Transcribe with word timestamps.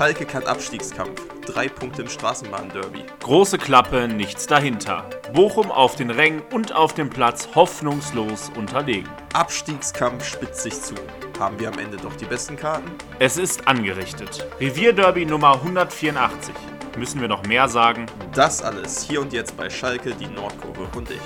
Schalke 0.00 0.24
kein 0.24 0.46
Abstiegskampf. 0.46 1.20
Drei 1.44 1.68
Punkte 1.68 2.00
im 2.00 2.08
Straßenbahnderby. 2.08 3.04
Große 3.22 3.58
Klappe, 3.58 4.08
nichts 4.08 4.46
dahinter. 4.46 5.04
Bochum 5.34 5.70
auf 5.70 5.94
den 5.94 6.08
Rängen 6.08 6.40
und 6.54 6.74
auf 6.74 6.94
dem 6.94 7.10
Platz 7.10 7.50
hoffnungslos 7.54 8.50
unterlegen. 8.56 9.10
Abstiegskampf 9.34 10.24
spitzt 10.24 10.62
sich 10.62 10.80
zu. 10.80 10.94
Haben 11.38 11.60
wir 11.60 11.68
am 11.68 11.78
Ende 11.78 11.98
doch 11.98 12.16
die 12.16 12.24
besten 12.24 12.56
Karten? 12.56 12.90
Es 13.18 13.36
ist 13.36 13.68
angerichtet. 13.68 14.48
Revierderby 14.58 15.26
Nummer 15.26 15.56
184. 15.56 16.54
Müssen 16.96 17.20
wir 17.20 17.28
noch 17.28 17.44
mehr 17.44 17.68
sagen? 17.68 18.06
Das 18.32 18.62
alles 18.62 19.02
hier 19.02 19.20
und 19.20 19.34
jetzt 19.34 19.54
bei 19.58 19.68
Schalke, 19.68 20.14
die 20.14 20.28
Nordkurve 20.28 20.88
und 20.96 21.10
ich. 21.10 21.20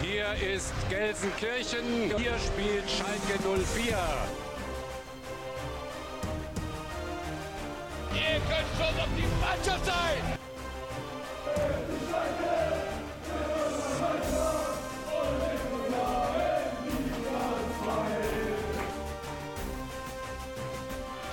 Hier 0.00 0.54
ist 0.54 0.72
Gelsenkirchen. 0.88 2.16
Hier 2.16 2.38
spielt 2.38 2.88
Schalke 2.88 3.38
04. 3.76 3.94
Könnt 8.48 8.70
schon 8.76 9.00
auf 9.00 9.08
die 9.16 9.28
Mannschaft 9.40 9.84
sein! 9.86 10.38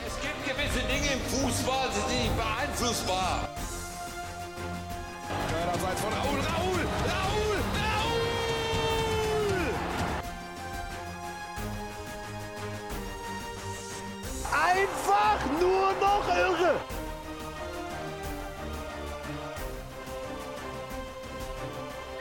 Es 0.06 0.16
gibt 0.22 0.40
gewisse 0.46 0.82
Dinge 0.88 1.14
im 1.14 1.22
Fußball, 1.22 1.88
die 1.90 2.00
sind 2.00 2.22
nicht 2.24 2.38
beeinflussbar. 2.38 3.50
Abseits 5.74 6.02
von 6.02 6.14
Raul, 6.14 6.40
Raul, 6.40 6.84
Raul, 7.10 7.58
Raul! 7.80 8.20
Einfach 14.52 15.40
nur 15.60 15.94
noch 16.00 16.28
irre! 16.28 16.99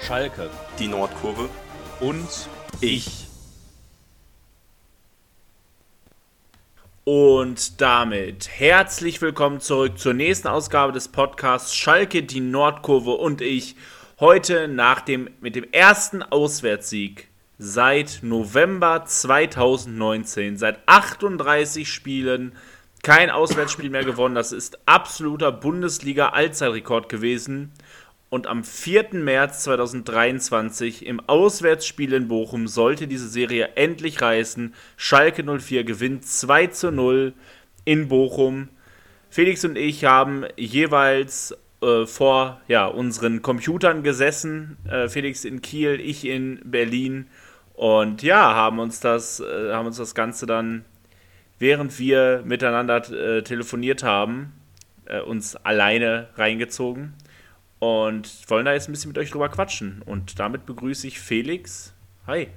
Schalke 0.09 0.49
Die 0.79 0.89
Nordkurve. 0.89 1.51
und 2.01 2.49
ich. 2.81 3.27
Und 7.05 7.79
damit 7.83 8.49
herzlich 8.49 9.21
willkommen 9.21 9.61
zurück 9.61 9.99
zur 9.99 10.15
nächsten 10.15 10.49
Ausgabe 10.49 10.95
des 10.95 11.09
Podcasts 11.09 11.77
Schalke, 11.77 12.23
die 12.23 12.41
Nordkurve 12.41 13.11
und 13.11 13.43
ich. 13.43 13.77
Heute 14.19 14.67
nach 14.67 15.03
dem, 15.03 15.29
mit 15.43 15.55
dem 15.55 15.71
ersten 15.73 16.23
Auswärtssieg 16.23 17.29
seit 17.59 18.21
November 18.23 19.05
2019, 19.05 20.57
seit 20.57 20.79
38 20.87 21.87
Spielen, 21.87 22.57
kein 23.03 23.29
Auswärtsspiel 23.29 23.91
mehr 23.91 24.05
gewonnen. 24.05 24.35
Das 24.35 24.53
ist 24.53 24.79
absoluter 24.87 25.53
Bundesliga-Allzeitrekord 25.53 27.11
gewesen. 27.11 27.73
Und 28.31 28.47
am 28.47 28.63
4. 28.63 29.09
März 29.13 29.65
2023 29.65 31.07
im 31.07 31.21
Auswärtsspiel 31.21 32.13
in 32.13 32.29
Bochum 32.29 32.69
sollte 32.69 33.07
diese 33.07 33.29
Serie 33.29 33.71
endlich 33.77 34.21
reißen. 34.21 34.75
Schalke 34.99 35.43
04 35.43 35.85
gewinnt 35.85 36.27
2 36.27 36.67
zu 36.67 36.93
0 36.93 37.33
in 37.87 38.09
Bochum. 38.09 38.69
Felix 39.31 39.65
und 39.65 39.77
ich 39.77 40.05
haben 40.05 40.45
jeweils 40.57 41.57
äh, 41.81 42.05
vor 42.05 42.61
ja, 42.69 42.87
unseren 42.87 43.41
Computern 43.41 44.03
gesessen. 44.03 44.77
Äh, 44.87 45.09
Felix 45.09 45.47
in 45.47 45.63
Kiel, 45.63 45.99
ich 45.99 46.27
in 46.27 46.61
Berlin. 46.65 47.29
Und 47.73 48.23
ja, 48.23 48.55
haben 48.55 48.79
uns 48.79 49.01
das, 49.01 49.41
äh, 49.41 49.73
haben 49.73 49.87
uns 49.87 49.97
das 49.97 50.15
Ganze 50.15 50.45
dann, 50.45 50.85
während 51.59 51.99
wir 51.99 52.43
miteinander 52.45 53.11
äh, 53.11 53.43
telefoniert 53.43 54.03
haben, 54.03 54.53
äh, 55.07 55.21
uns 55.21 55.57
alleine 55.57 56.29
reingezogen 56.37 57.15
und 57.79 58.29
wollen 58.49 58.65
da 58.65 58.73
jetzt 58.73 58.89
ein 58.89 58.93
bisschen 58.93 59.11
mit 59.11 59.19
euch 59.19 59.31
drüber 59.31 59.49
quatschen. 59.49 60.03
Und 60.05 60.39
damit 60.39 60.67
begrüße 60.67 61.07
ich 61.07 61.21
Felix. 61.21 61.93
Hi. 62.27 62.49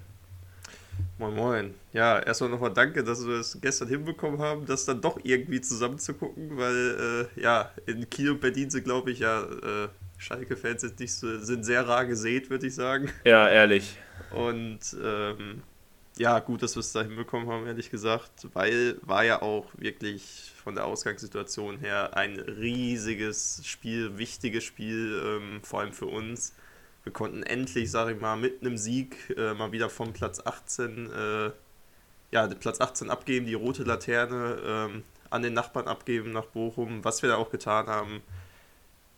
Moin 1.18 1.36
Moin. 1.36 1.74
Ja, 1.94 2.20
erstmal 2.20 2.50
nochmal 2.50 2.74
danke, 2.74 3.04
dass 3.04 3.26
wir 3.26 3.36
es 3.36 3.60
gestern 3.62 3.88
hinbekommen 3.88 4.40
haben, 4.40 4.66
das 4.66 4.86
dann 4.86 5.02
doch 5.02 5.20
irgendwie 5.24 5.62
zusammen 5.62 6.00
zu 6.00 6.14
gucken, 6.14 6.58
weil 6.58 7.30
äh, 7.36 7.42
ja, 7.42 7.72
in 7.86 8.10
Kiel 8.10 8.32
und 8.32 8.42
Berlin 8.42 8.70
sind, 8.70 8.84
glaube 8.84 9.12
ich, 9.12 9.20
ja, 9.20 9.42
äh, 9.44 9.90
Schalke-Fans 10.18 10.82
sind, 10.82 11.00
nicht 11.00 11.14
so, 11.14 11.40
sind 11.40 11.64
sehr 11.64 11.88
rar 11.88 12.06
gesät, 12.06 12.50
würde 12.50 12.68
ich 12.68 12.76
sagen. 12.76 13.12
Ja, 13.24 13.50
ehrlich. 13.50 13.98
Und 14.32 14.80
ähm, 15.04 15.64
ja, 16.18 16.40
gut, 16.40 16.62
dass 16.62 16.76
wir 16.76 16.82
es 16.82 16.92
da 16.92 17.02
hinbekommen 17.02 17.50
haben, 17.50 17.66
ehrlich 17.66 17.90
gesagt, 17.90 18.48
weil 18.54 18.98
war 19.02 19.24
ja 19.24 19.42
auch 19.42 19.66
wirklich 19.78 20.51
von 20.62 20.76
der 20.76 20.86
Ausgangssituation 20.86 21.80
her 21.80 22.16
ein 22.16 22.40
riesiges 22.40 23.62
Spiel, 23.66 24.18
wichtiges 24.18 24.64
Spiel, 24.64 25.22
ähm, 25.26 25.62
vor 25.64 25.82
allem 25.82 25.94
für 25.94 26.06
uns. 26.06 26.54
Wir 27.04 27.12
konnten 27.12 27.44
endlich, 27.44 27.90
sage 27.90 28.14
ich 28.14 28.22
mal, 28.22 28.38
mit 28.38 28.62
einem 28.62 28.78
Sieg 28.78 29.34
äh, 29.36 29.54
mal 29.54 29.72
wieder 29.72 29.90
vom 29.90 30.14
Platz 30.14 30.40
18, 30.40 31.12
äh, 31.12 31.52
ja, 32.32 32.48
Platz 32.48 32.80
18 32.80 33.10
abgeben, 33.10 33.48
die 33.48 33.56
rote 33.56 33.84
Laterne 33.84 34.58
ähm, 34.64 35.04
an 35.32 35.42
den 35.42 35.54
Nachbarn 35.54 35.88
abgeben 35.88 36.32
nach 36.32 36.46
Bochum, 36.46 37.04
was 37.04 37.22
wir 37.24 37.30
da 37.30 37.38
auch 37.38 37.50
getan 37.50 37.88
haben. 37.88 38.22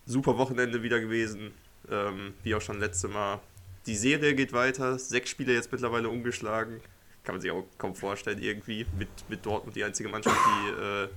Super 0.06 0.38
Wochenende 0.38 0.82
wieder 0.82 1.00
gewesen, 1.00 1.52
ähm, 1.90 2.34
wie 2.44 2.56
auch 2.56 2.62
schon 2.62 2.80
letzte 2.80 3.10
Mal. 3.10 3.40
Die 3.86 3.96
Serie 3.96 4.34
geht 4.34 4.54
weiter, 4.54 4.98
sechs 4.98 5.30
Spiele 5.30 5.54
jetzt 5.54 5.72
mittlerweile 5.72 6.08
umgeschlagen. 6.08 6.80
Kann 7.24 7.36
man 7.36 7.42
sich 7.42 7.52
auch 7.52 7.66
kaum 7.78 7.96
vorstellen, 7.96 8.42
irgendwie. 8.42 8.86
Mit, 8.98 9.10
mit 9.30 9.46
Dortmund 9.46 9.76
die 9.76 9.84
einzige 9.84 10.10
Mannschaft, 10.10 10.38
die 10.38 10.82
äh, 10.82 11.08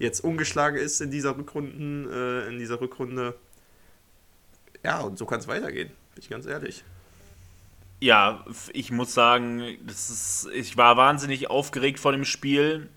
jetzt 0.00 0.24
ungeschlagen 0.24 0.78
ist 0.78 1.00
in 1.00 1.12
dieser 1.12 1.36
Rückrunden, 1.36 2.10
äh, 2.10 2.48
in 2.48 2.58
dieser 2.58 2.80
Rückrunde. 2.80 3.34
Ja, 4.82 5.00
und 5.00 5.18
so 5.18 5.26
kann 5.26 5.38
es 5.38 5.46
weitergehen, 5.46 5.90
bin 6.14 6.22
ich 6.22 6.28
ganz 6.28 6.46
ehrlich. 6.46 6.82
Ja, 8.00 8.44
ich 8.72 8.90
muss 8.90 9.12
sagen, 9.12 9.76
das 9.86 10.08
ist, 10.08 10.48
ich 10.54 10.78
war 10.78 10.96
wahnsinnig 10.96 11.50
aufgeregt 11.50 12.00
vor 12.00 12.12
dem 12.12 12.24
Spiel. 12.24 12.88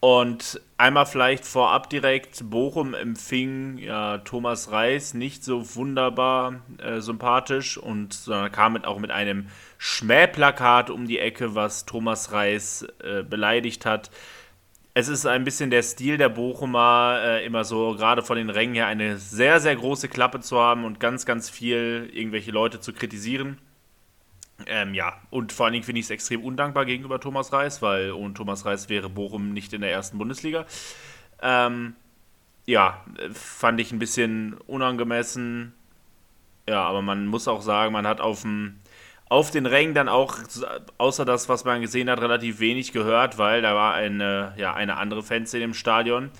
Und 0.00 0.60
einmal 0.76 1.06
vielleicht 1.06 1.44
vorab 1.44 1.90
direkt, 1.90 2.48
Bochum 2.50 2.94
empfing 2.94 3.78
ja, 3.78 4.18
Thomas 4.18 4.70
Reis 4.70 5.12
nicht 5.12 5.42
so 5.42 5.74
wunderbar 5.74 6.60
äh, 6.78 7.00
sympathisch 7.00 7.78
und 7.78 8.14
sondern 8.14 8.52
kam 8.52 8.74
mit, 8.74 8.84
auch 8.84 9.00
mit 9.00 9.10
einem 9.10 9.48
Schmähplakat 9.78 10.90
um 10.90 11.08
die 11.08 11.18
Ecke, 11.18 11.56
was 11.56 11.84
Thomas 11.84 12.30
Reis 12.30 12.86
äh, 13.02 13.24
beleidigt 13.24 13.86
hat. 13.86 14.12
Es 14.98 15.06
ist 15.06 15.26
ein 15.26 15.44
bisschen 15.44 15.70
der 15.70 15.84
Stil 15.84 16.18
der 16.18 16.28
Bochumer, 16.28 17.20
äh, 17.22 17.46
immer 17.46 17.62
so 17.62 17.94
gerade 17.94 18.20
von 18.20 18.36
den 18.36 18.50
Rängen 18.50 18.74
her 18.74 18.88
eine 18.88 19.16
sehr, 19.16 19.60
sehr 19.60 19.76
große 19.76 20.08
Klappe 20.08 20.40
zu 20.40 20.58
haben 20.58 20.84
und 20.84 20.98
ganz, 20.98 21.24
ganz 21.24 21.48
viel 21.48 22.10
irgendwelche 22.12 22.50
Leute 22.50 22.80
zu 22.80 22.92
kritisieren. 22.92 23.58
Ähm, 24.66 24.94
ja, 24.94 25.20
und 25.30 25.52
vor 25.52 25.66
allen 25.66 25.74
Dingen 25.74 25.84
finde 25.84 26.00
ich 26.00 26.06
es 26.06 26.10
extrem 26.10 26.42
undankbar 26.42 26.84
gegenüber 26.84 27.20
Thomas 27.20 27.52
Reis, 27.52 27.80
weil 27.80 28.10
ohne 28.10 28.34
Thomas 28.34 28.64
Reis 28.64 28.88
wäre 28.88 29.08
Bochum 29.08 29.52
nicht 29.52 29.72
in 29.72 29.82
der 29.82 29.92
ersten 29.92 30.18
Bundesliga. 30.18 30.66
Ähm, 31.42 31.94
ja, 32.66 33.04
fand 33.32 33.80
ich 33.80 33.92
ein 33.92 34.00
bisschen 34.00 34.54
unangemessen. 34.66 35.74
Ja, 36.68 36.82
aber 36.82 37.02
man 37.02 37.28
muss 37.28 37.46
auch 37.46 37.62
sagen, 37.62 37.92
man 37.92 38.04
hat 38.04 38.20
auf 38.20 38.42
dem 38.42 38.80
auf 39.28 39.50
den 39.50 39.66
Rängen 39.66 39.94
dann 39.94 40.08
auch, 40.08 40.36
außer 40.96 41.24
das, 41.24 41.48
was 41.48 41.64
man 41.64 41.80
gesehen 41.80 42.08
hat, 42.08 42.20
relativ 42.20 42.60
wenig 42.60 42.92
gehört, 42.92 43.38
weil 43.38 43.62
da 43.62 43.74
war 43.74 43.94
eine, 43.94 44.54
ja, 44.56 44.74
eine 44.74 44.96
andere 44.96 45.22
Fanszene 45.22 45.64
im 45.64 45.74
Stadion 45.74 46.30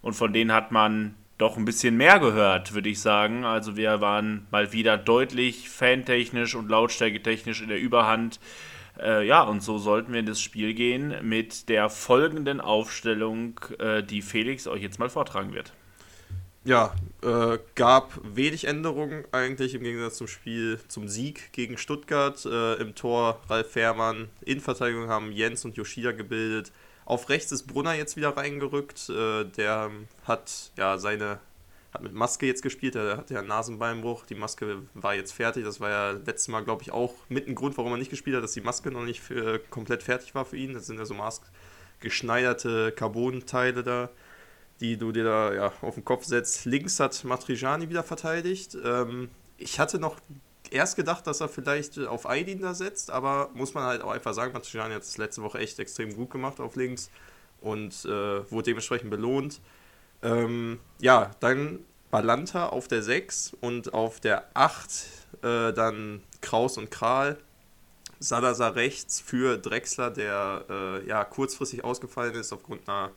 und 0.00 0.14
von 0.14 0.32
denen 0.32 0.52
hat 0.52 0.72
man 0.72 1.14
doch 1.36 1.56
ein 1.56 1.64
bisschen 1.64 1.96
mehr 1.96 2.18
gehört, 2.18 2.74
würde 2.74 2.88
ich 2.88 3.00
sagen. 3.00 3.44
Also 3.44 3.76
wir 3.76 4.00
waren 4.00 4.46
mal 4.50 4.72
wieder 4.72 4.98
deutlich 4.98 5.68
fantechnisch 5.68 6.54
und 6.54 6.68
lautstärketechnisch 6.68 7.62
in 7.62 7.68
der 7.68 7.78
Überhand. 7.78 8.40
Äh, 9.00 9.24
ja, 9.26 9.42
und 9.42 9.62
so 9.62 9.78
sollten 9.78 10.12
wir 10.12 10.20
in 10.20 10.26
das 10.26 10.40
Spiel 10.40 10.74
gehen 10.74 11.14
mit 11.22 11.68
der 11.68 11.88
folgenden 11.90 12.60
Aufstellung, 12.60 13.60
äh, 13.78 14.02
die 14.02 14.22
Felix 14.22 14.66
euch 14.66 14.82
jetzt 14.82 14.98
mal 14.98 15.08
vortragen 15.08 15.54
wird. 15.54 15.72
Ja, 16.68 16.92
äh, 17.22 17.58
gab 17.76 18.20
wenig 18.22 18.66
Änderungen 18.66 19.24
eigentlich 19.32 19.74
im 19.74 19.84
Gegensatz 19.84 20.18
zum 20.18 20.28
Spiel 20.28 20.78
zum 20.86 21.08
Sieg 21.08 21.50
gegen 21.52 21.78
Stuttgart. 21.78 22.44
Äh, 22.44 22.74
Im 22.74 22.94
Tor 22.94 23.40
Ralf 23.48 23.72
Fährmann, 23.72 24.28
Innenverteidigung 24.44 25.08
haben 25.08 25.32
Jens 25.32 25.64
und 25.64 25.78
Yoshida 25.78 26.12
gebildet. 26.12 26.70
Auf 27.06 27.30
rechts 27.30 27.52
ist 27.52 27.68
Brunner 27.68 27.94
jetzt 27.94 28.18
wieder 28.18 28.36
reingerückt. 28.36 29.08
Äh, 29.08 29.44
der 29.44 29.90
hat 30.24 30.72
ja 30.76 30.98
seine 30.98 31.40
hat 31.94 32.02
mit 32.02 32.12
Maske 32.12 32.44
jetzt 32.44 32.62
gespielt, 32.62 32.96
er 32.96 33.16
hat 33.16 33.30
ja 33.30 33.38
einen 33.38 33.48
Nasenbeinbruch. 33.48 34.26
Die 34.26 34.34
Maske 34.34 34.82
war 34.92 35.14
jetzt 35.14 35.32
fertig. 35.32 35.64
Das 35.64 35.80
war 35.80 35.88
ja 35.88 36.10
letztes 36.10 36.48
Mal, 36.48 36.64
glaube 36.64 36.82
ich, 36.82 36.90
auch 36.90 37.14
mit 37.30 37.48
ein 37.48 37.54
Grund, 37.54 37.78
warum 37.78 37.92
er 37.92 37.96
nicht 37.96 38.10
gespielt 38.10 38.36
hat, 38.36 38.44
dass 38.44 38.52
die 38.52 38.60
Maske 38.60 38.90
noch 38.90 39.04
nicht 39.04 39.22
für, 39.22 39.58
komplett 39.70 40.02
fertig 40.02 40.34
war 40.34 40.44
für 40.44 40.58
ihn. 40.58 40.74
Das 40.74 40.84
sind 40.84 40.98
ja 40.98 41.06
so 41.06 41.14
maßgeschneiderte 41.14 42.92
Carbon-Teile 42.92 43.82
da 43.82 44.10
die 44.80 44.96
du 44.96 45.12
dir 45.12 45.24
da 45.24 45.54
ja, 45.54 45.72
auf 45.82 45.94
den 45.94 46.04
Kopf 46.04 46.24
setzt. 46.24 46.64
Links 46.64 47.00
hat 47.00 47.24
Matrijani 47.24 47.88
wieder 47.88 48.02
verteidigt. 48.02 48.76
Ähm, 48.84 49.30
ich 49.56 49.80
hatte 49.80 49.98
noch 49.98 50.16
erst 50.70 50.96
gedacht, 50.96 51.26
dass 51.26 51.40
er 51.40 51.48
vielleicht 51.48 51.98
auf 51.98 52.26
Aydin 52.26 52.60
da 52.60 52.74
setzt, 52.74 53.10
aber 53.10 53.50
muss 53.54 53.74
man 53.74 53.84
halt 53.84 54.02
auch 54.02 54.10
einfach 54.10 54.34
sagen, 54.34 54.52
Matrijani 54.52 54.94
hat 54.94 55.02
es 55.02 55.18
letzte 55.18 55.42
Woche 55.42 55.58
echt 55.58 55.78
extrem 55.78 56.14
gut 56.14 56.30
gemacht 56.30 56.60
auf 56.60 56.76
links. 56.76 57.10
und 57.60 58.04
äh, 58.04 58.50
wurde 58.50 58.70
dementsprechend 58.70 59.10
belohnt. 59.10 59.60
Ähm, 60.22 60.78
ja, 61.00 61.32
dann 61.40 61.80
Balanta 62.10 62.68
auf 62.68 62.88
der 62.88 63.02
6 63.02 63.56
und 63.60 63.94
auf 63.94 64.20
der 64.20 64.48
8 64.54 64.90
äh, 65.42 65.72
dann 65.72 66.22
Kraus 66.40 66.78
und 66.78 66.90
Kral. 66.90 67.38
Salazar 68.20 68.74
rechts 68.74 69.20
für 69.20 69.58
Drexler, 69.58 70.10
der 70.10 70.64
äh, 70.68 71.06
ja 71.06 71.24
kurzfristig 71.24 71.84
ausgefallen 71.84 72.34
ist 72.34 72.52
aufgrund 72.52 72.88
einer 72.88 73.12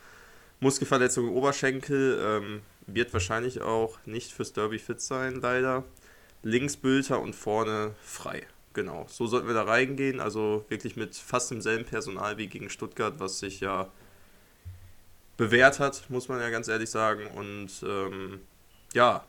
Muskelverletzung 0.62 1.28
im 1.28 1.34
Oberschenkel. 1.34 2.20
Ähm, 2.24 2.62
wird 2.88 3.14
wahrscheinlich 3.14 3.62
auch 3.62 4.00
nicht 4.06 4.32
fürs 4.32 4.54
Derby 4.54 4.80
fit 4.80 5.02
sein, 5.02 5.36
leider. 5.42 5.84
Links 6.44 6.78
Bülter 6.78 7.20
und 7.20 7.36
vorne 7.36 7.94
frei. 8.04 8.48
Genau, 8.74 9.06
so 9.10 9.28
sollten 9.28 9.48
wir 9.48 9.54
da 9.54 9.64
reingehen. 9.64 10.20
Also 10.20 10.66
wirklich 10.70 10.96
mit 10.96 11.16
fast 11.16 11.52
demselben 11.52 11.86
Personal 11.86 12.38
wie 12.38 12.48
gegen 12.48 12.70
Stuttgart, 12.70 13.16
was 13.20 13.40
sich 13.40 13.60
ja 13.60 13.92
bewährt 15.38 15.80
hat, 15.80 16.10
muss 16.10 16.30
man 16.30 16.40
ja 16.40 16.50
ganz 16.50 16.68
ehrlich 16.68 16.90
sagen. 16.90 17.28
Und 17.28 17.70
ähm, 17.84 18.42
ja, 18.94 19.26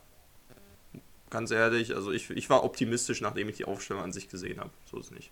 ganz 1.30 1.50
ehrlich, 1.50 1.94
also 1.94 2.12
ich, 2.12 2.30
ich 2.30 2.50
war 2.50 2.64
optimistisch, 2.64 3.20
nachdem 3.20 3.48
ich 3.48 3.56
die 3.56 3.64
Aufstellung 3.64 4.02
an 4.02 4.12
sich 4.12 4.28
gesehen 4.28 4.60
habe. 4.60 4.70
So 4.90 4.98
ist 4.98 5.06
es 5.06 5.10
nicht. 5.12 5.30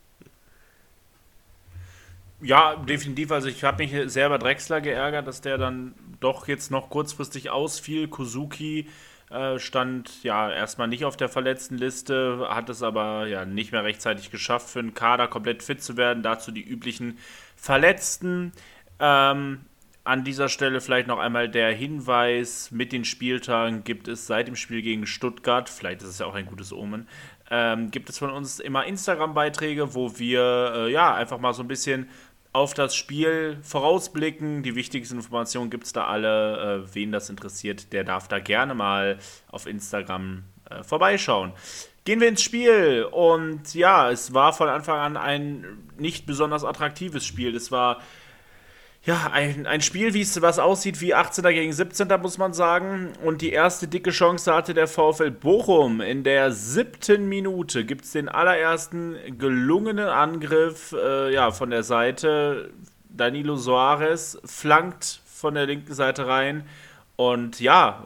Ja, 2.42 2.76
definitiv. 2.76 3.32
Also 3.32 3.48
ich 3.48 3.64
habe 3.64 3.84
mich 3.84 3.94
selber 4.10 4.38
Drexler 4.38 4.80
geärgert, 4.80 5.26
dass 5.26 5.40
der 5.42 5.58
dann 5.58 5.94
doch 6.20 6.48
jetzt 6.48 6.70
noch 6.70 6.88
kurzfristig 6.88 7.50
ausfiel. 7.50 8.08
Kozuki 8.08 8.88
äh, 9.30 9.58
stand 9.58 10.22
ja 10.22 10.50
erstmal 10.50 10.88
nicht 10.88 11.04
auf 11.04 11.16
der 11.16 11.28
verletzten 11.28 11.76
Liste, 11.76 12.46
hat 12.48 12.68
es 12.70 12.82
aber 12.82 13.26
ja 13.26 13.44
nicht 13.44 13.72
mehr 13.72 13.84
rechtzeitig 13.84 14.30
geschafft, 14.30 14.70
für 14.70 14.82
den 14.82 14.94
Kader 14.94 15.28
komplett 15.28 15.62
fit 15.62 15.82
zu 15.82 15.96
werden. 15.96 16.22
Dazu 16.22 16.50
die 16.50 16.64
üblichen 16.64 17.18
Verletzten. 17.56 18.52
Ähm, 18.98 19.60
an 20.02 20.24
dieser 20.24 20.48
Stelle 20.48 20.80
vielleicht 20.80 21.08
noch 21.08 21.18
einmal 21.18 21.48
der 21.48 21.72
Hinweis, 21.72 22.70
mit 22.70 22.90
den 22.90 23.04
Spieltagen 23.04 23.84
gibt 23.84 24.08
es 24.08 24.26
seit 24.26 24.48
dem 24.48 24.56
Spiel 24.56 24.80
gegen 24.80 25.06
Stuttgart, 25.06 25.68
vielleicht 25.68 26.02
ist 26.02 26.08
es 26.08 26.18
ja 26.20 26.26
auch 26.26 26.34
ein 26.34 26.46
gutes 26.46 26.72
Omen, 26.72 27.06
ähm, 27.50 27.90
gibt 27.90 28.08
es 28.08 28.18
von 28.18 28.30
uns 28.30 28.60
immer 28.60 28.86
Instagram-Beiträge, 28.86 29.94
wo 29.94 30.18
wir 30.18 30.72
äh, 30.74 30.92
ja 30.92 31.14
einfach 31.14 31.38
mal 31.38 31.52
so 31.52 31.62
ein 31.62 31.68
bisschen 31.68 32.08
auf 32.52 32.74
das 32.74 32.94
Spiel 32.96 33.58
vorausblicken. 33.62 34.62
Die 34.62 34.74
wichtigsten 34.74 35.16
Informationen 35.16 35.70
gibt 35.70 35.84
es 35.84 35.92
da 35.92 36.06
alle. 36.06 36.84
Äh, 36.84 36.94
wen 36.94 37.12
das 37.12 37.30
interessiert, 37.30 37.92
der 37.92 38.04
darf 38.04 38.28
da 38.28 38.38
gerne 38.38 38.74
mal 38.74 39.18
auf 39.48 39.66
Instagram 39.66 40.44
äh, 40.68 40.82
vorbeischauen. 40.82 41.52
Gehen 42.04 42.20
wir 42.20 42.28
ins 42.28 42.42
Spiel. 42.42 43.06
Und 43.10 43.74
ja, 43.74 44.10
es 44.10 44.34
war 44.34 44.52
von 44.52 44.68
Anfang 44.68 44.98
an 44.98 45.16
ein 45.16 45.64
nicht 45.98 46.26
besonders 46.26 46.64
attraktives 46.64 47.24
Spiel. 47.24 47.54
Es 47.54 47.70
war 47.70 48.00
ja, 49.02 49.30
ein, 49.32 49.66
ein 49.66 49.80
Spiel, 49.80 50.12
wie 50.12 50.20
es 50.20 50.42
was 50.42 50.58
aussieht 50.58 51.00
wie 51.00 51.14
18. 51.14 51.42
gegen 51.44 51.72
17. 51.72 52.08
muss 52.20 52.36
man 52.36 52.52
sagen. 52.52 53.12
Und 53.24 53.40
die 53.40 53.50
erste 53.50 53.88
dicke 53.88 54.10
Chance 54.10 54.52
hatte 54.52 54.74
der 54.74 54.88
VfL 54.88 55.30
Bochum. 55.30 56.02
In 56.02 56.22
der 56.22 56.52
siebten 56.52 57.28
Minute 57.28 57.86
gibt 57.86 58.04
es 58.04 58.12
den 58.12 58.28
allerersten 58.28 59.16
gelungenen 59.38 60.08
Angriff 60.08 60.92
äh, 60.92 61.32
ja, 61.32 61.50
von 61.50 61.70
der 61.70 61.82
Seite. 61.82 62.72
Danilo 63.08 63.56
Soares 63.56 64.38
flankt 64.44 65.20
von 65.24 65.54
der 65.54 65.66
linken 65.66 65.94
Seite 65.94 66.26
rein 66.26 66.64
und 67.16 67.60
ja, 67.60 68.04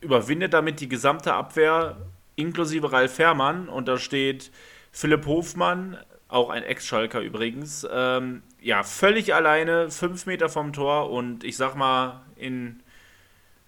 überwindet 0.00 0.54
damit 0.54 0.80
die 0.80 0.88
gesamte 0.88 1.34
Abwehr 1.34 1.98
inklusive 2.36 2.90
Ralf 2.90 3.14
Fährmann. 3.14 3.68
Und 3.68 3.88
da 3.88 3.98
steht 3.98 4.50
Philipp 4.92 5.26
Hofmann, 5.26 5.98
auch 6.28 6.50
ein 6.50 6.62
Ex-Schalker 6.62 7.20
übrigens, 7.20 7.86
ähm, 7.90 8.42
ja, 8.66 8.82
völlig 8.82 9.32
alleine, 9.32 9.92
fünf 9.92 10.26
Meter 10.26 10.48
vom 10.48 10.72
Tor 10.72 11.10
und 11.10 11.44
ich 11.44 11.56
sag 11.56 11.76
mal, 11.76 12.22
in 12.34 12.82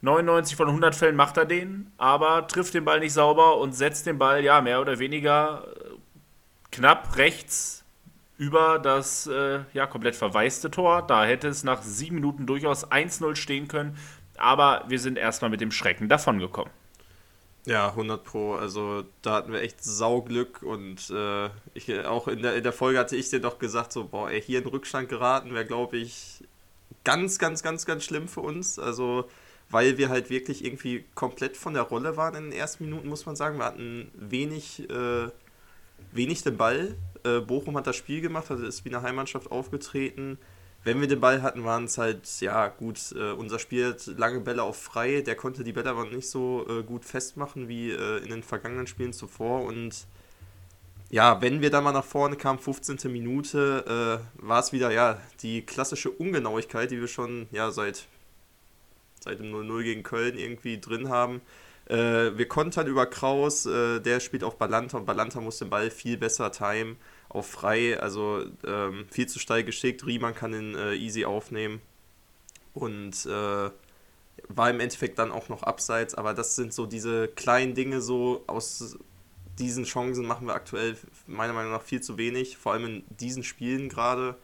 99 0.00 0.56
von 0.56 0.66
100 0.66 0.92
Fällen 0.92 1.14
macht 1.14 1.36
er 1.36 1.44
den, 1.44 1.92
aber 1.98 2.48
trifft 2.48 2.74
den 2.74 2.84
Ball 2.84 2.98
nicht 2.98 3.12
sauber 3.12 3.58
und 3.58 3.74
setzt 3.74 4.06
den 4.06 4.18
Ball, 4.18 4.42
ja, 4.42 4.60
mehr 4.60 4.80
oder 4.80 4.98
weniger 4.98 5.64
äh, 5.68 5.94
knapp 6.72 7.16
rechts 7.16 7.84
über 8.38 8.80
das 8.80 9.28
äh, 9.28 9.60
ja, 9.72 9.86
komplett 9.86 10.16
verwaiste 10.16 10.68
Tor. 10.68 11.06
Da 11.06 11.24
hätte 11.24 11.46
es 11.46 11.62
nach 11.62 11.82
sieben 11.82 12.16
Minuten 12.16 12.46
durchaus 12.46 12.90
1-0 12.90 13.36
stehen 13.36 13.68
können, 13.68 13.96
aber 14.36 14.82
wir 14.88 14.98
sind 14.98 15.16
erstmal 15.16 15.50
mit 15.50 15.60
dem 15.60 15.70
Schrecken 15.70 16.08
davongekommen. 16.08 16.72
Ja, 17.66 17.88
100 17.88 18.24
Pro. 18.24 18.54
Also 18.54 19.04
da 19.22 19.34
hatten 19.34 19.52
wir 19.52 19.60
echt 19.60 19.82
Sauglück 19.82 20.62
und 20.62 21.10
äh, 21.10 21.50
ich, 21.74 22.04
auch 22.06 22.28
in 22.28 22.42
der, 22.42 22.56
in 22.56 22.62
der 22.62 22.72
Folge 22.72 22.98
hatte 22.98 23.16
ich 23.16 23.28
dir 23.30 23.40
doch 23.40 23.58
gesagt, 23.58 23.92
so, 23.92 24.04
boah, 24.06 24.30
ey, 24.30 24.40
hier 24.40 24.60
in 24.60 24.66
Rückstand 24.66 25.08
geraten 25.08 25.52
wäre, 25.52 25.66
glaube 25.66 25.98
ich, 25.98 26.44
ganz, 27.04 27.38
ganz, 27.38 27.62
ganz, 27.62 27.84
ganz 27.84 28.04
schlimm 28.04 28.28
für 28.28 28.40
uns. 28.40 28.78
Also, 28.78 29.28
weil 29.70 29.98
wir 29.98 30.08
halt 30.08 30.30
wirklich 30.30 30.64
irgendwie 30.64 31.04
komplett 31.14 31.56
von 31.56 31.74
der 31.74 31.82
Rolle 31.82 32.16
waren 32.16 32.34
in 32.36 32.44
den 32.44 32.52
ersten 32.52 32.84
Minuten, 32.84 33.08
muss 33.08 33.26
man 33.26 33.36
sagen. 33.36 33.58
Wir 33.58 33.66
hatten 33.66 34.10
wenig, 34.14 34.88
äh, 34.88 35.28
wenig 36.12 36.42
den 36.42 36.56
Ball. 36.56 36.96
Äh, 37.24 37.40
Bochum 37.40 37.76
hat 37.76 37.86
das 37.86 37.96
Spiel 37.96 38.22
gemacht, 38.22 38.50
also 38.50 38.64
ist 38.64 38.84
wie 38.84 38.94
eine 38.94 39.02
Heimmannschaft 39.02 39.50
aufgetreten 39.50 40.38
wenn 40.84 41.00
wir 41.00 41.08
den 41.08 41.20
Ball 41.20 41.42
hatten, 41.42 41.64
waren 41.64 41.84
es 41.84 41.98
halt, 41.98 42.40
ja, 42.40 42.68
gut, 42.68 43.12
äh, 43.16 43.32
unser 43.32 43.58
Spiel 43.58 43.88
hat 43.88 44.06
lange 44.06 44.40
Bälle 44.40 44.62
auf 44.62 44.80
frei, 44.80 45.22
der 45.22 45.34
konnte 45.34 45.64
die 45.64 45.72
Bälle 45.72 45.90
aber 45.90 46.04
nicht 46.04 46.28
so 46.28 46.66
äh, 46.68 46.82
gut 46.82 47.04
festmachen 47.04 47.68
wie 47.68 47.90
äh, 47.90 48.18
in 48.18 48.30
den 48.30 48.42
vergangenen 48.42 48.86
Spielen 48.86 49.12
zuvor 49.12 49.64
und 49.64 50.06
ja, 51.10 51.40
wenn 51.40 51.62
wir 51.62 51.70
da 51.70 51.80
mal 51.80 51.92
nach 51.92 52.04
vorne 52.04 52.36
kamen, 52.36 52.58
15. 52.58 53.10
Minute, 53.10 54.20
äh, 54.36 54.46
war 54.46 54.60
es 54.60 54.72
wieder, 54.72 54.90
ja, 54.90 55.18
die 55.40 55.62
klassische 55.62 56.10
Ungenauigkeit, 56.10 56.90
die 56.90 57.00
wir 57.00 57.08
schon, 57.08 57.48
ja, 57.50 57.70
seit, 57.70 58.06
seit 59.20 59.38
dem 59.40 59.50
0-0 59.54 59.82
gegen 59.84 60.02
Köln 60.02 60.36
irgendwie 60.36 60.78
drin 60.78 61.08
haben. 61.08 61.40
Äh, 61.86 62.36
wir 62.36 62.46
kontern 62.46 62.86
über 62.86 63.06
Kraus, 63.06 63.64
äh, 63.64 64.00
der 64.00 64.20
spielt 64.20 64.44
auf 64.44 64.58
Balanta 64.58 64.98
und 64.98 65.06
Balanta 65.06 65.40
muss 65.40 65.58
den 65.58 65.70
Ball 65.70 65.90
viel 65.90 66.18
besser 66.18 66.52
timen 66.52 66.98
auf 67.28 67.48
frei, 67.48 67.98
also 68.00 68.44
ähm, 68.66 69.06
viel 69.10 69.26
zu 69.26 69.38
steil 69.38 69.64
geschickt. 69.64 70.06
Riemann 70.06 70.34
kann 70.34 70.54
ihn 70.54 70.74
äh, 70.74 70.94
easy 70.94 71.24
aufnehmen 71.24 71.80
und 72.74 73.26
äh, 73.26 73.70
war 74.48 74.70
im 74.70 74.80
Endeffekt 74.80 75.18
dann 75.18 75.32
auch 75.32 75.48
noch 75.48 75.62
abseits, 75.62 76.14
aber 76.14 76.32
das 76.32 76.56
sind 76.56 76.72
so 76.72 76.86
diese 76.86 77.28
kleinen 77.28 77.74
Dinge, 77.74 78.00
so 78.00 78.44
aus 78.46 78.98
diesen 79.58 79.84
Chancen 79.84 80.24
machen 80.24 80.46
wir 80.46 80.54
aktuell 80.54 80.96
meiner 81.26 81.52
Meinung 81.52 81.72
nach 81.72 81.82
viel 81.82 82.00
zu 82.00 82.16
wenig, 82.16 82.56
vor 82.56 82.72
allem 82.72 82.86
in 82.86 83.04
diesen 83.10 83.42
Spielen 83.42 83.88
gerade. 83.88 84.36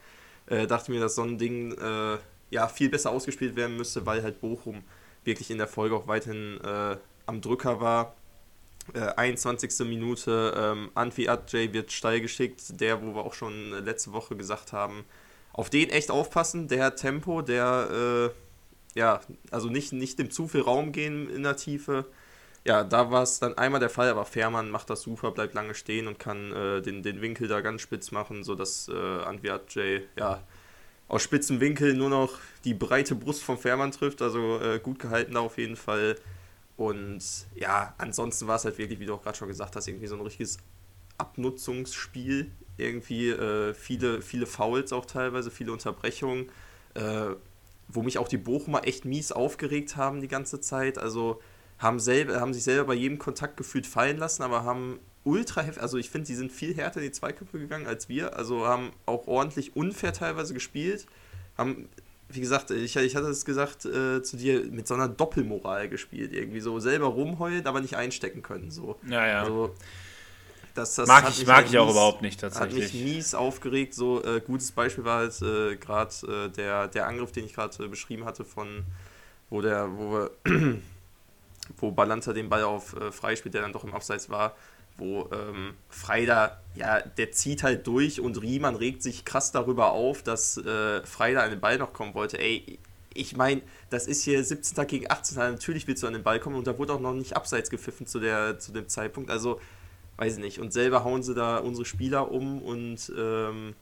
Äh, 0.46 0.66
dachte 0.66 0.90
mir, 0.90 1.00
dass 1.00 1.14
so 1.14 1.22
ein 1.22 1.38
Ding 1.38 1.72
äh, 1.72 2.18
ja 2.50 2.68
viel 2.68 2.90
besser 2.90 3.10
ausgespielt 3.10 3.56
werden 3.56 3.76
müsste, 3.76 4.04
weil 4.04 4.22
halt 4.22 4.40
Bochum 4.40 4.82
wirklich 5.22 5.50
in 5.50 5.58
der 5.58 5.68
Folge 5.68 5.96
auch 5.96 6.06
weiterhin 6.06 6.60
äh, 6.62 6.96
am 7.26 7.40
Drücker 7.40 7.80
war 7.80 8.14
äh, 8.92 9.00
21. 9.00 9.86
Minute, 9.86 10.54
ähm, 10.56 10.90
Anfi 10.94 11.28
Adjay 11.28 11.72
wird 11.72 11.92
steil 11.92 12.20
geschickt, 12.20 12.80
der, 12.80 13.02
wo 13.02 13.14
wir 13.14 13.24
auch 13.24 13.34
schon 13.34 13.70
letzte 13.84 14.12
Woche 14.12 14.36
gesagt 14.36 14.72
haben, 14.72 15.04
auf 15.52 15.70
den 15.70 15.90
echt 15.90 16.10
aufpassen, 16.10 16.68
der 16.68 16.96
Tempo, 16.96 17.40
der, 17.40 18.32
äh, 18.94 18.98
ja, 18.98 19.20
also 19.50 19.68
nicht, 19.68 19.92
nicht 19.92 20.18
dem 20.18 20.30
zu 20.30 20.48
viel 20.48 20.62
Raum 20.62 20.92
gehen 20.92 21.30
in 21.30 21.44
der 21.44 21.56
Tiefe. 21.56 22.04
Ja, 22.64 22.82
da 22.82 23.10
war 23.10 23.22
es 23.22 23.40
dann 23.40 23.58
einmal 23.58 23.80
der 23.80 23.90
Fall, 23.90 24.08
aber 24.08 24.24
Fährmann 24.24 24.70
macht 24.70 24.90
das 24.90 25.02
super, 25.02 25.30
bleibt 25.30 25.54
lange 25.54 25.74
stehen 25.74 26.06
und 26.08 26.18
kann 26.18 26.52
äh, 26.52 26.82
den, 26.82 27.02
den 27.02 27.20
Winkel 27.20 27.46
da 27.46 27.60
ganz 27.60 27.82
spitz 27.82 28.10
machen, 28.10 28.42
sodass 28.42 28.88
äh, 28.88 28.94
Anfi 28.94 29.50
Adjay, 29.50 30.02
ja, 30.18 30.42
aus 31.06 31.22
spitzen 31.22 31.60
Winkel 31.60 31.94
nur 31.94 32.08
noch 32.08 32.38
die 32.64 32.74
breite 32.74 33.14
Brust 33.14 33.42
vom 33.42 33.58
Fährmann 33.58 33.92
trifft, 33.92 34.22
also 34.22 34.58
äh, 34.60 34.80
gut 34.80 34.98
gehalten 34.98 35.34
da 35.34 35.40
auf 35.40 35.58
jeden 35.58 35.76
Fall. 35.76 36.16
Und 36.76 37.22
ja, 37.54 37.94
ansonsten 37.98 38.46
war 38.46 38.56
es 38.56 38.64
halt 38.64 38.78
wirklich, 38.78 38.98
wie 38.98 39.06
du 39.06 39.14
auch 39.14 39.22
gerade 39.22 39.36
schon 39.36 39.48
gesagt 39.48 39.76
hast, 39.76 39.86
irgendwie 39.86 40.06
so 40.06 40.16
ein 40.16 40.20
richtiges 40.20 40.58
Abnutzungsspiel. 41.18 42.50
Irgendwie 42.76 43.30
äh, 43.30 43.74
viele, 43.74 44.20
viele 44.22 44.46
Fouls 44.46 44.92
auch 44.92 45.06
teilweise, 45.06 45.50
viele 45.50 45.72
Unterbrechungen, 45.72 46.50
äh, 46.94 47.30
wo 47.86 48.02
mich 48.02 48.18
auch 48.18 48.26
die 48.26 48.38
Bochumer 48.38 48.86
echt 48.86 49.04
mies 49.04 49.30
aufgeregt 49.30 49.96
haben 49.96 50.20
die 50.20 50.28
ganze 50.28 50.60
Zeit. 50.60 50.98
Also 50.98 51.40
haben, 51.78 52.00
selber, 52.00 52.40
haben 52.40 52.54
sich 52.54 52.64
selber 52.64 52.88
bei 52.88 52.94
jedem 52.94 53.18
Kontakt 53.18 53.56
gefühlt 53.56 53.86
fallen 53.86 54.16
lassen, 54.16 54.42
aber 54.42 54.64
haben 54.64 54.98
ultra 55.22 55.62
heftig, 55.62 55.82
also 55.82 55.96
ich 55.98 56.10
finde, 56.10 56.26
die 56.26 56.34
sind 56.34 56.52
viel 56.52 56.74
härter 56.74 57.00
in 57.00 57.06
die 57.06 57.12
Zweiköpfe 57.12 57.58
gegangen 57.58 57.86
als 57.86 58.08
wir, 58.08 58.36
also 58.36 58.66
haben 58.66 58.92
auch 59.06 59.26
ordentlich 59.26 59.74
unfair 59.74 60.12
teilweise 60.12 60.54
gespielt, 60.54 61.06
haben 61.56 61.88
wie 62.34 62.40
gesagt, 62.40 62.70
ich, 62.70 62.96
ich 62.96 63.16
hatte 63.16 63.28
es 63.28 63.44
gesagt 63.44 63.84
äh, 63.84 64.22
zu 64.22 64.36
dir, 64.36 64.64
mit 64.64 64.86
so 64.86 64.94
einer 64.94 65.08
Doppelmoral 65.08 65.88
gespielt. 65.88 66.32
Irgendwie 66.32 66.60
so 66.60 66.80
selber 66.80 67.06
rumheulen, 67.06 67.66
aber 67.66 67.80
nicht 67.80 67.96
einstecken 67.96 68.42
können. 68.42 68.70
So. 68.70 68.98
Ja, 69.08 69.26
ja. 69.26 69.40
Also, 69.42 69.74
das, 70.74 70.96
das 70.96 71.06
mag 71.06 71.28
ich, 71.28 71.46
mag 71.46 71.56
halt 71.56 71.68
ich 71.68 71.78
auch 71.78 71.86
mies, 71.86 71.94
überhaupt 71.94 72.22
nicht 72.22 72.40
tatsächlich. 72.40 72.84
Hat 72.84 72.94
mich 72.94 73.04
mies 73.04 73.34
aufgeregt. 73.34 73.94
So 73.94 74.22
äh, 74.24 74.40
gutes 74.40 74.72
Beispiel 74.72 75.04
war 75.04 75.18
halt 75.18 75.40
äh, 75.42 75.76
gerade 75.76 76.14
äh, 76.26 76.50
der, 76.50 76.88
der 76.88 77.06
Angriff, 77.06 77.30
den 77.30 77.44
ich 77.44 77.54
gerade 77.54 77.84
äh, 77.84 77.88
beschrieben 77.88 78.24
hatte, 78.24 78.44
von 78.44 78.84
wo 79.50 79.60
der, 79.60 79.88
wo 79.96 80.28
wo 81.78 81.92
Balanta 81.92 82.32
den 82.32 82.48
Ball 82.48 82.64
auf 82.64 82.94
äh, 82.96 83.12
frei 83.12 83.36
spielt, 83.36 83.54
der 83.54 83.62
dann 83.62 83.72
doch 83.72 83.84
im 83.84 83.94
Abseits 83.94 84.28
war 84.28 84.56
wo 84.96 85.28
ähm, 85.32 85.74
Freider, 85.88 86.60
ja, 86.74 87.00
der 87.00 87.32
zieht 87.32 87.62
halt 87.62 87.86
durch 87.86 88.20
und 88.20 88.40
Riemann 88.40 88.76
regt 88.76 89.02
sich 89.02 89.24
krass 89.24 89.52
darüber 89.52 89.92
auf, 89.92 90.22
dass 90.22 90.56
äh, 90.56 91.04
Freider 91.04 91.42
an 91.42 91.50
den 91.50 91.60
Ball 91.60 91.78
noch 91.78 91.92
kommen 91.92 92.14
wollte. 92.14 92.38
Ey, 92.38 92.78
ich 93.14 93.36
meine, 93.36 93.62
das 93.90 94.06
ist 94.06 94.22
hier 94.22 94.42
17. 94.42 94.86
gegen 94.86 95.10
18. 95.10 95.36
Natürlich 95.38 95.86
willst 95.86 96.02
du 96.02 96.06
an 96.06 96.12
den 96.12 96.22
Ball 96.22 96.40
kommen 96.40 96.56
und 96.56 96.66
da 96.66 96.78
wurde 96.78 96.92
auch 96.92 97.00
noch 97.00 97.14
nicht 97.14 97.36
abseits 97.36 97.70
gepfiffen 97.70 98.06
zu, 98.06 98.20
der, 98.20 98.58
zu 98.58 98.72
dem 98.72 98.88
Zeitpunkt. 98.88 99.30
Also, 99.30 99.60
weiß 100.16 100.36
ich 100.36 100.42
nicht. 100.42 100.60
Und 100.60 100.72
selber 100.72 101.04
hauen 101.04 101.22
sie 101.22 101.34
da 101.34 101.58
unsere 101.58 101.84
Spieler 101.84 102.30
um 102.30 102.60
und 102.62 103.12
ähm, 103.16 103.74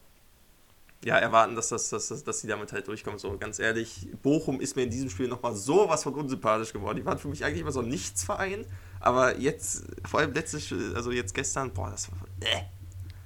ja, 1.05 1.19
erwarten, 1.19 1.57
dass, 1.57 1.69
das, 1.69 1.89
dass, 1.89 2.09
dass, 2.09 2.25
dass 2.25 2.41
sie 2.41 2.47
damit 2.47 2.73
halt 2.73 2.87
durchkommen. 2.87 3.19
So, 3.19 3.37
ganz 3.37 3.59
ehrlich, 3.59 4.07
Bochum 4.23 4.61
ist 4.61 4.77
mir 4.77 4.83
in 4.83 4.91
diesem 4.91 5.11
Spiel 5.11 5.29
nochmal 5.29 5.55
so 5.55 5.89
was 5.89 6.05
von 6.05 6.15
unsympathisch 6.15 6.73
geworden. 6.73 6.97
Die 6.97 7.05
waren 7.05 7.19
für 7.19 7.29
mich 7.29 7.45
eigentlich 7.45 7.61
immer 7.61 7.73
so 7.73 7.81
ein 7.81 7.89
Nichtsverein, 7.89 8.67
aber 9.03 9.39
jetzt, 9.39 9.85
vor 10.07 10.21
allem 10.21 10.33
letztes, 10.33 10.73
also 10.95 11.11
jetzt 11.11 11.35
gestern, 11.35 11.73
boah, 11.73 11.91
das 11.91 12.11
war. 12.11 12.19
Äh. 12.41 12.63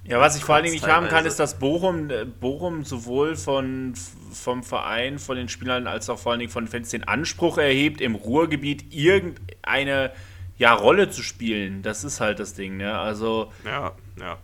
Ja, 0.03 0.21
was 0.21 0.37
ich 0.37 0.43
vor 0.43 0.55
allen 0.55 0.63
Dingen 0.63 0.75
nicht 0.75 0.87
haben 0.87 1.09
kann, 1.09 1.25
ist, 1.25 1.37
dass 1.37 1.59
Bochum, 1.59 2.09
äh, 2.09 2.23
Bochum 2.23 2.85
sowohl 2.85 3.35
von, 3.35 3.93
vom 4.31 4.63
Verein, 4.63 5.19
von 5.19 5.35
den 5.35 5.49
Spielern, 5.49 5.85
als 5.85 6.09
auch 6.09 6.17
vor 6.17 6.31
allen 6.31 6.39
Dingen 6.39 6.51
von 6.51 6.63
den 6.63 6.71
Fans 6.71 6.89
den 6.89 7.03
Anspruch 7.03 7.57
erhebt, 7.57 7.99
im 7.99 8.15
Ruhrgebiet 8.15 8.93
irgendeine 8.93 10.13
ja, 10.57 10.73
Rolle 10.73 11.09
zu 11.09 11.23
spielen. 11.23 11.81
Das 11.81 12.05
ist 12.05 12.21
halt 12.21 12.39
das 12.39 12.53
Ding, 12.53 12.77
ne? 12.77 12.97
Also. 12.97 13.51
Ja, 13.65 13.91
ja 14.17 14.37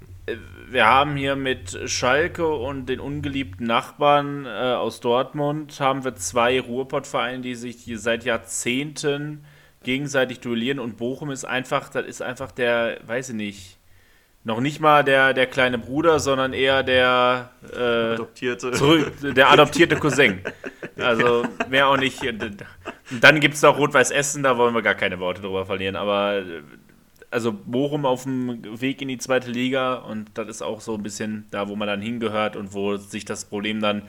wir 0.69 0.85
haben 0.85 1.15
hier 1.15 1.35
mit 1.35 1.77
Schalke 1.89 2.47
und 2.47 2.87
den 2.87 2.99
ungeliebten 2.99 3.67
Nachbarn 3.67 4.45
äh, 4.45 4.49
aus 4.49 5.01
Dortmund 5.01 5.79
haben 5.79 6.03
wir 6.03 6.15
zwei 6.15 6.59
Ruhrpottvereine, 6.59 7.41
die 7.41 7.55
sich 7.55 7.77
hier 7.77 7.99
seit 7.99 8.23
Jahrzehnten 8.23 9.43
gegenseitig 9.83 10.39
duellieren 10.39 10.79
und 10.79 10.97
Bochum 10.97 11.31
ist 11.31 11.45
einfach, 11.45 11.89
das 11.89 12.05
ist 12.05 12.21
einfach 12.21 12.51
der, 12.51 12.99
weiß 13.05 13.29
ich 13.29 13.35
nicht, 13.35 13.77
noch 14.45 14.59
nicht 14.59 14.81
mal 14.81 15.03
der, 15.03 15.33
der 15.33 15.47
kleine 15.47 15.77
Bruder, 15.77 16.19
sondern 16.19 16.51
eher 16.51 16.83
der 16.83 17.51
äh, 17.73 18.13
adoptierte. 18.13 18.71
Zurück, 18.71 19.13
der 19.21 19.49
adoptierte 19.51 19.95
Cousin. 19.95 20.41
Also 20.97 21.45
mehr 21.69 21.87
auch 21.87 21.97
nicht. 21.97 22.21
Dann 23.21 23.39
gibt 23.39 23.55
es 23.55 23.61
noch 23.61 23.77
Rot-Weiß 23.77 24.11
Essen, 24.11 24.43
da 24.43 24.57
wollen 24.57 24.73
wir 24.73 24.81
gar 24.81 24.95
keine 24.95 25.19
Worte 25.19 25.41
drüber 25.41 25.65
verlieren, 25.65 25.95
aber 25.95 26.43
also 27.31 27.51
Bochum 27.51 28.05
auf 28.05 28.23
dem 28.23 28.79
Weg 28.79 29.01
in 29.01 29.07
die 29.07 29.17
zweite 29.17 29.49
Liga 29.49 29.95
und 29.95 30.29
das 30.35 30.47
ist 30.47 30.61
auch 30.61 30.81
so 30.81 30.93
ein 30.93 31.03
bisschen 31.03 31.47
da, 31.49 31.67
wo 31.67 31.75
man 31.75 31.87
dann 31.87 32.01
hingehört 32.01 32.55
und 32.55 32.73
wo 32.73 32.97
sich 32.97 33.25
das 33.25 33.45
Problem 33.45 33.81
dann 33.81 34.03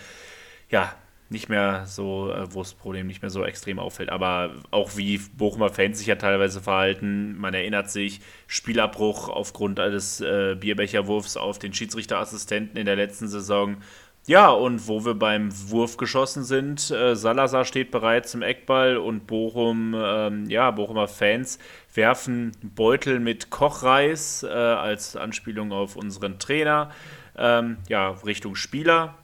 ja 0.69 0.95
nicht 1.29 1.49
mehr 1.49 1.87
so, 1.87 2.31
äh, 2.31 2.53
wo 2.53 2.61
das 2.61 2.75
Problem 2.75 3.07
nicht 3.07 3.23
mehr 3.23 3.31
so 3.31 3.45
extrem 3.45 3.79
auffällt. 3.79 4.11
Aber 4.11 4.55
auch 4.71 4.97
wie 4.97 5.19
Bochumer 5.19 5.71
Fans 5.71 5.99
sich 5.99 6.07
ja 6.07 6.17
teilweise 6.17 6.61
verhalten, 6.61 7.37
man 7.39 7.55
erinnert 7.55 7.91
sich, 7.91 8.21
Spielabbruch 8.47 9.29
aufgrund 9.29 9.81
eines 9.81 10.21
äh, 10.21 10.57
Bierbecherwurfs 10.59 11.37
auf 11.37 11.59
den 11.59 11.73
Schiedsrichterassistenten 11.73 12.77
in 12.77 12.87
der 12.87 12.97
letzten 12.97 13.29
Saison 13.29 13.79
ja, 14.27 14.49
und 14.49 14.89
wo 14.89 15.05
wir 15.05 15.15
beim 15.15 15.51
Wurf 15.71 15.99
geschossen 15.99 16.45
sind, 16.45 16.91
äh, 16.91 17.15
Salazar 17.15 17.67
steht 17.67 17.91
bereit 17.91 18.27
zum 18.27 18.41
Eckball 18.41 18.97
und 18.97 19.27
Bochum, 19.27 19.95
ähm, 19.95 20.49
ja, 20.49 20.71
Bochumer 20.71 21.09
Fans 21.09 21.59
werfen 21.93 22.53
Beutel 22.63 23.21
mit 23.21 23.51
Kochreis 23.51 24.43
äh, 24.43 24.49
als 24.49 25.15
Anspielung 25.15 25.73
auf 25.73 25.97
unseren 25.97 26.39
Trainer, 26.39 26.91
ähm, 27.37 27.77
ja, 27.89 28.11
Richtung 28.25 28.55
Spieler. 28.55 29.15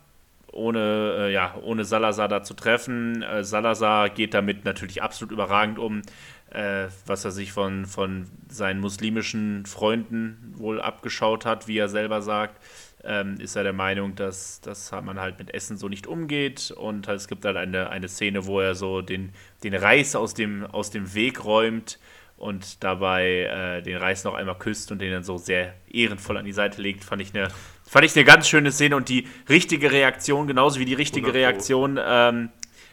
Ohne, 0.53 1.17
äh, 1.19 1.33
ja, 1.33 1.55
ohne 1.63 1.85
Salazar 1.85 2.29
da 2.29 2.43
zu 2.43 2.55
treffen. 2.55 3.23
Äh, 3.23 3.45
Salazar 3.45 4.11
geht 4.11 4.35
damit 4.35 4.65
natürlich 4.65 5.03
absolut 5.03 5.33
überragend 5.33 5.79
um, 5.79 6.03
äh, 6.51 6.89
was 7.07 7.25
er 7.25 7.31
sich 7.31 7.53
von, 7.53 7.87
von 7.87 8.27
seinen 8.49 8.81
muslimischen 8.81 9.65
Freunden 9.67 10.55
wohl 10.57 10.81
abgeschaut 10.81 11.47
hat, 11.47 11.69
wie 11.69 11.79
er 11.79 11.89
selber 11.89 12.21
sagt 12.21 12.61
ähm, 13.05 13.37
ist 13.39 13.57
er 13.57 13.63
der 13.63 13.73
Meinung, 13.73 14.15
dass, 14.15 14.61
dass 14.61 14.93
man 14.93 15.21
halt 15.21 15.39
mit 15.39 15.55
Essen 15.55 15.77
so 15.77 15.89
nicht 15.89 16.07
umgeht. 16.07 16.71
Und 16.71 17.09
es 17.09 17.29
gibt 17.29 17.45
halt 17.45 17.57
eine, 17.57 17.91
eine 17.91 18.09
Szene, 18.09 18.47
wo 18.47 18.61
er 18.61 18.75
so 18.75 19.01
den, 19.03 19.33
den 19.65 19.75
Reis 19.75 20.15
aus 20.15 20.35
dem, 20.35 20.65
aus 20.67 20.91
dem 20.91 21.15
Weg 21.15 21.45
räumt 21.45 21.99
und 22.37 22.83
dabei 22.83 23.45
äh, 23.45 23.83
den 23.83 23.97
Reis 23.97 24.25
noch 24.25 24.35
einmal 24.35 24.59
küsst 24.59 24.91
und 24.93 25.01
den 25.01 25.13
dann 25.13 25.25
so 25.25 25.37
sehr 25.37 25.75
ehrenvoll 25.91 26.37
an 26.37 26.45
die 26.45 26.53
Seite 26.53 26.81
legt. 26.81 27.05
Fand 27.05 27.23
ich 27.23 27.35
eine, 27.35 27.49
fand 27.91 28.05
ich 28.05 28.15
eine 28.15 28.25
ganz 28.25 28.49
schöne 28.49 28.71
Szene 28.71 28.95
und 28.95 29.09
die 29.09 29.27
richtige 29.49 29.91
Reaktion, 29.91 30.47
genauso 30.47 30.79
wie 30.79 30.85
die 30.85 30.95
richtige 30.95 31.35
Reaktion 31.35 31.99
ähm, 32.01 32.51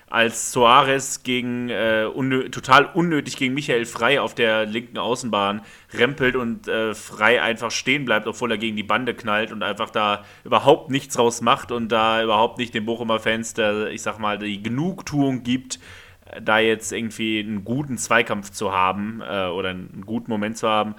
als 0.10 0.52
Soares 0.52 1.22
gegen 1.22 1.70
äh, 1.70 2.10
unnö 2.12 2.50
total 2.50 2.86
unnötig 2.86 3.38
gegen 3.38 3.54
Michael 3.54 3.86
Frei 3.86 4.20
auf 4.20 4.34
der 4.34 4.66
linken 4.66 4.98
Außenbahn 4.98 5.62
rempelt 5.94 6.36
und 6.36 6.68
äh, 6.68 6.96
Frei 6.96 7.44
einfach 7.44 7.70
stehen 7.70 8.06
bleibt, 8.06 8.26
obwohl 8.26 8.50
er 8.50 8.58
gegen 8.58 8.76
die 8.76 8.84
Bande 8.84 9.14
knallt 9.14 9.52
und 9.52 9.62
einfach 9.62 9.92
da 9.92 10.26
überhaupt 10.44 10.90
nichts 10.90 11.20
raus 11.20 11.42
macht 11.42 11.72
und 11.72 11.92
da 11.92 12.24
überhaupt 12.24 12.58
nicht 12.58 12.74
den 12.74 12.86
Bochumer 12.86 13.20
Fans, 13.20 13.54
der, 13.54 13.92
ich 13.92 14.02
sag 14.02 14.18
mal, 14.18 14.40
die 14.40 14.64
Genugtuung 14.64 15.44
gibt, 15.44 15.78
äh, 16.26 16.42
da 16.42 16.58
jetzt 16.58 16.92
irgendwie 16.92 17.40
einen 17.40 17.64
guten 17.64 18.00
Zweikampf 18.00 18.50
zu 18.50 18.72
haben 18.72 19.22
äh, 19.22 19.46
oder 19.46 19.70
einen 19.70 20.04
guten 20.08 20.32
Moment 20.32 20.58
zu 20.58 20.68
haben, 20.68 20.96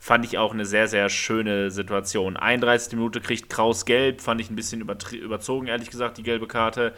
fand 0.00 0.24
ich 0.24 0.38
auch 0.38 0.54
eine 0.54 0.64
sehr, 0.64 0.88
sehr 0.88 1.10
schöne 1.10 1.70
Situation. 1.70 2.38
31. 2.38 2.94
Minute 2.94 3.20
kriegt 3.20 3.50
Kraus 3.50 3.84
gelb, 3.84 4.22
fand 4.22 4.40
ich 4.40 4.50
ein 4.50 4.56
bisschen 4.56 4.80
überzogen, 4.80 5.66
ehrlich 5.66 5.90
gesagt, 5.90 6.16
die 6.16 6.22
gelbe 6.22 6.48
Karte. 6.48 6.94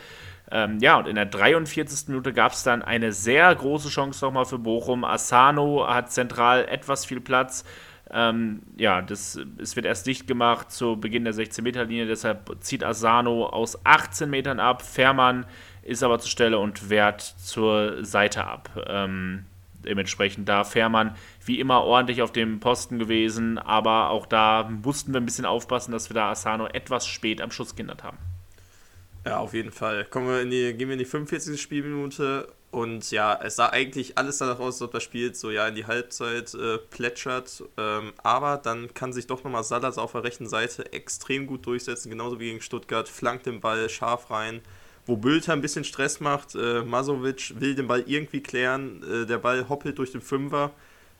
Ähm, 0.52 0.78
ja, 0.80 0.99
und 0.99 1.09
in 1.09 1.16
der 1.16 1.26
43. 1.26 2.09
Minute 2.09 2.32
gab 2.32 2.52
es 2.52 2.62
dann 2.62 2.80
eine 2.80 3.12
sehr 3.12 3.52
große 3.52 3.88
Chance 3.88 4.25
nochmal 4.25 4.44
für 4.44 4.59
Bochum. 4.59 5.04
Asano 5.04 5.85
hat 5.88 6.12
zentral 6.12 6.64
etwas 6.66 7.04
viel 7.04 7.21
Platz. 7.21 7.64
Ähm, 8.12 8.62
ja, 8.76 9.02
das, 9.02 9.40
es 9.59 9.75
wird 9.75 9.87
erst 9.87 10.06
dicht 10.06 10.28
gemacht 10.28 10.71
zu 10.71 10.97
Beginn 10.97 11.25
der 11.25 11.35
16-Meter-Linie, 11.35 12.06
deshalb 12.06 12.56
zieht 12.61 12.85
Asano 12.85 13.47
aus 13.47 13.85
18 13.85 14.30
Metern 14.30 14.61
ab. 14.61 14.82
Fährmann 14.82 15.44
ist 15.82 16.04
aber 16.04 16.21
zur 16.21 16.30
Stelle 16.30 16.61
und 16.61 16.88
wehrt 16.88 17.21
zur 17.21 18.04
Seite 18.04 18.44
ab. 18.44 18.71
Ähm, 18.87 19.47
dementsprechend 19.85 20.49
da 20.49 20.65
Fährmann 20.65 21.17
wie 21.45 21.61
immer 21.61 21.83
ordentlich 21.83 22.23
auf 22.23 22.33
dem 22.33 22.61
Posten 22.61 22.99
gewesen, 22.99 23.59
aber 23.59 24.11
auch 24.11 24.27
da 24.27 24.69
mussten 24.71 25.12
wir 25.12 25.21
ein 25.21 25.27
bisschen 25.27 25.47
aufpassen, 25.47 25.93
dass 25.93 26.11
wir 26.11 26.15
da 26.15 26.31
Asano 26.31 26.67
etwas 26.67 27.07
spät 27.07 27.41
am 27.41 27.51
Schuss 27.51 27.77
gehindert 27.77 28.03
haben. 28.03 28.19
Ja, 29.25 29.39
auf 29.39 29.55
jeden 29.55 29.71
Fall. 29.71 30.05
Kommen 30.05 30.27
wir 30.29 30.43
in 30.43 30.51
die, 30.51 30.75
gehen 30.75 30.89
wir 30.89 30.95
in 30.95 30.99
die 30.99 31.05
45. 31.05 31.61
Spielminute 31.61 32.49
und 32.73 33.11
ja, 33.11 33.39
es 33.43 33.57
sah 33.57 33.69
eigentlich 33.69 34.17
alles 34.17 34.39
danach 34.39 34.59
aus, 34.59 34.79
dass 34.79 34.91
das 34.91 35.03
Spiel 35.03 35.35
so 35.35 35.51
ja 35.51 35.69
in 35.69 35.75
die 35.75 35.87
Halbzeit 35.87 36.55
äh, 36.55 36.79
plätschert. 36.79 37.62
Ähm, 37.77 38.15
aber 38.23 38.57
dann 38.57 38.95
kann 38.95 39.12
sich 39.12 39.27
doch 39.27 39.45
nochmal 39.45 39.62
Salas 39.62 39.99
auf 39.99 40.12
der 40.12 40.25
rechten 40.25 40.49
Seite 40.49 40.91
extrem 40.93 41.47
gut 41.47 41.67
durchsetzen, 41.67 42.09
genauso 42.09 42.41
wie 42.41 42.47
gegen 42.47 42.62
Stuttgart, 42.62 43.11
flankt 43.11 43.45
den 43.45 43.61
Ball 43.61 43.91
scharf 43.91 44.31
rein. 44.31 44.62
Wo 45.06 45.16
Bülter 45.16 45.52
ein 45.52 45.61
bisschen 45.61 45.85
Stress 45.85 46.21
macht, 46.21 46.54
äh, 46.54 46.82
Masovic 46.82 47.61
will 47.61 47.75
den 47.75 47.88
Ball 47.88 48.04
irgendwie 48.06 48.40
klären, 48.40 49.02
äh, 49.02 49.26
der 49.26 49.38
Ball 49.38 49.68
hoppelt 49.68 49.99
durch 49.99 50.12
den 50.12 50.21
Fünfer 50.21 50.73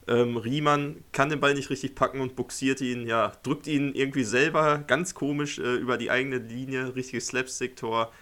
ähm, 0.08 0.36
Riemann 0.36 1.04
kann 1.12 1.28
den 1.28 1.40
Ball 1.40 1.54
nicht 1.54 1.70
richtig 1.70 1.94
packen 1.94 2.20
und 2.20 2.34
buxiert 2.34 2.80
ihn, 2.80 3.06
ja, 3.06 3.32
drückt 3.42 3.66
ihn 3.66 3.94
irgendwie 3.94 4.24
selber 4.24 4.78
ganz 4.78 5.14
komisch 5.14 5.58
äh, 5.58 5.76
über 5.76 5.96
die 5.96 6.10
eigene 6.10 6.38
Linie, 6.38 6.94
richtiges 6.96 7.28
Slapstick-Tor. 7.28 8.12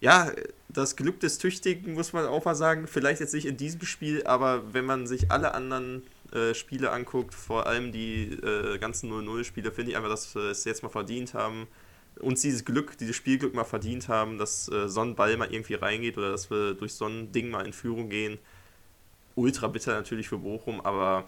Ja, 0.00 0.32
das 0.68 0.96
Glück 0.96 1.20
des 1.20 1.38
Tüchtigen 1.38 1.94
muss 1.94 2.12
man 2.12 2.26
auch 2.26 2.44
mal 2.44 2.54
sagen, 2.54 2.86
vielleicht 2.86 3.20
jetzt 3.20 3.34
nicht 3.34 3.46
in 3.46 3.56
diesem 3.56 3.82
Spiel, 3.82 4.26
aber 4.26 4.74
wenn 4.74 4.84
man 4.84 5.06
sich 5.06 5.30
alle 5.30 5.54
anderen 5.54 6.02
äh, 6.32 6.54
Spiele 6.54 6.90
anguckt, 6.90 7.34
vor 7.34 7.66
allem 7.66 7.92
die 7.92 8.32
äh, 8.32 8.78
ganzen 8.78 9.10
0-0-Spiele, 9.10 9.72
finde 9.72 9.92
ich 9.92 9.96
einfach, 9.96 10.10
dass 10.10 10.34
wir 10.34 10.50
es 10.50 10.64
jetzt 10.64 10.82
mal 10.82 10.88
verdient 10.88 11.34
haben, 11.34 11.66
uns 12.20 12.42
dieses 12.42 12.64
Glück, 12.64 12.96
dieses 12.98 13.16
Spielglück 13.16 13.54
mal 13.54 13.64
verdient 13.64 14.08
haben, 14.08 14.38
dass 14.38 14.68
äh, 14.70 14.88
so 14.88 15.00
ein 15.00 15.14
Ball 15.14 15.36
mal 15.36 15.52
irgendwie 15.52 15.74
reingeht 15.74 16.18
oder 16.18 16.30
dass 16.30 16.50
wir 16.50 16.74
durch 16.74 16.94
so 16.94 17.06
ein 17.06 17.32
Ding 17.32 17.50
mal 17.50 17.66
in 17.66 17.72
Führung 17.72 18.08
gehen 18.08 18.38
ultra 19.34 19.68
bitter 19.68 19.94
natürlich 19.94 20.28
für 20.28 20.38
Bochum, 20.38 20.80
aber 20.80 21.24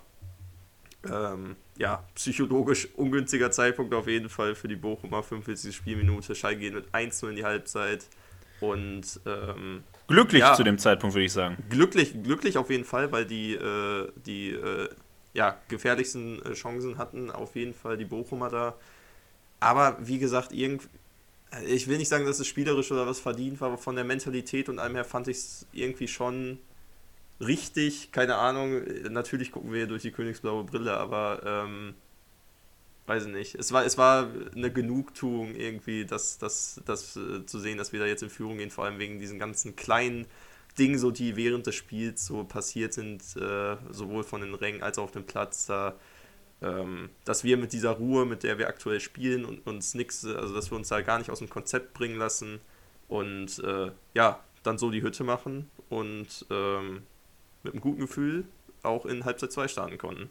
ähm, 1.10 1.56
ja, 1.76 2.02
psychologisch 2.14 2.88
ungünstiger 2.96 3.50
Zeitpunkt 3.50 3.92
auf 3.94 4.06
jeden 4.06 4.28
Fall 4.28 4.54
für 4.54 4.68
die 4.68 4.76
Bochumer. 4.76 5.22
45. 5.22 5.74
Spielminute. 5.74 6.34
Schalke 6.34 6.60
geht 6.60 6.74
mit 6.74 6.88
1-0 6.94 7.30
in 7.30 7.36
die 7.36 7.44
Halbzeit. 7.44 8.06
Und 8.60 9.20
ähm, 9.26 9.82
glücklich 10.06 10.40
ja, 10.40 10.54
zu 10.54 10.62
dem 10.62 10.78
Zeitpunkt, 10.78 11.14
würde 11.14 11.26
ich 11.26 11.32
sagen. 11.32 11.58
Glücklich, 11.68 12.14
glücklich 12.22 12.56
auf 12.56 12.70
jeden 12.70 12.84
Fall, 12.84 13.12
weil 13.12 13.26
die, 13.26 13.54
äh, 13.54 14.08
die 14.24 14.50
äh, 14.50 14.88
ja, 15.34 15.58
gefährlichsten 15.68 16.40
äh, 16.42 16.52
Chancen 16.52 16.96
hatten 16.96 17.30
auf 17.30 17.56
jeden 17.56 17.74
Fall 17.74 17.98
die 17.98 18.06
Bochumer 18.06 18.48
da. 18.48 18.74
Aber 19.60 19.96
wie 20.00 20.18
gesagt, 20.18 20.52
irgend, 20.52 20.88
ich 21.66 21.88
will 21.88 21.98
nicht 21.98 22.08
sagen, 22.08 22.26
dass 22.26 22.40
es 22.40 22.46
spielerisch 22.46 22.90
oder 22.92 23.06
was 23.06 23.20
verdient 23.20 23.60
war, 23.60 23.68
aber 23.68 23.78
von 23.78 23.96
der 23.96 24.04
Mentalität 24.04 24.68
und 24.68 24.78
allem 24.78 24.94
her 24.94 25.04
fand 25.04 25.28
ich 25.28 25.38
es 25.38 25.66
irgendwie 25.72 26.08
schon 26.08 26.58
richtig, 27.40 28.12
keine 28.12 28.36
Ahnung, 28.36 28.82
natürlich 29.10 29.52
gucken 29.52 29.72
wir 29.72 29.86
durch 29.86 30.02
die 30.02 30.12
königsblaue 30.12 30.64
Brille, 30.64 30.96
aber 30.96 31.42
ähm, 31.44 31.94
weiß 33.06 33.26
ich 33.26 33.32
nicht. 33.32 33.54
Es 33.56 33.72
war, 33.72 33.84
es 33.84 33.98
war 33.98 34.28
eine 34.54 34.72
Genugtuung 34.72 35.54
irgendwie, 35.54 36.04
das, 36.04 36.38
das, 36.38 36.80
das 36.84 37.16
äh, 37.16 37.44
zu 37.46 37.58
sehen, 37.58 37.78
dass 37.78 37.92
wir 37.92 38.00
da 38.00 38.06
jetzt 38.06 38.22
in 38.22 38.30
Führung 38.30 38.58
gehen, 38.58 38.70
vor 38.70 38.84
allem 38.84 38.98
wegen 38.98 39.18
diesen 39.18 39.38
ganzen 39.38 39.76
kleinen 39.76 40.26
Dingen, 40.78 40.98
so 40.98 41.10
die 41.10 41.36
während 41.36 41.66
des 41.66 41.74
Spiels 41.74 42.26
so 42.26 42.44
passiert 42.44 42.92
sind, 42.92 43.22
äh, 43.36 43.76
sowohl 43.90 44.24
von 44.24 44.40
den 44.40 44.54
Rängen 44.54 44.82
als 44.82 44.98
auch 44.98 45.04
auf 45.04 45.12
dem 45.12 45.24
Platz. 45.24 45.66
Da 45.66 45.94
ähm, 46.64 47.10
dass 47.24 47.44
wir 47.44 47.56
mit 47.56 47.72
dieser 47.72 47.90
Ruhe, 47.90 48.24
mit 48.24 48.42
der 48.42 48.58
wir 48.58 48.68
aktuell 48.68 49.00
spielen 49.00 49.44
und 49.44 49.66
uns 49.66 49.94
nichts, 49.94 50.24
also 50.24 50.54
dass 50.54 50.70
wir 50.70 50.76
uns 50.76 50.88
da 50.88 51.02
gar 51.02 51.18
nicht 51.18 51.30
aus 51.30 51.38
dem 51.38 51.50
Konzept 51.50 51.92
bringen 51.94 52.18
lassen 52.18 52.60
und 53.08 53.58
äh, 53.58 53.90
ja, 54.14 54.40
dann 54.62 54.78
so 54.78 54.90
die 54.90 55.02
Hütte 55.02 55.24
machen 55.24 55.70
und 55.90 56.46
ähm, 56.50 57.02
mit 57.62 57.74
einem 57.74 57.82
guten 57.82 58.00
Gefühl 58.00 58.44
auch 58.82 59.04
in 59.06 59.24
Halbzeit 59.24 59.52
2 59.52 59.68
starten 59.68 59.98
konnten. 59.98 60.30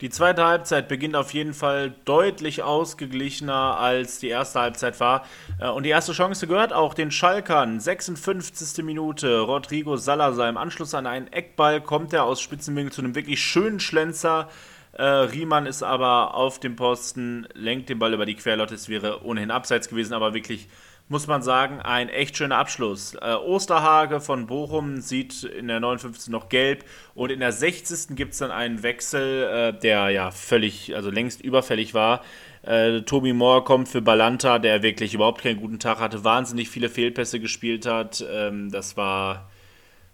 Die 0.00 0.08
zweite 0.08 0.46
Halbzeit 0.46 0.88
beginnt 0.88 1.14
auf 1.14 1.34
jeden 1.34 1.52
Fall 1.52 1.94
deutlich 2.06 2.62
ausgeglichener 2.62 3.76
als 3.78 4.18
die 4.18 4.28
erste 4.28 4.60
Halbzeit 4.60 4.98
war. 4.98 5.26
Äh, 5.60 5.68
und 5.68 5.82
die 5.82 5.90
erste 5.90 6.12
Chance 6.12 6.46
gehört 6.46 6.72
auch 6.72 6.94
den 6.94 7.10
Schalkern. 7.10 7.78
56. 7.78 8.82
Minute. 8.82 9.40
Rodrigo 9.40 9.98
Salazar 9.98 10.48
im 10.48 10.56
Anschluss 10.56 10.94
an 10.94 11.06
einen 11.06 11.30
Eckball 11.30 11.82
kommt 11.82 12.14
er 12.14 12.24
aus 12.24 12.40
Spitzenwinkel 12.40 12.92
zu 12.92 13.02
einem 13.02 13.14
wirklich 13.14 13.42
schönen 13.42 13.78
Schlenzer. 13.78 14.48
Äh, 14.92 15.04
Riemann 15.04 15.66
ist 15.66 15.82
aber 15.82 16.34
auf 16.34 16.58
dem 16.58 16.76
Posten, 16.76 17.46
lenkt 17.54 17.88
den 17.88 17.98
Ball 17.98 18.14
über 18.14 18.26
die 18.26 18.34
Querlotte. 18.34 18.74
Es 18.74 18.88
wäre 18.88 19.24
ohnehin 19.24 19.50
abseits 19.50 19.88
gewesen, 19.88 20.14
aber 20.14 20.34
wirklich 20.34 20.68
muss 21.10 21.26
man 21.26 21.42
sagen, 21.42 21.80
ein 21.80 22.08
echt 22.08 22.36
schöner 22.36 22.56
Abschluss. 22.58 23.14
Äh, 23.14 23.34
Osterhage 23.34 24.20
von 24.20 24.46
Bochum 24.46 25.00
sieht 25.00 25.42
in 25.42 25.66
der 25.66 25.80
59. 25.80 26.30
noch 26.30 26.48
gelb 26.48 26.84
und 27.16 27.30
in 27.30 27.40
der 27.40 27.50
60. 27.50 28.14
gibt 28.14 28.32
es 28.32 28.38
dann 28.38 28.52
einen 28.52 28.84
Wechsel, 28.84 29.42
äh, 29.42 29.78
der 29.78 30.10
ja 30.10 30.30
völlig, 30.30 30.94
also 30.94 31.10
längst 31.10 31.40
überfällig 31.40 31.94
war. 31.94 32.22
Äh, 32.62 33.00
Tobi 33.02 33.32
Moore 33.32 33.64
kommt 33.64 33.88
für 33.88 34.00
Balanta, 34.00 34.60
der 34.60 34.84
wirklich 34.84 35.12
überhaupt 35.12 35.42
keinen 35.42 35.60
guten 35.60 35.80
Tag 35.80 35.98
hatte, 35.98 36.22
wahnsinnig 36.22 36.68
viele 36.68 36.88
Fehlpässe 36.88 37.40
gespielt 37.40 37.86
hat. 37.86 38.24
Ähm, 38.30 38.70
das 38.70 38.96
war. 38.96 39.50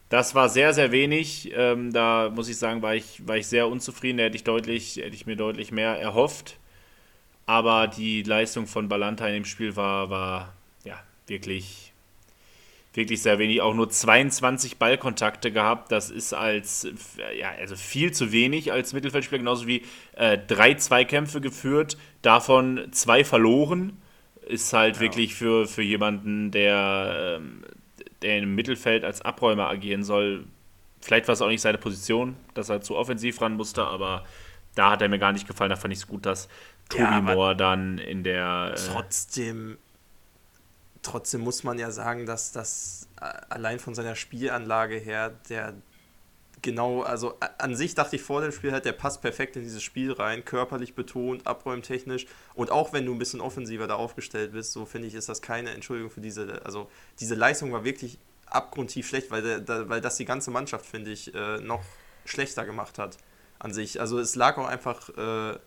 Das 0.09 0.35
war 0.35 0.49
sehr, 0.49 0.73
sehr 0.73 0.93
wenig. 0.93 1.53
Ähm, 1.55 1.93
da 1.93 2.31
muss 2.35 2.49
ich 2.49 2.59
sagen, 2.59 2.83
war 2.83 2.95
ich, 2.95 3.27
war 3.27 3.37
ich 3.37 3.47
sehr 3.47 3.69
unzufrieden. 3.69 4.19
Da 4.19 4.25
hätte 4.25 4.37
ich, 4.37 4.45
deutlich, 4.45 4.97
hätte 4.97 5.15
ich 5.15 5.27
mir 5.27 5.37
deutlich 5.37 5.73
mehr 5.73 6.01
erhofft. 6.01 6.59
Aber 7.47 7.87
die 7.89 8.23
Leistung 8.23 8.67
von 8.67 8.89
Balanta 8.89 9.27
in 9.29 9.35
dem 9.35 9.45
Spiel 9.45 9.77
war, 9.77 10.11
war 10.11 10.57
wirklich, 11.27 11.93
wirklich 12.95 13.23
sehr 13.23 13.39
wenig. 13.39 13.61
Auch 13.61 13.75
nur 13.75 13.89
22 13.89 14.79
Ballkontakte 14.79 15.53
gehabt. 15.53 15.93
Das 15.93 16.11
ist 16.11 16.33
als, 16.33 16.89
ja, 17.39 17.51
also 17.59 17.77
viel 17.77 18.13
zu 18.13 18.33
wenig 18.33 18.73
als 18.73 18.93
Mittelfeldspieler. 18.93 19.39
Genauso 19.39 19.67
wie 19.67 19.83
äh, 20.15 20.39
drei 20.39 20.75
Zweikämpfe 20.75 21.41
geführt, 21.41 21.97
davon 22.23 22.89
zwei 22.93 23.25
verloren. 23.25 24.01
Ist 24.47 24.73
halt 24.73 24.97
ja. 24.97 25.01
wirklich 25.03 25.35
für, 25.35 25.67
für 25.67 25.83
jemanden, 25.83 26.53
der, 26.53 27.39
ähm, 27.41 27.65
der 28.23 28.38
im 28.38 28.54
Mittelfeld 28.54 29.04
als 29.04 29.23
Abräumer 29.23 29.68
agieren 29.68 30.04
soll. 30.04 30.46
Vielleicht 31.00 31.28
war 31.28 31.35
es 31.35 31.42
auch 31.42 31.49
nicht 31.49 31.61
seine 31.61 31.78
Position, 31.78 32.37
dass 32.54 32.68
er 32.68 32.80
zu 32.80 32.96
offensiv 32.96 33.40
ran 33.40 33.54
musste, 33.54 33.85
aber 33.85 34.25
da 34.75 34.90
hat 34.90 35.02
er 35.02 35.08
mir 35.08 35.18
gar 35.18 35.32
nicht 35.32 35.46
gefallen. 35.46 35.70
Da 35.70 35.76
fand 35.76 35.92
ich 35.92 36.00
es 36.00 36.06
gut, 36.06 36.26
dass 36.26 36.49
Tobi 36.88 37.02
ja, 37.02 37.20
Moore 37.20 37.56
dann 37.56 37.99
in 37.99 38.23
der. 38.25 38.75
Äh, 38.75 38.80
trotzdem 38.92 39.78
trotzdem 41.06 41.40
muss 41.40 41.62
man 41.62 41.78
ja 41.78 41.90
sagen, 41.90 42.26
dass 42.26 42.52
das 42.52 43.08
äh, 43.20 43.32
allein 43.49 43.78
von 43.78 43.94
seiner 43.94 44.16
Spielanlage 44.16 44.96
her, 44.96 45.32
der 45.49 45.75
genau, 46.66 47.02
also 47.02 47.38
an 47.58 47.76
sich 47.76 47.94
dachte 47.94 48.16
ich 48.16 48.23
vor 48.23 48.40
dem 48.42 48.50
Spiel 48.50 48.73
halt, 48.73 48.85
der 48.85 48.92
passt 48.92 49.23
perfekt 49.23 49.54
in 49.54 49.62
dieses 49.62 49.85
Spiel 49.85 50.11
rein, 50.12 50.44
körperlich 50.44 50.96
betont, 50.96 51.46
abräumtechnisch 51.46 52.26
und 52.54 52.73
auch 52.73 52.92
wenn 52.92 53.06
du 53.06 53.12
ein 53.12 53.18
bisschen 53.18 53.40
offensiver 53.40 53.87
da 53.87 53.94
aufgestellt 53.94 54.50
bist, 54.50 54.73
so 54.73 54.85
finde 54.85 55.06
ich, 55.06 55.14
ist 55.14 55.28
das 55.28 55.40
keine 55.40 55.70
Entschuldigung 55.70 56.11
für 56.11 56.20
diese, 56.20 56.61
also 56.64 56.90
diese 57.20 57.37
Leistung 57.37 57.73
war 57.73 57.85
wirklich 57.85 58.18
abgrundtief 58.46 59.06
schlecht, 59.06 59.30
weil, 59.30 59.62
der, 59.62 59.88
weil 59.88 60.00
das 60.00 60.16
die 60.16 60.25
ganze 60.25 60.50
Mannschaft, 60.50 60.87
finde 60.87 61.12
ich, 61.12 61.32
äh, 61.35 61.58
noch 61.58 61.85
schlechter 62.25 62.66
gemacht 62.66 62.99
hat 62.99 63.16
an 63.61 63.73
sich. 63.73 64.00
Also 64.00 64.18
es 64.18 64.35
lag 64.35 64.58
auch 64.58 64.66
einfach 64.66 65.08
äh, 65.16 65.58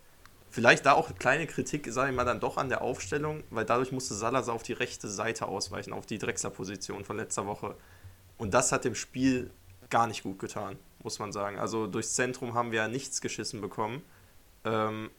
Vielleicht 0.52 0.88
da 0.88 0.94
auch 0.94 1.10
eine 1.10 1.16
kleine 1.16 1.46
Kritik, 1.46 1.88
sage 1.92 2.10
ich 2.10 2.16
mal, 2.16 2.26
dann 2.26 2.40
doch 2.40 2.58
an 2.58 2.70
der 2.70 2.82
Aufstellung, 2.82 3.44
weil 3.52 3.66
dadurch 3.66 3.92
musste 3.92 4.16
Salazar 4.16 4.56
auf 4.56 4.64
die 4.64 4.74
rechte 4.74 5.08
Seite 5.08 5.46
ausweichen, 5.48 5.94
auf 5.94 6.08
die 6.08 6.18
Drechsler-Position 6.18 7.06
von 7.06 7.18
letzter 7.18 7.46
Woche. 7.46 7.76
Und 8.40 8.56
das 8.56 8.72
hat 8.72 8.84
dem 8.84 8.96
Spiel 8.96 9.52
gar 9.92 10.08
nicht 10.08 10.24
gut 10.24 10.40
getan, 10.40 10.78
muss 11.04 11.20
man 11.20 11.32
sagen. 11.32 11.60
Also 11.60 11.88
durchs 11.88 12.16
Zentrum 12.16 12.54
haben 12.54 12.72
wir 12.72 12.88
nichts 12.88 13.22
geschissen 13.22 13.62
bekommen. 13.62 14.02
Ähm, 14.66 15.10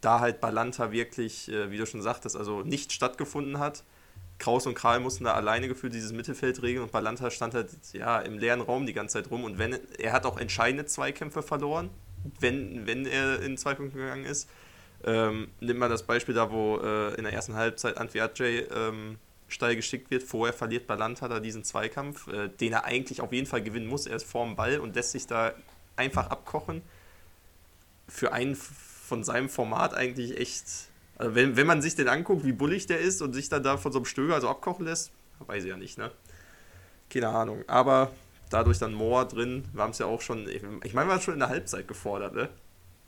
da 0.00 0.20
halt 0.20 0.40
Balanta 0.40 0.92
wirklich, 0.92 1.50
äh, 1.50 1.70
wie 1.70 1.78
du 1.78 1.86
schon 1.86 2.02
sagtest, 2.02 2.36
also 2.36 2.62
nicht 2.62 2.92
stattgefunden 2.92 3.58
hat. 3.58 3.84
Kraus 4.38 4.66
und 4.66 4.74
Kral 4.74 5.00
mussten 5.00 5.24
da 5.24 5.34
alleine 5.34 5.68
gefühlt 5.68 5.94
dieses 5.94 6.12
Mittelfeld 6.12 6.62
regeln 6.62 6.82
und 6.82 6.92
Balanta 6.92 7.30
stand 7.30 7.54
halt 7.54 7.70
ja 7.92 8.18
im 8.18 8.38
leeren 8.38 8.60
Raum 8.60 8.84
die 8.84 8.92
ganze 8.92 9.14
Zeit 9.14 9.30
rum. 9.30 9.44
Und 9.44 9.58
wenn 9.58 9.78
er 9.98 10.12
hat 10.12 10.26
auch 10.26 10.38
entscheidende 10.38 10.86
Zweikämpfe 10.86 11.42
verloren, 11.42 11.90
wenn, 12.40 12.86
wenn 12.86 13.06
er 13.06 13.40
in 13.42 13.56
Zweikämpfe 13.56 13.98
gegangen 13.98 14.24
ist. 14.24 14.48
Ähm, 15.06 15.48
nimm 15.60 15.76
mal 15.78 15.88
das 15.90 16.04
Beispiel 16.04 16.34
da, 16.34 16.50
wo 16.50 16.78
äh, 16.78 17.14
in 17.14 17.24
der 17.24 17.32
ersten 17.32 17.54
Halbzeit 17.54 17.98
Antwi 17.98 18.20
Adjei 18.20 18.66
ähm, 18.74 19.18
steil 19.54 19.76
geschickt 19.76 20.10
wird. 20.10 20.22
Vorher 20.22 20.52
verliert 20.52 20.86
Balanta 20.86 21.28
da 21.28 21.40
diesen 21.40 21.64
Zweikampf, 21.64 22.26
äh, 22.28 22.48
den 22.48 22.72
er 22.72 22.84
eigentlich 22.84 23.20
auf 23.20 23.32
jeden 23.32 23.46
Fall 23.46 23.62
gewinnen 23.62 23.86
muss. 23.86 24.06
Er 24.06 24.16
ist 24.16 24.24
vorm 24.24 24.56
Ball 24.56 24.78
und 24.80 24.94
lässt 24.94 25.12
sich 25.12 25.26
da 25.26 25.54
einfach 25.96 26.28
abkochen. 26.28 26.82
Für 28.08 28.32
einen 28.32 28.56
von 28.56 29.24
seinem 29.24 29.48
Format 29.48 29.94
eigentlich 29.94 30.38
echt. 30.38 30.66
Also 31.16 31.34
wenn, 31.34 31.56
wenn 31.56 31.66
man 31.66 31.80
sich 31.80 31.94
den 31.94 32.08
anguckt, 32.08 32.44
wie 32.44 32.52
bullig 32.52 32.86
der 32.86 32.98
ist 32.98 33.22
und 33.22 33.32
sich 33.32 33.48
dann 33.48 33.62
da 33.62 33.76
von 33.76 33.92
so 33.92 33.98
einem 33.98 34.06
Stöger 34.06 34.40
so 34.40 34.48
abkochen 34.48 34.84
lässt, 34.84 35.12
weiß 35.46 35.62
ich 35.62 35.70
ja 35.70 35.76
nicht, 35.76 35.96
ne? 35.96 36.10
Keine 37.08 37.28
Ahnung. 37.28 37.64
Aber 37.68 38.10
dadurch 38.50 38.78
dann 38.78 38.92
Moore 38.92 39.28
drin, 39.28 39.64
wir 39.72 39.82
haben 39.82 39.92
es 39.92 39.98
ja 39.98 40.06
auch 40.06 40.20
schon, 40.20 40.48
ich 40.48 40.62
meine, 40.94 41.08
wir 41.08 41.14
haben 41.14 41.20
schon 41.20 41.34
in 41.34 41.40
der 41.40 41.48
Halbzeit 41.48 41.86
gefordert, 41.86 42.34
ne? 42.34 42.48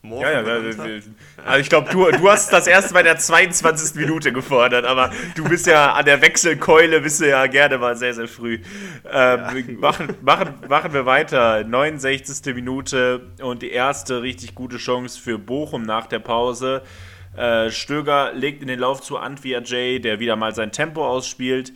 Ja, 0.02 0.30
ja, 0.30 0.42
ja, 0.42 1.00
also 1.44 1.60
ich 1.60 1.68
glaube, 1.68 1.90
du, 1.90 2.10
du 2.10 2.30
hast 2.30 2.52
das 2.52 2.66
erste 2.66 2.94
bei 2.94 3.02
der 3.02 3.18
22. 3.18 3.96
Minute 3.96 4.32
gefordert, 4.32 4.84
aber 4.84 5.10
du 5.34 5.44
bist 5.44 5.66
ja 5.66 5.94
an 5.94 6.04
der 6.04 6.20
Wechselkeule, 6.22 7.00
bist 7.00 7.20
du 7.20 7.28
ja 7.28 7.46
gerne 7.46 7.78
mal 7.78 7.96
sehr, 7.96 8.14
sehr 8.14 8.28
früh. 8.28 8.60
Ähm, 9.10 9.78
machen, 9.80 10.14
machen, 10.22 10.54
machen 10.68 10.92
wir 10.92 11.06
weiter. 11.06 11.64
69. 11.64 12.54
Minute 12.54 13.26
und 13.40 13.62
die 13.62 13.70
erste 13.70 14.22
richtig 14.22 14.54
gute 14.54 14.76
Chance 14.76 15.20
für 15.20 15.38
Bochum 15.38 15.82
nach 15.82 16.06
der 16.06 16.20
Pause. 16.20 16.82
Äh, 17.36 17.70
Stöger 17.70 18.32
legt 18.32 18.62
in 18.62 18.68
den 18.68 18.78
Lauf 18.78 19.00
zu 19.00 19.18
Antwia 19.18 19.60
J, 19.60 20.02
der 20.02 20.20
wieder 20.20 20.36
mal 20.36 20.54
sein 20.54 20.72
Tempo 20.72 21.06
ausspielt 21.06 21.72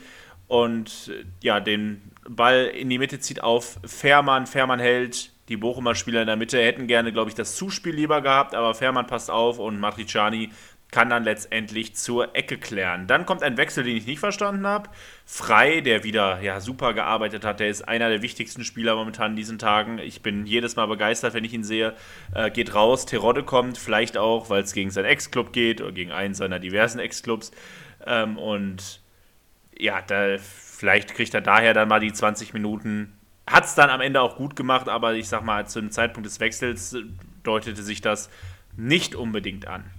und 0.46 1.12
ja, 1.42 1.60
den 1.60 2.02
Ball 2.28 2.66
in 2.66 2.88
die 2.88 2.98
Mitte 2.98 3.20
zieht 3.20 3.42
auf 3.42 3.78
Fährmann. 3.84 4.46
Fährmann 4.46 4.78
hält 4.78 5.32
die 5.50 5.56
Bochumer 5.56 5.96
Spieler 5.96 6.20
in 6.20 6.28
der 6.28 6.36
Mitte 6.36 6.58
hätten 6.62 6.86
gerne, 6.86 7.12
glaube 7.12 7.28
ich, 7.28 7.34
das 7.34 7.56
Zuspiel 7.56 7.94
lieber 7.94 8.22
gehabt, 8.22 8.54
aber 8.54 8.72
Fährmann 8.72 9.08
passt 9.08 9.30
auf 9.30 9.58
und 9.58 9.80
Matriciani 9.80 10.50
kann 10.92 11.10
dann 11.10 11.24
letztendlich 11.24 11.94
zur 11.94 12.34
Ecke 12.34 12.56
klären. 12.56 13.06
Dann 13.06 13.26
kommt 13.26 13.42
ein 13.42 13.56
Wechsel, 13.56 13.84
den 13.84 13.96
ich 13.96 14.06
nicht 14.06 14.18
verstanden 14.18 14.66
habe. 14.66 14.90
Frei, 15.24 15.80
der 15.80 16.04
wieder 16.04 16.40
ja, 16.40 16.60
super 16.60 16.94
gearbeitet 16.94 17.44
hat, 17.44 17.60
der 17.60 17.68
ist 17.68 17.86
einer 17.86 18.08
der 18.08 18.22
wichtigsten 18.22 18.64
Spieler 18.64 18.96
momentan 18.96 19.32
in 19.32 19.36
diesen 19.36 19.58
Tagen. 19.58 19.98
Ich 19.98 20.22
bin 20.22 20.46
jedes 20.46 20.76
Mal 20.76 20.86
begeistert, 20.86 21.34
wenn 21.34 21.44
ich 21.44 21.52
ihn 21.52 21.64
sehe. 21.64 21.94
Äh, 22.34 22.50
geht 22.50 22.74
raus, 22.74 23.06
Terodde 23.06 23.44
kommt, 23.44 23.78
vielleicht 23.78 24.16
auch, 24.16 24.50
weil 24.50 24.62
es 24.62 24.72
gegen 24.72 24.90
seinen 24.90 25.06
Ex-Club 25.06 25.52
geht 25.52 25.80
oder 25.80 25.92
gegen 25.92 26.12
einen 26.12 26.34
seiner 26.34 26.58
diversen 26.58 26.98
Ex-Clubs. 26.98 27.52
Ähm, 28.06 28.36
und 28.36 29.00
ja, 29.78 30.02
da, 30.02 30.38
vielleicht 30.38 31.14
kriegt 31.14 31.34
er 31.34 31.40
daher 31.40 31.74
dann 31.74 31.88
mal 31.88 32.00
die 32.00 32.12
20 32.12 32.52
Minuten 32.52 33.12
hat 33.46 33.64
es 33.64 33.74
dann 33.74 33.90
am 33.90 34.00
Ende 34.00 34.20
auch 34.20 34.36
gut 34.36 34.56
gemacht, 34.56 34.88
aber 34.88 35.14
ich 35.14 35.28
sag 35.28 35.44
mal, 35.44 35.66
zu 35.66 35.80
dem 35.80 35.90
Zeitpunkt 35.90 36.26
des 36.26 36.40
Wechsels 36.40 36.96
deutete 37.42 37.82
sich 37.82 38.00
das 38.00 38.30
nicht 38.76 39.14
unbedingt 39.14 39.66
an. 39.66 39.90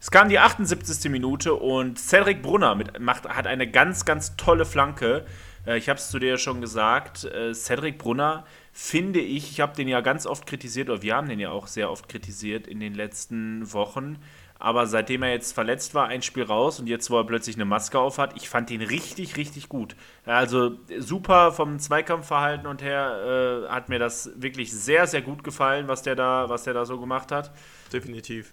Es 0.00 0.10
kam 0.10 0.28
die 0.28 0.38
78. 0.38 1.10
Minute 1.10 1.54
und 1.54 1.98
Cedric 1.98 2.42
Brunner 2.42 2.74
mit, 2.74 3.00
macht, 3.00 3.28
hat 3.28 3.46
eine 3.46 3.68
ganz, 3.68 4.04
ganz 4.04 4.36
tolle 4.36 4.64
Flanke. 4.64 5.26
Äh, 5.66 5.78
ich 5.78 5.88
habe 5.88 5.98
es 5.98 6.10
zu 6.10 6.18
dir 6.18 6.38
schon 6.38 6.60
gesagt. 6.60 7.24
Äh, 7.24 7.54
Cedric 7.54 7.98
Brunner 7.98 8.44
finde 8.72 9.20
ich, 9.20 9.50
ich 9.50 9.60
habe 9.60 9.74
den 9.74 9.88
ja 9.88 10.02
ganz 10.02 10.26
oft 10.26 10.46
kritisiert, 10.46 10.90
oder 10.90 11.02
wir 11.02 11.16
haben 11.16 11.28
den 11.28 11.40
ja 11.40 11.50
auch 11.50 11.66
sehr 11.66 11.90
oft 11.90 12.08
kritisiert 12.08 12.66
in 12.66 12.78
den 12.78 12.94
letzten 12.94 13.72
Wochen. 13.72 14.18
Aber 14.58 14.86
seitdem 14.86 15.22
er 15.22 15.32
jetzt 15.32 15.52
verletzt 15.52 15.94
war, 15.94 16.08
ein 16.08 16.22
Spiel 16.22 16.44
raus 16.44 16.80
und 16.80 16.86
jetzt, 16.86 17.10
wo 17.10 17.18
er 17.18 17.24
plötzlich 17.24 17.56
eine 17.56 17.66
Maske 17.66 17.98
auf 17.98 18.18
hat, 18.18 18.34
ich 18.36 18.48
fand 18.48 18.70
ihn 18.70 18.80
richtig, 18.80 19.36
richtig 19.36 19.68
gut. 19.68 19.96
Also 20.24 20.78
super 20.98 21.52
vom 21.52 21.78
Zweikampfverhalten 21.78 22.66
und 22.66 22.82
her 22.82 23.66
äh, 23.66 23.68
hat 23.70 23.88
mir 23.88 23.98
das 23.98 24.30
wirklich 24.36 24.72
sehr, 24.72 25.06
sehr 25.06 25.20
gut 25.20 25.44
gefallen, 25.44 25.88
was 25.88 26.02
der 26.02 26.16
da, 26.16 26.48
was 26.48 26.64
der 26.64 26.72
da 26.72 26.86
so 26.86 26.98
gemacht 26.98 27.32
hat. 27.32 27.52
Definitiv. 27.92 28.52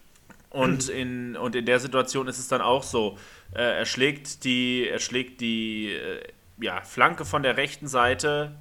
Und 0.49 0.87
in, 0.89 1.35
und 1.35 1.55
in 1.55 1.65
der 1.65 1.79
Situation 1.79 2.27
ist 2.27 2.37
es 2.37 2.47
dann 2.47 2.61
auch 2.61 2.83
so. 2.83 3.17
Äh, 3.55 3.79
er 3.79 3.85
schlägt 3.85 4.43
die, 4.43 4.87
er 4.87 4.99
schlägt 4.99 5.41
die 5.41 5.93
äh, 5.93 6.21
ja, 6.59 6.81
Flanke 6.81 7.25
von 7.25 7.43
der 7.43 7.57
rechten 7.57 7.87
Seite. 7.87 8.55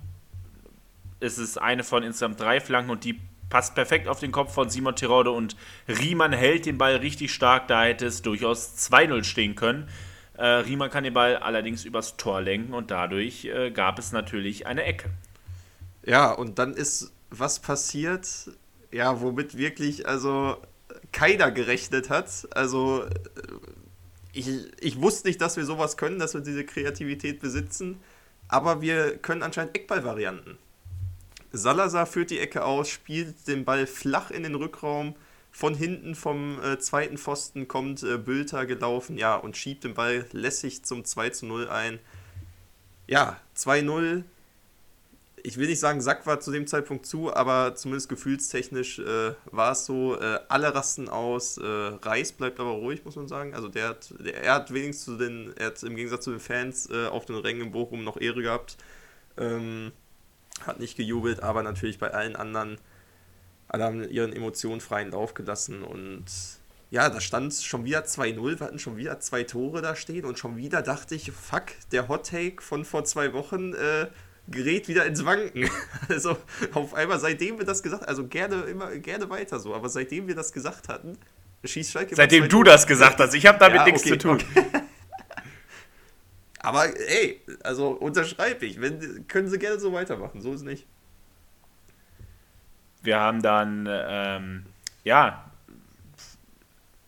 Es 1.21 1.39
ist 1.39 1.59
eine 1.59 1.85
von 1.85 2.03
insgesamt 2.03 2.41
drei 2.41 2.61
Flanken 2.61 2.91
und 2.91 3.05
die 3.05 3.21
passt 3.53 3.75
perfekt 3.75 4.09
auf 4.09 4.19
den 4.19 4.33
Kopf 4.33 4.55
von 4.55 4.71
Simon 4.71 4.97
Tirode 4.97 5.31
und 5.31 5.57
Riemann 5.87 6.33
hält 6.33 6.65
den 6.65 6.79
Ball 6.79 6.97
richtig 6.97 7.35
stark. 7.35 7.69
Da 7.69 7.85
hätte 7.85 8.07
es 8.07 8.23
durchaus 8.23 8.79
2-0 8.79 9.25
stehen 9.25 9.57
können. 9.57 9.91
Äh, 10.39 10.47
Riemann 10.47 10.89
kann 10.89 11.05
den 11.05 11.13
Ball 11.13 11.37
allerdings 11.37 11.85
übers 11.85 12.17
Tor 12.17 12.41
lenken 12.41 12.73
und 12.73 12.91
dadurch 12.91 13.45
äh, 13.45 13.71
gab 13.71 13.99
es 13.99 14.11
natürlich 14.11 14.67
eine 14.67 14.85
Ecke. 14.85 15.11
Ja, 16.03 16.33
und 16.33 16.59
dann 16.59 16.73
ist 16.73 17.13
was 17.29 17.59
passiert, 17.59 18.27
ja, 18.91 19.21
womit 19.21 19.59
wirklich, 19.59 20.09
also 20.09 20.57
keiner 21.13 21.51
gerechnet 21.51 22.09
hat. 22.09 22.49
Also, 22.53 23.05
äh, 23.05 23.11
ich, 24.33 24.49
ich 24.81 25.03
wusste 25.03 25.29
nicht, 25.29 25.43
dass 25.43 25.59
wir 25.59 25.67
sowas 25.67 25.99
können, 25.99 26.19
dass 26.19 26.33
wir 26.33 26.41
diese 26.41 26.65
Kreativität 26.65 27.41
besitzen. 27.41 28.01
Aber 28.49 28.81
wir 28.81 29.19
können 29.19 29.43
anscheinend 29.43 29.77
Eckballvarianten. 29.77 30.57
Salazar 31.53 32.07
führt 32.07 32.31
die 32.31 32.39
Ecke 32.39 32.65
aus, 32.65 32.89
spielt 32.89 33.47
den 33.47 33.65
Ball 33.65 33.87
flach 33.87 34.31
in 34.31 34.43
den 34.43 34.55
Rückraum. 34.55 35.15
Von 35.51 35.75
hinten 35.75 36.15
vom 36.15 36.59
äh, 36.63 36.79
zweiten 36.79 37.19
Pfosten 37.19 37.69
kommt 37.69 38.03
äh, 38.03 38.17
Bülter 38.17 38.65
gelaufen, 38.65 39.19
ja, 39.19 39.37
und 39.37 39.57
schiebt 39.57 39.85
den 39.85 39.93
Ball 39.93 40.25
lässig 40.33 40.83
zum 40.85 41.05
2 41.05 41.31
zu 41.31 41.47
0 41.47 41.69
ein. 41.69 41.99
Ja, 43.07 43.39
2-0 43.57 44.25
ich 45.45 45.57
will 45.59 45.67
nicht 45.67 45.81
sagen, 45.81 46.01
Sack 46.01 46.27
war 46.27 46.41
zu 46.41 46.53
dem 46.53 46.67
Zeitpunkt 46.67 47.07
zu, 47.07 47.35
aber 47.35 47.75
zumindest 47.75 48.09
gefühlstechnisch 48.09 49.01
äh, 49.01 49.35
war 49.47 49.73
es 49.73 49.87
so. 49.87 50.19
Äh, 50.19 50.41
alle 50.49 50.75
rasten 50.75 51.09
aus. 51.09 51.59
Äh, 51.59 51.65
Reis 51.67 52.33
bleibt 52.33 52.61
aber 52.61 52.71
ruhig, 52.71 53.05
muss 53.05 53.17
man 53.17 53.29
sagen. 53.29 53.55
Also 53.55 53.69
der 53.69 53.89
hat, 53.89 54.15
der, 54.21 54.43
er 54.43 54.55
hat 54.55 54.73
wenigstens 54.73 55.05
zu 55.05 55.17
den, 55.17 55.53
er 55.57 55.67
hat 55.67 55.83
im 55.83 55.97
Gegensatz 55.97 56.25
zu 56.25 56.31
den 56.31 56.41
Fans 56.41 56.89
äh, 56.91 57.07
auf 57.07 57.27
den 57.27 57.37
Rängen 57.37 57.63
in 57.63 57.73
Bochum 57.73 58.05
noch 58.05 58.21
Ehre 58.21 58.43
gehabt. 58.43 58.77
Ähm, 59.37 59.93
hat 60.67 60.81
nicht 60.81 60.97
gejubelt, 60.97 61.43
aber 61.43 61.63
natürlich 61.63 61.99
bei 61.99 62.13
allen 62.13 62.37
anderen, 62.37 62.79
alle 63.69 63.85
haben 63.85 64.09
ihren 64.09 64.33
Emotionen 64.33 64.81
freien 64.81 65.11
Lauf 65.11 65.35
gelassen 65.35 65.83
und 65.83 66.25
ja, 66.91 67.09
da 67.09 67.21
stand 67.23 67.55
schon 67.55 67.85
wieder 67.85 68.01
2-0, 68.05 68.61
wir 68.61 68.67
hatten 68.67 68.79
schon 68.79 68.99
wieder 68.99 69.19
zwei 69.19 69.45
Tore 69.45 69.81
da 69.81 69.97
stehen 69.97 70.27
und 70.27 70.39
schon 70.39 70.59
wieder 70.59 70.83
dachte 70.83 71.15
ich, 71.15 71.33
fuck, 71.33 71.65
der 71.91 72.09
Hot 72.09 72.29
Take 72.29 72.63
von 72.63 72.85
vor 72.85 73.05
zwei 73.05 73.33
Wochen 73.33 73.73
äh, 73.73 74.09
gerät 74.49 74.89
wieder 74.89 75.07
ins 75.07 75.25
Wanken. 75.25 75.71
Also 76.09 76.37
auf 76.75 76.93
einmal, 76.93 77.19
seitdem 77.19 77.59
wir 77.59 77.65
das 77.65 77.83
gesagt 77.83 78.07
also 78.07 78.27
gerne 78.27 78.63
immer 78.63 78.91
gerne 78.97 79.31
weiter 79.31 79.59
so, 79.59 79.75
aber 79.75 79.89
seitdem 79.89 80.29
wir 80.29 80.35
das 80.35 80.53
gesagt 80.53 80.89
hatten, 80.89 81.17
schießt 81.65 81.93
Schalke. 81.93 82.15
Seitdem 82.15 82.49
du 82.49 82.63
das 82.63 82.87
gesagt 82.87 83.19
hast, 83.19 83.35
ich 83.35 83.47
habe 83.47 83.59
damit 83.59 83.77
ja, 83.77 83.85
nichts 83.87 84.03
okay, 84.03 84.11
zu 84.11 84.19
tun. 84.19 84.43
Okay. 84.55 84.82
Aber 86.63 86.87
ey, 87.09 87.41
also 87.63 87.89
unterschreibe 87.89 88.65
ich, 88.67 88.81
wenn, 88.81 89.27
können 89.29 89.49
sie 89.49 89.59
gerne 89.59 89.79
so 89.79 89.93
weitermachen, 89.93 90.41
so 90.41 90.53
ist 90.53 90.63
nicht. 90.63 90.87
Wir 93.03 93.19
haben 93.19 93.43
dann, 93.43 93.89
ähm, 93.91 94.67
ja, 95.05 95.51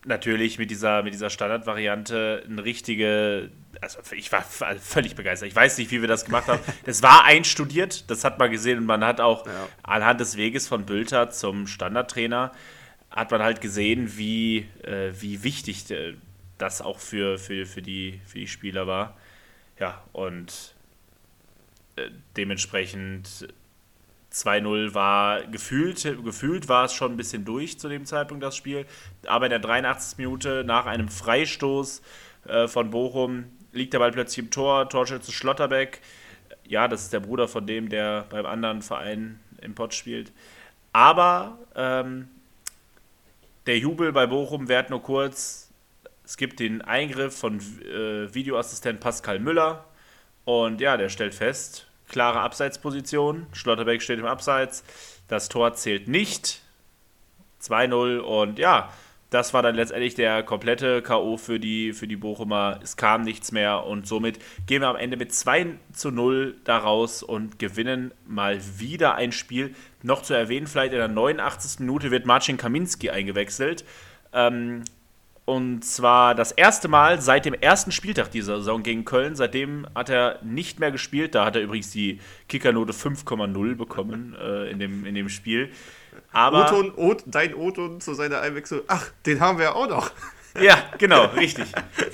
natürlich 0.04 0.58
mit 0.58 0.70
dieser, 0.70 1.02
mit 1.02 1.14
dieser 1.14 1.30
Standardvariante 1.30 2.44
eine 2.46 2.64
richtige 2.64 3.50
also 3.80 3.98
ich 4.14 4.30
war 4.32 4.42
völlig 4.42 5.14
begeistert. 5.14 5.48
Ich 5.48 5.56
weiß 5.56 5.78
nicht, 5.78 5.90
wie 5.90 6.00
wir 6.00 6.08
das 6.08 6.24
gemacht 6.24 6.46
haben. 6.46 6.60
Das 6.84 7.02
war 7.02 7.24
einstudiert, 7.24 8.08
das 8.10 8.24
hat 8.24 8.38
man 8.38 8.50
gesehen 8.50 8.78
und 8.78 8.86
man 8.86 9.04
hat 9.04 9.20
auch 9.20 9.46
ja. 9.46 9.68
anhand 9.82 10.20
des 10.20 10.36
Weges 10.36 10.68
von 10.68 10.86
Bülter 10.86 11.30
zum 11.30 11.66
Standardtrainer 11.66 12.52
hat 13.10 13.30
man 13.30 13.42
halt 13.42 13.60
gesehen, 13.60 14.16
wie, 14.16 14.66
äh, 14.82 15.12
wie 15.18 15.44
wichtig 15.44 15.88
äh, 15.90 16.14
das 16.58 16.82
auch 16.82 16.98
für, 16.98 17.38
für, 17.38 17.64
für, 17.64 17.80
die, 17.80 18.20
für 18.26 18.38
die 18.38 18.48
Spieler 18.48 18.86
war. 18.86 19.16
Ja, 19.78 20.02
und 20.12 20.74
äh, 21.96 22.10
dementsprechend 22.36 23.48
2-0 24.32 24.94
war 24.94 25.42
gefühlt, 25.44 26.02
gefühlt 26.24 26.68
war 26.68 26.86
es 26.86 26.92
schon 26.92 27.12
ein 27.12 27.16
bisschen 27.16 27.44
durch 27.44 27.78
zu 27.78 27.88
dem 27.88 28.04
Zeitpunkt, 28.04 28.42
das 28.42 28.56
Spiel. 28.56 28.86
Aber 29.26 29.46
in 29.46 29.50
der 29.50 29.60
83. 29.60 30.18
Minute 30.18 30.64
nach 30.64 30.86
einem 30.86 31.08
Freistoß 31.08 32.02
äh, 32.46 32.68
von 32.68 32.90
Bochum 32.90 33.44
liegt 33.72 33.92
der 33.92 34.00
Ball 34.00 34.10
plötzlich 34.10 34.44
im 34.44 34.50
Tor, 34.50 34.88
Torschütze 34.88 35.32
Schlotterbeck. 35.32 36.00
Ja, 36.66 36.88
das 36.88 37.02
ist 37.02 37.12
der 37.12 37.20
Bruder 37.20 37.46
von 37.46 37.66
dem, 37.66 37.88
der 37.88 38.26
beim 38.30 38.46
anderen 38.46 38.82
Verein 38.82 39.38
im 39.60 39.74
Pott 39.74 39.94
spielt. 39.94 40.32
Aber 40.92 41.58
ähm, 41.74 42.28
der 43.66 43.78
Jubel 43.78 44.12
bei 44.12 44.26
Bochum 44.26 44.68
währt 44.68 44.90
nur 44.90 45.02
kurz. 45.02 45.63
Es 46.24 46.36
gibt 46.36 46.60
den 46.60 46.82
Eingriff 46.82 47.36
von 47.36 47.58
äh, 47.58 48.32
Videoassistent 48.34 49.00
Pascal 49.00 49.38
Müller. 49.38 49.84
Und 50.44 50.80
ja, 50.80 50.96
der 50.96 51.08
stellt 51.08 51.34
fest, 51.34 51.86
klare 52.08 52.40
Abseitsposition. 52.40 53.46
Schlotterbeck 53.52 54.02
steht 54.02 54.18
im 54.18 54.26
Abseits. 54.26 54.84
Das 55.28 55.48
Tor 55.48 55.74
zählt 55.74 56.08
nicht. 56.08 56.60
2-0 57.62 58.18
und 58.18 58.58
ja, 58.58 58.92
das 59.30 59.52
war 59.52 59.62
dann 59.62 59.74
letztendlich 59.74 60.14
der 60.14 60.42
komplette 60.42 61.02
K.O. 61.02 61.36
für 61.38 61.58
die, 61.58 61.92
für 61.92 62.06
die 62.06 62.16
Bochumer. 62.16 62.78
Es 62.82 62.96
kam 62.96 63.22
nichts 63.22 63.50
mehr 63.52 63.84
und 63.84 64.06
somit 64.06 64.38
gehen 64.66 64.82
wir 64.82 64.88
am 64.88 64.96
Ende 64.96 65.16
mit 65.16 65.34
2 65.34 65.74
zu 65.92 66.10
0 66.10 66.56
daraus 66.62 67.22
und 67.22 67.58
gewinnen 67.58 68.12
mal 68.26 68.60
wieder 68.78 69.16
ein 69.16 69.32
Spiel. 69.32 69.74
Noch 70.02 70.22
zu 70.22 70.34
erwähnen, 70.34 70.66
vielleicht 70.66 70.92
in 70.92 70.98
der 70.98 71.08
89. 71.08 71.80
Minute 71.80 72.10
wird 72.10 72.26
Marcin 72.26 72.58
Kaminski 72.58 73.10
eingewechselt. 73.10 73.84
Ähm, 74.32 74.84
und 75.46 75.84
zwar 75.84 76.34
das 76.34 76.52
erste 76.52 76.88
Mal 76.88 77.20
seit 77.20 77.44
dem 77.44 77.52
ersten 77.54 77.92
Spieltag 77.92 78.30
dieser 78.30 78.56
Saison 78.58 78.82
gegen 78.82 79.04
Köln. 79.04 79.36
Seitdem 79.36 79.86
hat 79.94 80.08
er 80.08 80.38
nicht 80.42 80.80
mehr 80.80 80.90
gespielt. 80.90 81.34
Da 81.34 81.44
hat 81.44 81.56
er 81.56 81.62
übrigens 81.62 81.90
die 81.90 82.20
Kickernote 82.48 82.92
5,0 82.92 83.74
bekommen 83.74 84.34
äh, 84.40 84.70
in, 84.70 84.78
dem, 84.78 85.04
in 85.04 85.14
dem 85.14 85.28
Spiel. 85.28 85.70
Aber 86.32 86.66
Oton, 86.66 86.92
Ot, 86.96 87.24
dein 87.26 87.54
Oton 87.54 88.00
zu 88.00 88.14
seiner 88.14 88.40
Einwechslung, 88.40 88.80
ach, 88.86 89.10
den 89.26 89.40
haben 89.40 89.58
wir 89.58 89.76
auch 89.76 89.88
noch. 89.88 90.10
Ja, 90.60 90.78
genau, 90.98 91.24
richtig. 91.26 91.66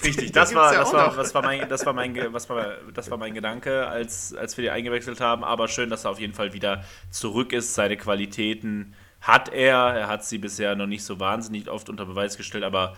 Richtig. 0.03 0.33
Das 0.33 0.55
war, 0.55 0.73
ja 0.73 0.81
das, 0.81 0.93
war, 0.93 1.15
das, 1.15 1.35
war 1.35 1.43
mein, 1.43 1.69
das, 1.69 1.85
war 1.85 1.93
mein, 1.93 2.33
was 2.33 2.49
war, 2.49 2.79
das 2.95 3.11
war 3.11 3.19
mein 3.19 3.35
Gedanke, 3.35 3.87
als, 3.87 4.35
als 4.35 4.57
wir 4.57 4.63
die 4.63 4.71
eingewechselt 4.71 5.21
haben. 5.21 5.45
Aber 5.45 5.69
schön, 5.69 5.91
dass 5.91 6.05
er 6.05 6.11
auf 6.11 6.19
jeden 6.19 6.33
Fall 6.33 6.55
wieder 6.55 6.83
zurück 7.11 7.53
ist. 7.53 7.75
Seine 7.75 7.97
Qualitäten 7.97 8.95
hat 9.21 9.51
er. 9.51 9.77
Er 9.77 10.09
hat 10.09 10.25
sie 10.25 10.39
bisher 10.39 10.75
noch 10.75 10.87
nicht 10.87 11.05
so 11.05 11.21
wahnsinnig 11.21 11.69
oft 11.69 11.91
unter 11.91 12.07
Beweis 12.07 12.39
gestellt, 12.39 12.65
aber 12.65 12.97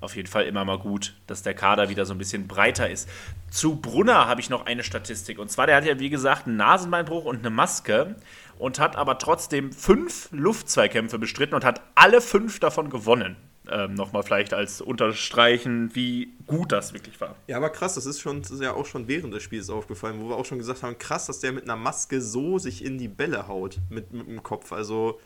auf 0.00 0.16
jeden 0.16 0.28
Fall 0.28 0.44
immer 0.44 0.64
mal 0.64 0.78
gut, 0.78 1.14
dass 1.26 1.42
der 1.42 1.54
Kader 1.54 1.88
wieder 1.88 2.06
so 2.06 2.14
ein 2.14 2.18
bisschen 2.18 2.48
breiter 2.48 2.88
ist. 2.88 3.08
Zu 3.50 3.76
Brunner 3.76 4.26
habe 4.26 4.40
ich 4.40 4.50
noch 4.50 4.66
eine 4.66 4.82
Statistik. 4.82 5.38
Und 5.38 5.50
zwar, 5.50 5.66
der 5.66 5.76
hat 5.76 5.84
ja, 5.84 5.98
wie 5.98 6.10
gesagt, 6.10 6.46
einen 6.46 6.56
Nasenbeinbruch 6.56 7.24
und 7.24 7.40
eine 7.40 7.50
Maske 7.50 8.16
und 8.58 8.78
hat 8.78 8.96
aber 8.96 9.18
trotzdem 9.18 9.72
fünf 9.72 10.28
Luftzweikämpfe 10.32 11.18
bestritten 11.18 11.54
und 11.54 11.64
hat 11.64 11.82
alle 11.94 12.20
fünf 12.20 12.60
davon 12.60 12.90
gewonnen. 12.90 13.36
Ähm, 13.70 13.94
Nochmal 13.94 14.22
vielleicht 14.22 14.52
als 14.54 14.80
Unterstreichen, 14.80 15.94
wie 15.94 16.34
gut 16.46 16.72
das 16.72 16.92
wirklich 16.92 17.20
war. 17.20 17.36
Ja, 17.46 17.58
aber 17.58 17.70
krass, 17.70 17.94
das 17.94 18.06
ist 18.06 18.20
schon 18.20 18.42
das 18.42 18.50
ist 18.50 18.62
ja 18.62 18.72
auch 18.72 18.86
schon 18.86 19.06
während 19.06 19.32
des 19.34 19.42
Spiels 19.42 19.70
aufgefallen, 19.70 20.20
wo 20.20 20.28
wir 20.28 20.36
auch 20.36 20.46
schon 20.46 20.58
gesagt 20.58 20.82
haben, 20.82 20.98
krass, 20.98 21.26
dass 21.26 21.40
der 21.40 21.52
mit 21.52 21.64
einer 21.64 21.76
Maske 21.76 22.20
so 22.20 22.58
sich 22.58 22.84
in 22.84 22.98
die 22.98 23.08
Bälle 23.08 23.48
haut 23.48 23.78
mit, 23.88 24.12
mit 24.12 24.26
dem 24.26 24.42
Kopf. 24.42 24.72
Also 24.72 25.20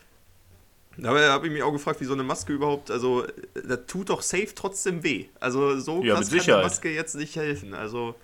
da 0.97 1.31
habe 1.31 1.47
ich 1.47 1.53
mich 1.53 1.63
auch 1.63 1.71
gefragt, 1.71 1.99
wie 2.01 2.05
so 2.05 2.13
eine 2.13 2.23
Maske 2.23 2.53
überhaupt, 2.53 2.91
also 2.91 3.25
das 3.53 3.79
tut 3.87 4.09
doch 4.09 4.21
safe 4.21 4.49
trotzdem 4.55 5.03
weh. 5.03 5.25
Also 5.39 5.79
so 5.79 6.03
ja, 6.03 6.15
krass 6.15 6.29
kann 6.29 6.39
die 6.39 6.51
Maske 6.51 6.89
jetzt 6.89 7.15
nicht 7.15 7.35
helfen. 7.35 7.73
Also 7.73 8.15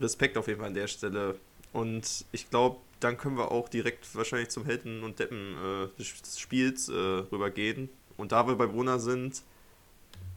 Respekt 0.00 0.36
auf 0.36 0.46
jeden 0.48 0.60
Fall 0.60 0.68
an 0.68 0.74
der 0.74 0.88
Stelle. 0.88 1.36
Und 1.72 2.24
ich 2.32 2.48
glaube, 2.50 2.78
dann 3.00 3.18
können 3.18 3.36
wir 3.36 3.50
auch 3.50 3.68
direkt 3.68 4.14
wahrscheinlich 4.14 4.48
zum 4.48 4.64
Helden 4.64 5.02
und 5.02 5.18
Deppen 5.18 5.54
äh, 5.56 5.88
des 5.98 6.38
Spiels 6.38 6.88
äh, 6.88 6.92
rübergehen. 6.92 7.90
Und 8.16 8.32
da 8.32 8.46
wir 8.46 8.54
bei 8.56 8.66
Brunner 8.66 8.98
sind, 8.98 9.42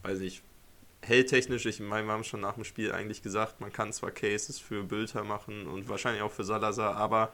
weiß 0.02 0.20
ich, 0.20 0.42
helltechnisch, 1.02 1.64
ich 1.66 1.80
meine, 1.80 2.06
wir 2.06 2.12
haben 2.12 2.24
schon 2.24 2.40
nach 2.40 2.54
dem 2.54 2.64
Spiel 2.64 2.92
eigentlich 2.92 3.22
gesagt, 3.22 3.60
man 3.60 3.72
kann 3.72 3.92
zwar 3.92 4.10
Cases 4.10 4.58
für 4.58 4.84
Bülter 4.84 5.24
machen 5.24 5.66
und 5.66 5.88
wahrscheinlich 5.88 6.22
auch 6.22 6.32
für 6.32 6.44
Salazar, 6.44 6.96
aber 6.96 7.32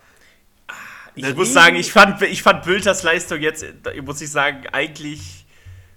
ich 1.17 1.35
muss 1.35 1.53
sagen, 1.53 1.77
ich 1.77 1.93
fand, 1.93 2.23
ich 2.23 2.43
fand 2.43 2.65
Bülters 2.65 3.03
Leistung 3.03 3.41
jetzt, 3.41 3.65
muss 4.05 4.21
ich 4.21 4.31
sagen, 4.31 4.67
eigentlich, 4.73 5.47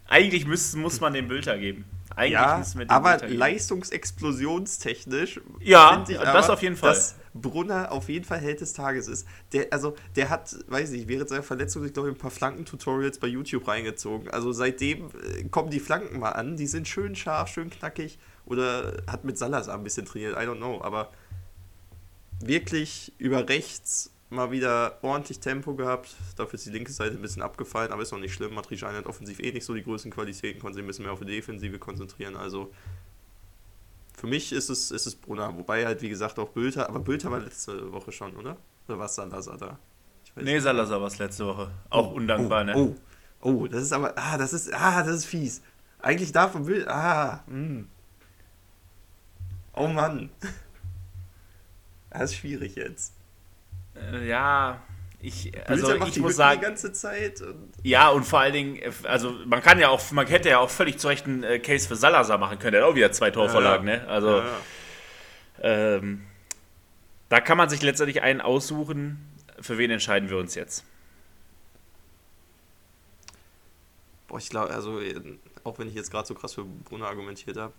eigentlich 0.08 0.48
muss, 0.48 0.76
muss 0.76 1.00
man 1.00 1.14
den 1.14 1.28
Bülter 1.28 1.58
geben. 1.58 1.86
Eigentlich 2.16 2.34
ja, 2.34 2.64
aber 2.88 3.28
leistungsexplosionstechnisch. 3.28 5.40
Ja, 5.62 6.04
ich 6.08 6.18
das 6.18 6.46
aber, 6.46 6.54
auf 6.54 6.62
jeden 6.62 6.76
Fall. 6.76 6.94
Dass 6.94 7.16
Brunner 7.34 7.92
auf 7.92 8.10
jeden 8.10 8.26
Fall 8.26 8.40
Held 8.40 8.62
des 8.62 8.74
Tages 8.74 9.08
ist. 9.08 9.28
Der, 9.54 9.68
also, 9.72 9.96
der 10.16 10.30
hat, 10.30 10.56
weiß 10.68 10.92
ich, 10.92 11.08
während 11.08 11.30
seiner 11.30 11.44
Verletzung 11.44 11.84
sich, 11.84 11.94
glaube 11.94 12.10
ein 12.10 12.18
paar 12.18 12.32
Flankentutorials 12.32 13.20
bei 13.20 13.28
YouTube 13.28 13.68
reingezogen. 13.68 14.30
Also 14.32 14.52
seitdem 14.52 15.08
äh, 15.08 15.44
kommen 15.46 15.70
die 15.70 15.80
Flanken 15.80 16.20
mal 16.20 16.32
an. 16.32 16.58
Die 16.58 16.68
sind 16.68 16.88
schön 16.88 17.16
scharf, 17.16 17.50
schön 17.50 17.70
knackig. 17.70 18.18
Oder 18.46 18.98
hat 19.08 19.26
mit 19.26 19.38
Salazar 19.38 19.76
ein 19.76 19.84
bisschen 19.84 20.06
trainiert, 20.06 20.36
I 20.36 20.40
don't 20.40 20.58
know. 20.58 20.82
Aber 20.82 21.12
wirklich 22.42 23.14
über 23.18 23.48
rechts 23.48 24.12
mal 24.30 24.52
wieder 24.52 25.00
ordentlich 25.02 25.40
Tempo 25.40 25.76
gehabt. 25.76 26.16
Dafür 26.36 26.56
ist 26.56 26.66
die 26.66 26.72
linke 26.72 26.92
Seite 26.92 27.16
ein 27.16 27.22
bisschen 27.22 27.42
abgefallen, 27.42 27.92
aber 27.92 28.02
ist 28.02 28.12
noch 28.12 28.20
nicht 28.20 28.34
schlimm. 28.34 28.54
Matrischan 28.54 28.96
hat 28.96 29.06
offensiv 29.06 29.40
eh 29.40 29.52
nicht 29.52 29.66
so 29.66 29.74
die 29.74 29.84
größten 29.84 30.12
Qualitäten, 30.12 30.60
konnte 30.60 30.76
sich 30.76 30.84
ein 30.84 30.88
bisschen 30.88 31.06
mehr 31.06 31.14
auf 31.14 31.20
die 31.20 31.26
Defensive 31.26 31.80
konzentrieren. 31.80 32.36
Also 32.36 32.72
für 34.18 34.28
mich 34.28 34.52
ist 34.52 34.70
es, 34.70 34.92
ist 34.92 35.08
es 35.08 35.16
Brunner. 35.16 35.56
Wobei 35.58 35.86
halt, 35.86 36.02
wie 36.02 36.10
gesagt, 36.10 36.38
auch 36.40 36.50
Bülter. 36.50 36.90
Aber 36.90 37.00
Bülter 37.00 37.32
war 37.32 37.40
letzte 37.40 37.92
Woche 37.92 38.12
schon, 38.12 38.36
oder? 38.36 38.58
Oder 38.88 39.00
war 39.00 39.06
es 39.06 39.16
Salazar 39.16 39.58
da? 39.58 39.80
Nee, 40.36 40.60
Salazar 40.60 41.00
war 41.00 41.08
es 41.08 41.18
letzte 41.18 41.46
Woche. 41.46 41.72
Auch 41.90 42.12
oh, 42.12 42.16
undankbar, 42.16 42.62
oh, 42.62 42.66
ne? 42.66 42.76
Oh, 42.76 42.96
oh, 43.42 43.68
das 43.68 43.84
ist 43.84 43.94
aber. 43.94 44.14
Ah, 44.18 44.38
das 44.38 44.54
ist. 44.54 44.74
Ah, 44.74 45.04
das 45.04 45.18
ist 45.18 45.26
fies. 45.26 45.62
Eigentlich 46.00 46.32
davon 46.32 46.68
will. 46.68 46.88
Ah, 46.88 47.44
mh. 47.48 47.56
Hm. 47.56 47.88
Oh 49.74 49.88
Mann. 49.88 50.30
Das 52.12 52.32
ist 52.32 52.38
schwierig 52.38 52.76
jetzt. 52.76 53.14
Äh, 54.12 54.28
ja, 54.28 54.82
Ich, 55.22 55.52
also 55.68 55.94
ich 55.96 56.14
die 56.14 56.20
muss 56.22 56.36
sagen, 56.38 56.60
die 56.62 56.66
ganze 56.66 56.94
Zeit. 56.94 57.42
Und 57.42 57.74
ja, 57.84 58.10
und 58.10 58.24
vor 58.24 58.40
allen 58.40 58.54
Dingen, 58.54 58.80
also 59.04 59.32
man 59.46 59.62
kann 59.62 59.80
ja 59.80 59.90
auch, 59.90 60.12
man 60.12 60.26
hätte 60.28 60.50
ja 60.50 60.60
auch 60.60 60.70
völlig 60.70 60.98
zu 60.98 61.08
Recht 61.10 61.26
einen 61.26 61.44
äh, 61.44 61.60
Case 61.60 61.88
für 61.88 61.96
Salazar 61.96 62.38
machen 62.38 62.58
können, 62.60 62.74
der 62.74 62.84
hat 62.84 62.90
auch 62.90 62.96
wieder 62.96 63.12
zwei 63.12 63.30
Torvorlagen, 63.32 63.86
ne? 63.86 64.08
Also, 64.08 64.38
ja, 64.38 64.46
ja. 65.64 65.96
ähm, 65.98 66.22
da 67.28 67.42
kann 67.42 67.58
man 67.58 67.70
sich 67.70 67.82
letztendlich 67.82 68.22
einen 68.22 68.40
aussuchen. 68.42 69.26
Für 69.60 69.78
wen 69.78 69.92
entscheiden 69.92 70.30
wir 70.30 70.38
uns 70.38 70.56
jetzt? 70.56 70.86
Boah, 74.30 74.38
ich 74.38 74.50
glaube, 74.50 74.74
also, 74.74 75.02
äh, 75.02 75.20
auch 75.64 75.80
wenn 75.80 75.88
ich 75.90 75.96
jetzt 75.96 76.12
gerade 76.12 76.28
so 76.28 76.34
krass 76.34 76.54
für 76.54 76.64
Brunner 76.64 77.08
argumentiert 77.08 77.58
habe, 77.58 77.74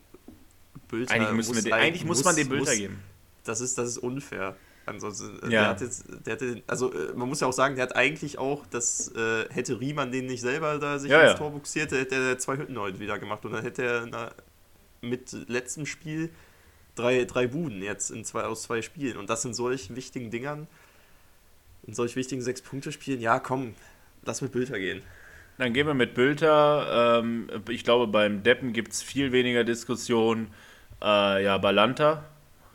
Bülter 0.88 1.14
Eigentlich, 1.14 1.54
wir 1.54 1.62
den, 1.62 1.72
eigentlich 1.72 2.04
muss 2.04 2.24
man 2.24 2.36
den 2.36 2.48
Bülter 2.48 2.70
muss- 2.70 2.78
geben. 2.78 3.02
Das 3.44 3.60
ist, 3.60 3.78
das 3.78 3.88
ist 3.88 3.98
unfair. 3.98 4.56
Ansonsten, 4.90 5.38
äh, 5.42 5.52
Ja. 5.52 5.60
der 5.60 5.68
hat 5.68 5.80
jetzt, 5.80 6.04
der 6.26 6.32
hatte, 6.34 6.62
also 6.66 6.92
äh, 6.92 7.12
man 7.14 7.28
muss 7.28 7.40
ja 7.40 7.46
auch 7.46 7.52
sagen, 7.52 7.76
der 7.76 7.84
hat 7.84 7.96
eigentlich 7.96 8.38
auch, 8.38 8.66
das 8.66 9.12
äh, 9.14 9.46
hätte 9.50 9.80
Riemann 9.80 10.10
den 10.12 10.26
nicht 10.26 10.40
selber 10.40 10.78
da 10.78 10.98
sich 10.98 11.10
Ja, 11.10 11.22
ins 11.22 11.32
ja. 11.32 11.36
Tor 11.38 11.50
buxiert, 11.52 11.92
hätte 11.92 12.16
er 12.16 12.38
zwei 12.38 12.56
Hütten 12.56 12.78
heute 12.78 12.98
wieder 12.98 13.18
gemacht 13.18 13.44
und 13.44 13.52
dann 13.52 13.62
hätte 13.62 13.82
er 13.84 14.06
na, 14.10 14.30
mit 15.00 15.32
letztem 15.48 15.86
Spiel 15.86 16.30
drei, 16.96 17.24
drei 17.24 17.46
Buden 17.46 17.82
jetzt 17.82 18.10
in 18.10 18.24
zwei, 18.24 18.42
aus 18.42 18.62
zwei 18.62 18.82
Spielen 18.82 19.16
und 19.16 19.30
das 19.30 19.44
in 19.44 19.54
solch 19.54 19.94
wichtigen 19.94 20.30
Dingern, 20.30 20.66
in 21.86 21.94
solch 21.94 22.16
wichtigen 22.16 22.42
Sechs-Punkte-Spielen, 22.42 23.20
ja 23.20 23.38
komm, 23.38 23.74
lass 24.24 24.42
mit 24.42 24.52
Bülter 24.52 24.78
gehen. 24.78 25.02
Dann 25.58 25.72
gehen 25.72 25.86
wir 25.86 25.94
mit 25.94 26.14
Bülter. 26.14 27.20
Ähm, 27.22 27.48
ich 27.68 27.84
glaube, 27.84 28.06
beim 28.06 28.42
Deppen 28.42 28.72
gibt 28.72 28.92
es 28.92 29.02
viel 29.02 29.30
weniger 29.30 29.62
Diskussion. 29.62 30.48
Äh, 31.02 31.44
ja, 31.44 31.58
Balanta. 31.58 32.24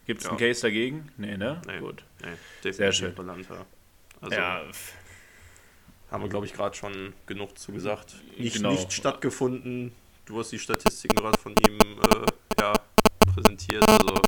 Gibt 0.06 0.20
es 0.22 0.26
Ja. 0.26 0.32
einen 0.32 0.40
Case 0.40 0.62
dagegen? 0.62 1.10
Nee, 1.18 1.38
ne? 1.38 1.62
Nee. 1.66 1.80
Gut. 1.80 2.04
Nee, 2.64 2.72
Sehr 2.72 2.92
schön. 2.92 3.14
Balanta. 3.16 3.66
Also 4.22 4.36
ja, 4.36 4.62
haben 6.12 6.24
wir, 6.24 6.30
glaube 6.30 6.46
ich, 6.46 6.54
gerade 6.54 6.76
schon 6.76 7.14
genug 7.26 7.58
zugesagt. 7.58 8.16
Nicht, 8.38 8.56
Genau. 8.58 8.72
nicht 8.72 8.94
stattgefunden. 8.94 9.92
Du 10.26 10.40
hast 10.40 10.52
die 10.52 10.60
Statistiken 10.60 11.16
gerade 11.16 11.38
von 11.40 11.54
ihm 11.68 11.78
äh, 11.80 12.26
ja, 12.62 12.74
präsentiert. 13.34 13.88
Also, 13.88 14.22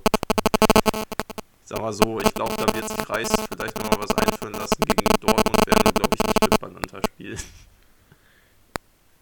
sag 1.63 1.81
mal 1.81 1.93
so, 1.93 2.19
ich 2.19 2.33
glaube, 2.33 2.53
da 2.57 2.73
wird 2.75 2.87
sich 2.89 3.09
Reis 3.09 3.29
vielleicht 3.51 3.77
nochmal 3.77 3.99
was 4.07 4.15
einfallen 4.17 4.53
lassen. 4.53 4.81
Gegen 4.85 5.03
Dortmund 5.21 5.65
werden 5.67 5.85
wir, 5.85 5.93
glaube 5.93 6.15
ich, 6.15 6.23
nicht 6.25 6.41
mit 6.41 6.59
Balanta 6.59 7.01
spielen. 7.07 7.39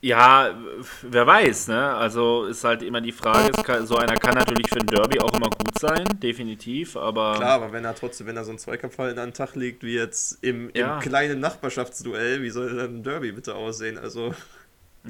Ja, 0.05 0.53
wer 1.01 1.25
weiß, 1.25 1.67
ne? 1.69 1.93
Also 1.95 2.45
ist 2.45 2.63
halt 2.63 2.83
immer 2.83 3.01
die 3.01 3.11
Frage, 3.11 3.51
kann, 3.63 3.87
so 3.87 3.97
einer 3.97 4.15
kann 4.15 4.35
natürlich 4.35 4.69
für 4.69 4.79
ein 4.79 4.85
Derby 4.85 5.19
auch 5.19 5.33
immer 5.33 5.49
gut 5.49 5.79
sein, 5.79 6.05
definitiv, 6.21 6.95
aber 6.95 7.35
Klar, 7.37 7.49
aber 7.61 7.71
wenn 7.71 7.83
er 7.85 7.95
trotzdem, 7.95 8.27
wenn 8.27 8.37
er 8.37 8.43
so 8.43 8.51
einen 8.51 8.59
Zweikampfverhalten 8.59 9.19
an 9.19 9.29
den 9.29 9.33
Tag 9.33 9.55
legt, 9.55 9.83
wie 9.83 9.95
jetzt 9.95 10.43
im, 10.43 10.69
Ja. 10.75 10.95
im 10.95 11.01
kleinen 11.01 11.39
Nachbarschaftsduell, 11.39 12.43
wie 12.43 12.51
soll 12.51 12.75
dann 12.75 12.97
ein 12.97 13.03
Derby 13.03 13.31
bitte 13.31 13.55
aussehen? 13.55 13.97
Also, 13.97 14.33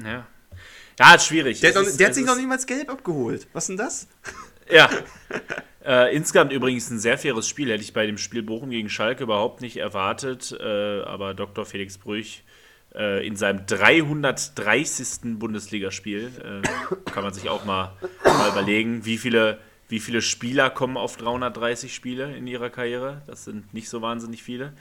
ja. 0.02 0.26
Ja, 0.98 1.14
ist 1.14 1.26
schwierig. 1.26 1.60
der, 1.60 1.70
hat, 1.70 1.76
noch, 1.76 1.82
ist- 1.82 2.00
der 2.00 2.06
hat 2.06 2.14
sich 2.14 2.24
noch 2.24 2.36
niemals 2.36 2.64
gelb 2.66 2.88
abgeholt. 2.90 3.46
Was 3.52 3.66
denn 3.66 3.76
das? 3.76 4.08
Ja. 4.70 4.88
Äh, 5.88 6.16
insgesamt 6.16 6.52
übrigens 6.52 6.90
ein 6.90 6.98
sehr 6.98 7.16
faires 7.16 7.46
Spiel. 7.46 7.70
Hätte 7.70 7.84
ich 7.84 7.92
bei 7.92 8.06
dem 8.06 8.18
Spiel 8.18 8.42
Bochum 8.42 8.70
gegen 8.70 8.88
Schalke 8.88 9.22
überhaupt 9.22 9.60
nicht 9.60 9.76
erwartet. 9.76 10.50
Äh, 10.58 11.02
aber 11.02 11.32
Dr. 11.32 11.64
Felix 11.64 11.96
Brüch 11.96 12.42
äh, 12.96 13.26
in 13.26 13.36
seinem 13.36 13.66
330. 13.66 15.38
Bundesligaspiel 15.38 16.30
äh, 16.42 17.10
kann 17.10 17.22
man 17.22 17.32
sich 17.32 17.48
auch 17.48 17.64
mal, 17.64 17.92
mal 18.24 18.50
überlegen, 18.50 19.04
wie 19.04 19.18
viele, 19.18 19.58
wie 19.88 20.00
viele 20.00 20.22
Spieler 20.22 20.70
kommen 20.70 20.96
auf 20.96 21.16
330 21.16 21.94
Spiele 21.94 22.36
in 22.36 22.46
ihrer 22.46 22.70
Karriere. 22.70 23.22
Das 23.26 23.44
sind 23.44 23.72
nicht 23.74 23.88
so 23.88 24.02
wahnsinnig 24.02 24.42
viele. 24.42 24.72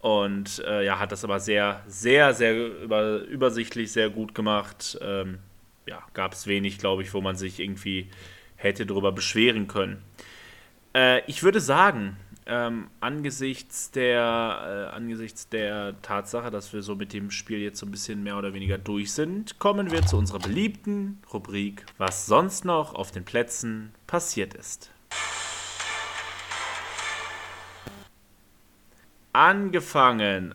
Und 0.00 0.62
äh, 0.66 0.84
ja, 0.84 0.98
hat 0.98 1.12
das 1.12 1.24
aber 1.24 1.38
sehr, 1.38 1.82
sehr, 1.86 2.34
sehr 2.34 2.82
über, 2.82 3.20
übersichtlich, 3.20 3.92
sehr 3.92 4.10
gut 4.10 4.34
gemacht. 4.34 4.98
Ähm, 5.00 5.38
ja, 5.86 6.02
gab 6.12 6.32
es 6.32 6.46
wenig, 6.46 6.78
glaube 6.78 7.02
ich, 7.02 7.14
wo 7.14 7.20
man 7.20 7.36
sich 7.36 7.60
irgendwie 7.60 8.08
hätte 8.56 8.84
darüber 8.84 9.12
beschweren 9.12 9.68
können. 9.68 10.02
Äh, 10.94 11.22
ich 11.26 11.42
würde 11.42 11.60
sagen, 11.60 12.16
ähm, 12.46 12.88
angesichts, 13.00 13.90
der, 13.90 14.90
äh, 14.92 14.96
angesichts 14.96 15.48
der 15.48 16.00
Tatsache, 16.02 16.50
dass 16.50 16.72
wir 16.72 16.82
so 16.82 16.96
mit 16.96 17.12
dem 17.12 17.30
Spiel 17.30 17.58
jetzt 17.58 17.78
so 17.78 17.86
ein 17.86 17.90
bisschen 17.90 18.22
mehr 18.22 18.36
oder 18.36 18.54
weniger 18.54 18.78
durch 18.78 19.12
sind, 19.12 19.58
kommen 19.58 19.90
wir 19.90 20.02
zu 20.02 20.16
unserer 20.16 20.40
beliebten 20.40 21.22
Rubrik, 21.32 21.84
was 21.98 22.26
sonst 22.26 22.64
noch 22.64 22.94
auf 22.94 23.12
den 23.12 23.24
Plätzen 23.24 23.92
passiert 24.06 24.54
ist. 24.54 24.90
Angefangen 29.32 30.54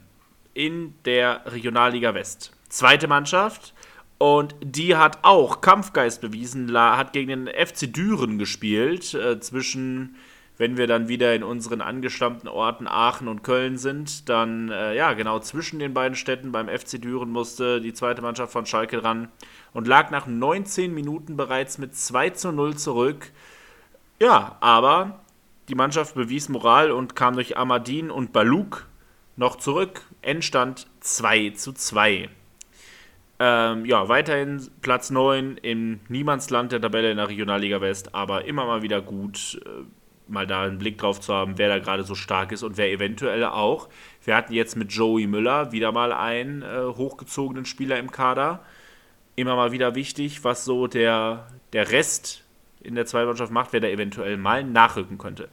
in 0.54 0.96
der 1.06 1.42
Regionalliga 1.46 2.14
West. 2.14 2.52
Zweite 2.70 3.08
Mannschaft. 3.08 3.74
Und 4.18 4.56
die 4.62 4.96
hat 4.96 5.20
auch 5.22 5.62
Kampfgeist 5.62 6.22
bewiesen, 6.22 6.76
hat 6.76 7.14
gegen 7.14 7.46
den 7.46 7.48
FC 7.48 7.94
Düren 7.94 8.40
gespielt. 8.40 9.14
Äh, 9.14 9.40
zwischen, 9.40 10.16
wenn 10.58 10.78
wir 10.78 10.88
dann 10.88 11.08
wieder 11.08 11.36
in 11.36 11.44
unseren 11.44 11.82
angestammten 11.82 12.48
Orten 12.48 12.88
Aachen 12.88 13.28
und 13.28 13.44
Köln 13.44 13.78
sind, 13.78 14.28
dann, 14.28 14.70
äh, 14.70 14.96
ja, 14.96 15.14
genau 15.14 15.40
zwischen 15.40 15.80
den 15.80 15.94
beiden 15.94 16.16
Städten 16.16 16.52
beim 16.52 16.68
FC 16.68 17.00
Düren 17.00 17.32
musste 17.32 17.80
die 17.80 17.94
zweite 17.94 18.22
Mannschaft 18.22 18.52
von 18.52 18.66
Schalke 18.66 19.04
ran 19.04 19.30
und 19.74 19.88
lag 19.88 20.10
nach 20.10 20.26
19 20.26 20.94
Minuten 20.94 21.38
bereits 21.38 21.78
mit 21.78 21.96
2 21.96 22.32
zu 22.32 22.52
0 22.52 22.76
zurück. 22.76 23.32
Ja, 24.20 24.58
aber 24.62 25.20
die 25.70 25.76
Mannschaft 25.76 26.16
bewies 26.16 26.50
Moral 26.50 26.92
und 26.92 27.16
kam 27.16 27.36
durch 27.36 27.58
Amadin 27.58 28.10
und 28.10 28.34
Baluk 28.34 28.88
noch 29.36 29.58
zurück. 29.58 30.02
Endstand 30.22 30.88
2 31.02 31.52
zu 31.52 31.74
2. 31.74 32.30
Ähm, 33.40 33.86
ja, 33.86 34.10
weiterhin 34.10 34.68
Platz 34.82 35.12
9 35.12 35.58
im 35.58 36.00
Niemandsland 36.08 36.72
der 36.72 36.82
Tabelle 36.82 37.12
in 37.12 37.18
der 37.18 37.30
Regionalliga 37.30 37.82
West, 37.82 38.16
aber 38.16 38.46
immer 38.46 38.66
mal 38.66 38.82
wieder 38.82 39.00
gut, 39.02 39.62
äh, 39.64 39.84
mal 40.30 40.48
da 40.48 40.64
einen 40.64 40.78
Blick 40.78 40.98
drauf 40.98 41.20
zu 41.20 41.34
haben, 41.34 41.58
wer 41.58 41.70
da 41.70 41.80
gerade 41.80 42.04
so 42.04 42.16
stark 42.16 42.52
ist 42.52 42.64
und 42.64 42.78
wer 42.78 42.92
eventuell 42.92 43.44
auch. 43.46 43.90
Wir 44.24 44.36
hatten 44.36 44.54
jetzt 44.54 44.76
mit 44.76 44.92
Joey 44.92 45.28
Müller 45.28 45.72
wieder 45.72 45.92
mal 45.92 46.12
einen 46.12 46.62
äh, 46.62 46.82
hochgezogenen 46.96 47.66
Spieler 47.66 47.98
im 48.00 48.12
Kader. 48.12 48.62
Immer 49.36 49.56
mal 49.56 49.72
wieder 49.72 49.96
wichtig, 49.96 50.44
was 50.44 50.66
so 50.66 50.88
der, 50.88 51.48
der 51.74 51.92
Rest 51.92 52.44
in 52.82 52.96
der 52.96 53.06
Zweitmannschaft 53.06 53.52
macht, 53.52 53.74
wer 53.74 53.80
da 53.80 53.88
eventuell 53.88 54.38
mal 54.38 54.64
nachrücken 54.64 55.18
könnte. 55.18 55.50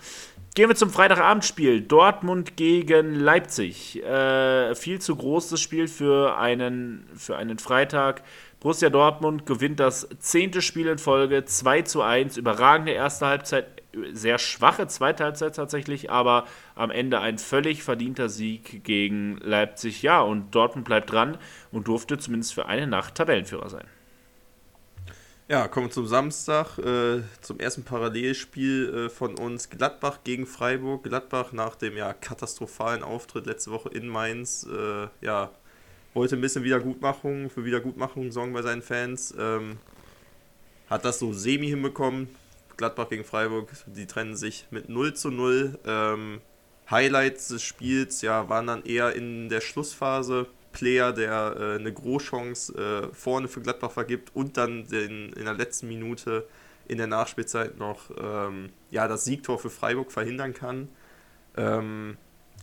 Gehen 0.54 0.68
wir 0.68 0.76
zum 0.76 0.90
Freitagabendspiel. 0.90 1.80
Dortmund 1.80 2.56
gegen 2.56 3.16
Leipzig. 3.16 4.00
Äh, 4.04 4.76
viel 4.76 5.00
zu 5.00 5.16
groß 5.16 5.48
das 5.48 5.60
Spiel 5.60 5.88
für 5.88 6.38
einen, 6.38 7.08
für 7.16 7.36
einen 7.36 7.58
Freitag. 7.58 8.22
Borussia 8.60 8.88
Dortmund 8.88 9.46
gewinnt 9.46 9.80
das 9.80 10.08
zehnte 10.20 10.62
Spiel 10.62 10.86
in 10.86 10.98
Folge 10.98 11.44
2 11.44 11.82
zu 11.82 12.02
1. 12.02 12.36
Überragende 12.36 12.92
erste 12.92 13.26
Halbzeit, 13.26 13.82
sehr 14.12 14.38
schwache 14.38 14.86
zweite 14.86 15.24
Halbzeit 15.24 15.56
tatsächlich, 15.56 16.12
aber 16.12 16.44
am 16.76 16.92
Ende 16.92 17.18
ein 17.18 17.38
völlig 17.38 17.82
verdienter 17.82 18.28
Sieg 18.28 18.84
gegen 18.84 19.38
Leipzig. 19.38 20.02
Ja, 20.02 20.20
und 20.20 20.54
Dortmund 20.54 20.86
bleibt 20.86 21.10
dran 21.10 21.36
und 21.72 21.88
durfte 21.88 22.16
zumindest 22.16 22.54
für 22.54 22.66
eine 22.66 22.86
Nacht 22.86 23.16
Tabellenführer 23.16 23.70
sein. 23.70 23.88
Ja, 25.46 25.68
kommen 25.68 25.88
wir 25.88 25.90
zum 25.92 26.06
Samstag, 26.06 26.78
äh, 26.78 27.20
zum 27.42 27.60
ersten 27.60 27.84
Parallelspiel 27.84 28.94
äh, 28.94 29.10
von 29.10 29.38
uns. 29.38 29.68
Gladbach 29.68 30.20
gegen 30.24 30.46
Freiburg. 30.46 31.04
Gladbach 31.04 31.52
nach 31.52 31.76
dem 31.76 31.98
ja 31.98 32.14
katastrophalen 32.14 33.02
Auftritt 33.02 33.44
letzte 33.44 33.70
Woche 33.70 33.90
in 33.90 34.08
Mainz, 34.08 34.66
äh, 34.66 35.06
ja, 35.20 35.50
wollte 36.14 36.36
ein 36.36 36.40
bisschen 36.40 36.64
Wiedergutmachung, 36.64 37.50
für 37.50 37.66
Wiedergutmachung 37.66 38.32
sorgen 38.32 38.54
bei 38.54 38.62
seinen 38.62 38.80
Fans. 38.80 39.34
Ähm, 39.38 39.76
hat 40.88 41.04
das 41.04 41.18
so 41.18 41.34
semi 41.34 41.68
hinbekommen. 41.68 42.28
Gladbach 42.78 43.10
gegen 43.10 43.24
Freiburg, 43.24 43.68
die 43.84 44.06
trennen 44.06 44.36
sich 44.36 44.66
mit 44.70 44.88
0 44.88 45.12
zu 45.12 45.30
0. 45.30 45.78
Ähm, 45.86 46.40
Highlights 46.90 47.48
des 47.48 47.62
Spiels 47.62 48.22
ja, 48.22 48.48
waren 48.48 48.66
dann 48.66 48.84
eher 48.84 49.14
in 49.14 49.50
der 49.50 49.60
Schlussphase. 49.60 50.46
Player, 50.74 51.12
der 51.12 51.56
äh, 51.58 51.78
eine 51.78 51.92
Großchance 51.92 52.74
äh, 52.74 53.14
vorne 53.14 53.48
für 53.48 53.62
Gladbach 53.62 53.92
vergibt 53.92 54.34
und 54.34 54.58
dann 54.58 54.86
den, 54.88 55.32
in 55.32 55.44
der 55.44 55.54
letzten 55.54 55.88
Minute 55.88 56.46
in 56.86 56.98
der 56.98 57.06
Nachspielzeit 57.06 57.78
noch 57.78 58.10
ähm, 58.20 58.70
ja, 58.90 59.08
das 59.08 59.24
Siegtor 59.24 59.58
für 59.58 59.70
Freiburg 59.70 60.12
verhindern 60.12 60.52
kann. 60.52 60.88
Ähm, 61.56 62.18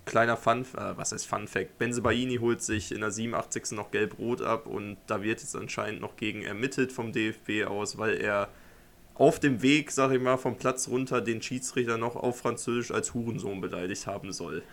kleiner 0.06 0.38
Fun, 0.38 0.62
äh, 0.78 0.96
was 0.96 1.12
heißt 1.12 1.26
Fun 1.26 1.48
Fact? 1.48 1.80
Benzebaini 1.80 2.38
holt 2.38 2.62
sich 2.62 2.92
in 2.92 3.02
der 3.02 3.12
87. 3.12 3.72
noch 3.72 3.90
gelb-rot 3.90 4.42
ab 4.42 4.68
und 4.68 4.98
da 5.08 5.24
wird 5.24 5.40
jetzt 5.42 5.56
anscheinend 5.56 6.02
noch 6.02 6.18
gegen 6.18 6.44
ermittelt 6.44 6.92
vom 6.92 7.14
DFB 7.14 7.66
aus, 7.66 7.98
weil 7.98 8.22
er 8.22 8.50
auf 9.16 9.40
dem 9.40 9.62
Weg, 9.62 9.92
sag 9.92 10.12
ich 10.12 10.22
mal, 10.22 10.38
vom 10.38 10.58
Platz 10.58 10.88
runter 10.88 11.22
den 11.22 11.42
Schiedsrichter 11.42 11.98
noch 11.98 12.16
auf 12.16 12.40
Französisch 12.40 12.92
als 12.92 13.14
Hurensohn 13.14 13.62
beleidigt 13.62 14.06
haben 14.08 14.32
soll. 14.32 14.64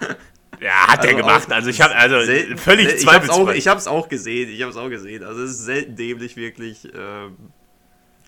Ja, 0.60 0.86
hat 0.88 1.04
er 1.04 1.10
Also 1.10 1.16
gemacht. 1.16 1.46
auch 1.48 1.54
Also 1.54 1.70
ich 1.70 1.80
habe 1.80 1.94
also 1.94 2.20
selten- 2.22 2.56
völlig 2.58 2.88
auch, 2.88 2.96
zweifelsfrei. 2.98 3.54
ich 3.56 3.68
hab's 3.68 3.86
auch 3.86 4.08
gesehen, 4.08 4.50
ich 4.50 4.62
hab's 4.62 4.76
auch 4.76 4.88
gesehen. 4.88 5.24
Also 5.24 5.42
es 5.42 5.50
ist 5.52 5.64
selten 5.64 5.96
dämlich 5.96 6.36
wirklich. 6.36 6.84
Ähm, 6.94 7.36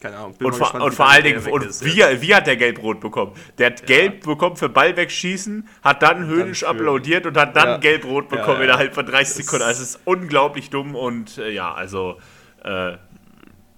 keine 0.01 0.19
Ahnung. 0.19 0.35
bin 0.35 0.47
Und 0.49 0.53
vor, 0.55 0.67
gespannt, 0.67 0.85
und 0.85 0.93
vor 0.95 1.09
allen 1.09 1.25
Dingen, 1.25 1.43
und 1.47 1.65
ist 1.65 1.83
wie, 1.85 1.97
jetzt. 1.97 2.21
wie 2.21 2.35
hat 2.35 2.47
der 2.47 2.57
Gelb-Rot 2.57 3.01
bekommen? 3.01 3.33
Der 3.57 3.69
hat 3.69 3.87
Gelb 3.87 4.25
bekommen 4.25 4.57
für 4.57 4.69
Ball 4.69 4.95
wegschießen, 4.95 5.67
hat 5.83 6.03
dann 6.03 6.27
höhnisch 6.27 6.65
applaudiert 6.65 7.25
und 7.25 7.37
hat 7.39 7.57
dann 7.57 7.67
Ja. 7.69 7.77
Gelb-Rot 7.79 8.31
Ja, 8.31 8.37
bekommen 8.37 8.59
ja. 8.59 8.65
innerhalb 8.65 8.95
von 8.95 9.07
30 9.07 9.45
Sekunden. 9.47 9.65
Also 9.65 9.83
es 9.83 9.91
ist 9.91 10.01
unglaublich 10.05 10.69
dumm 10.69 10.95
und 10.95 11.39
äh, 11.39 11.51
ja, 11.51 11.73
also 11.73 12.19
äh, 12.63 12.99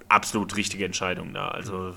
absolut 0.08 0.56
richtige 0.56 0.84
Entscheidung 0.84 1.32
da. 1.34 1.48
Also 1.48 1.94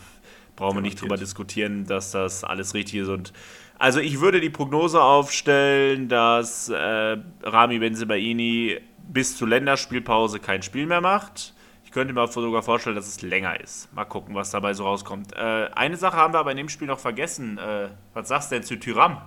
brauchen 0.56 0.78
wir 0.78 0.82
nicht 0.82 1.02
drüber 1.02 1.18
diskutieren, 1.18 1.88
dass 1.88 2.12
das 2.12 2.44
alles 2.44 2.76
richtig 2.76 3.00
ist. 3.02 3.08
Und 3.10 3.34
also 3.82 4.00
ich 4.00 4.22
würde 4.22 4.40
die 4.40 4.50
Prognose 4.50 5.02
aufstellen, 5.02 6.08
dass 6.08 6.70
äh, 6.70 7.18
Rami 7.44 7.80
Benzebaini 7.80 8.80
bis 9.08 9.36
zur 9.38 9.48
Länderspielpause 9.50 10.40
kein 10.40 10.62
Spiel 10.62 10.86
mehr 10.86 11.02
macht. 11.02 11.54
Ich 11.84 11.92
könnte 11.92 12.14
mir 12.14 12.26
sogar 12.28 12.64
vorstellen, 12.64 12.96
dass 12.96 13.08
es 13.08 13.22
länger 13.22 13.60
ist. 13.60 13.92
Mal 13.94 14.06
gucken, 14.06 14.34
was 14.36 14.52
dabei 14.52 14.74
so 14.74 14.86
rauskommt. 14.86 15.34
Äh, 15.36 15.70
eine 15.76 15.98
Sache 15.98 16.16
haben 16.16 16.34
wir 16.34 16.40
aber 16.40 16.52
in 16.52 16.58
dem 16.58 16.70
Spiel 16.70 16.88
noch 16.88 17.00
vergessen. 17.00 17.58
Äh, 17.58 17.90
was 18.14 18.30
sagst 18.30 18.52
du 18.52 18.56
denn 18.56 18.64
zu 18.64 18.78
Tyram? 18.80 19.22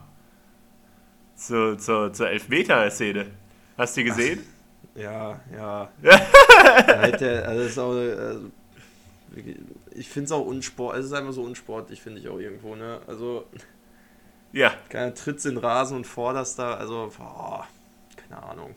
Zu, 1.37 1.77
zu, 1.77 2.11
zur 2.12 2.29
Elfmeter-Szene. 2.29 3.27
Hast 3.77 3.97
du 3.97 4.01
die 4.01 4.05
gesehen? 4.07 4.40
Ja, 4.95 5.40
ja. 5.55 5.88
Da 6.87 7.03
hätte 7.03 7.27
er- 7.29 7.49
also 7.49 7.83
auch, 7.83 7.90
also, 7.97 8.51
wirklich- 9.31 9.57
ich 9.97 10.09
finde 10.09 10.27
es 10.27 10.33
auch 10.33 10.47
unsport, 10.47 10.97
es 10.97 11.07
ist 11.07 11.12
einfach 11.12 11.33
so 11.33 11.43
unsportlich, 11.43 12.01
finde 12.01 12.21
ich 12.21 12.29
auch 12.29 12.38
irgendwo, 12.38 12.77
ne? 12.77 13.01
Also, 13.07 13.47
Ja. 14.55 14.73
keiner 14.88 15.12
tritt 15.14 15.45
in 15.45 15.57
den 15.57 15.59
Rasen 15.59 15.97
und 15.97 16.07
forderst 16.07 16.59
da, 16.59 16.75
also, 16.75 17.12
boah, 17.19 17.67
keine 18.17 18.43
Ahnung. 18.43 18.75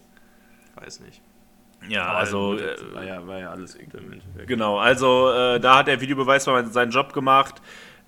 Weiß 0.75 0.99
nicht. 1.01 1.21
Ja, 1.87 2.05
Aber 2.05 2.17
also. 2.17 2.57
Äh, 2.57 2.93
war, 2.93 3.03
ja, 3.03 3.27
war 3.27 3.39
ja 3.39 3.51
alles 3.51 3.75
Endeffekt. 4.11 4.47
Genau, 4.47 4.79
also 4.79 5.31
äh, 5.31 5.59
da 5.59 5.77
hat 5.77 5.87
der 5.87 6.01
Videobeweis 6.01 6.47
mal 6.47 6.65
seinen 6.71 6.91
Job 6.91 7.13
gemacht. 7.13 7.61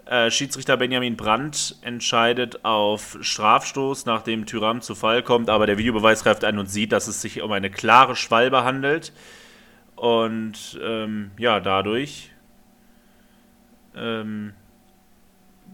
Äh, 0.05 0.31
Schiedsrichter 0.31 0.75
Benjamin 0.77 1.15
Brandt 1.15 1.75
entscheidet 1.81 2.65
auf 2.65 3.17
Strafstoß, 3.21 4.07
nachdem 4.07 4.47
Tyram 4.47 4.81
zu 4.81 4.95
Fall 4.95 5.21
kommt, 5.21 5.51
aber 5.51 5.67
der 5.67 5.77
Videobeweis 5.77 6.23
greift 6.23 6.43
ein 6.43 6.57
und 6.57 6.65
sieht, 6.65 6.91
dass 6.91 7.07
es 7.07 7.21
sich 7.21 7.43
um 7.43 7.51
eine 7.51 7.69
klare 7.69 8.15
Schwalbe 8.15 8.63
handelt. 8.63 9.13
Und 9.95 10.79
ähm, 10.81 11.29
ja, 11.37 11.59
dadurch, 11.59 12.31
ähm, 13.95 14.53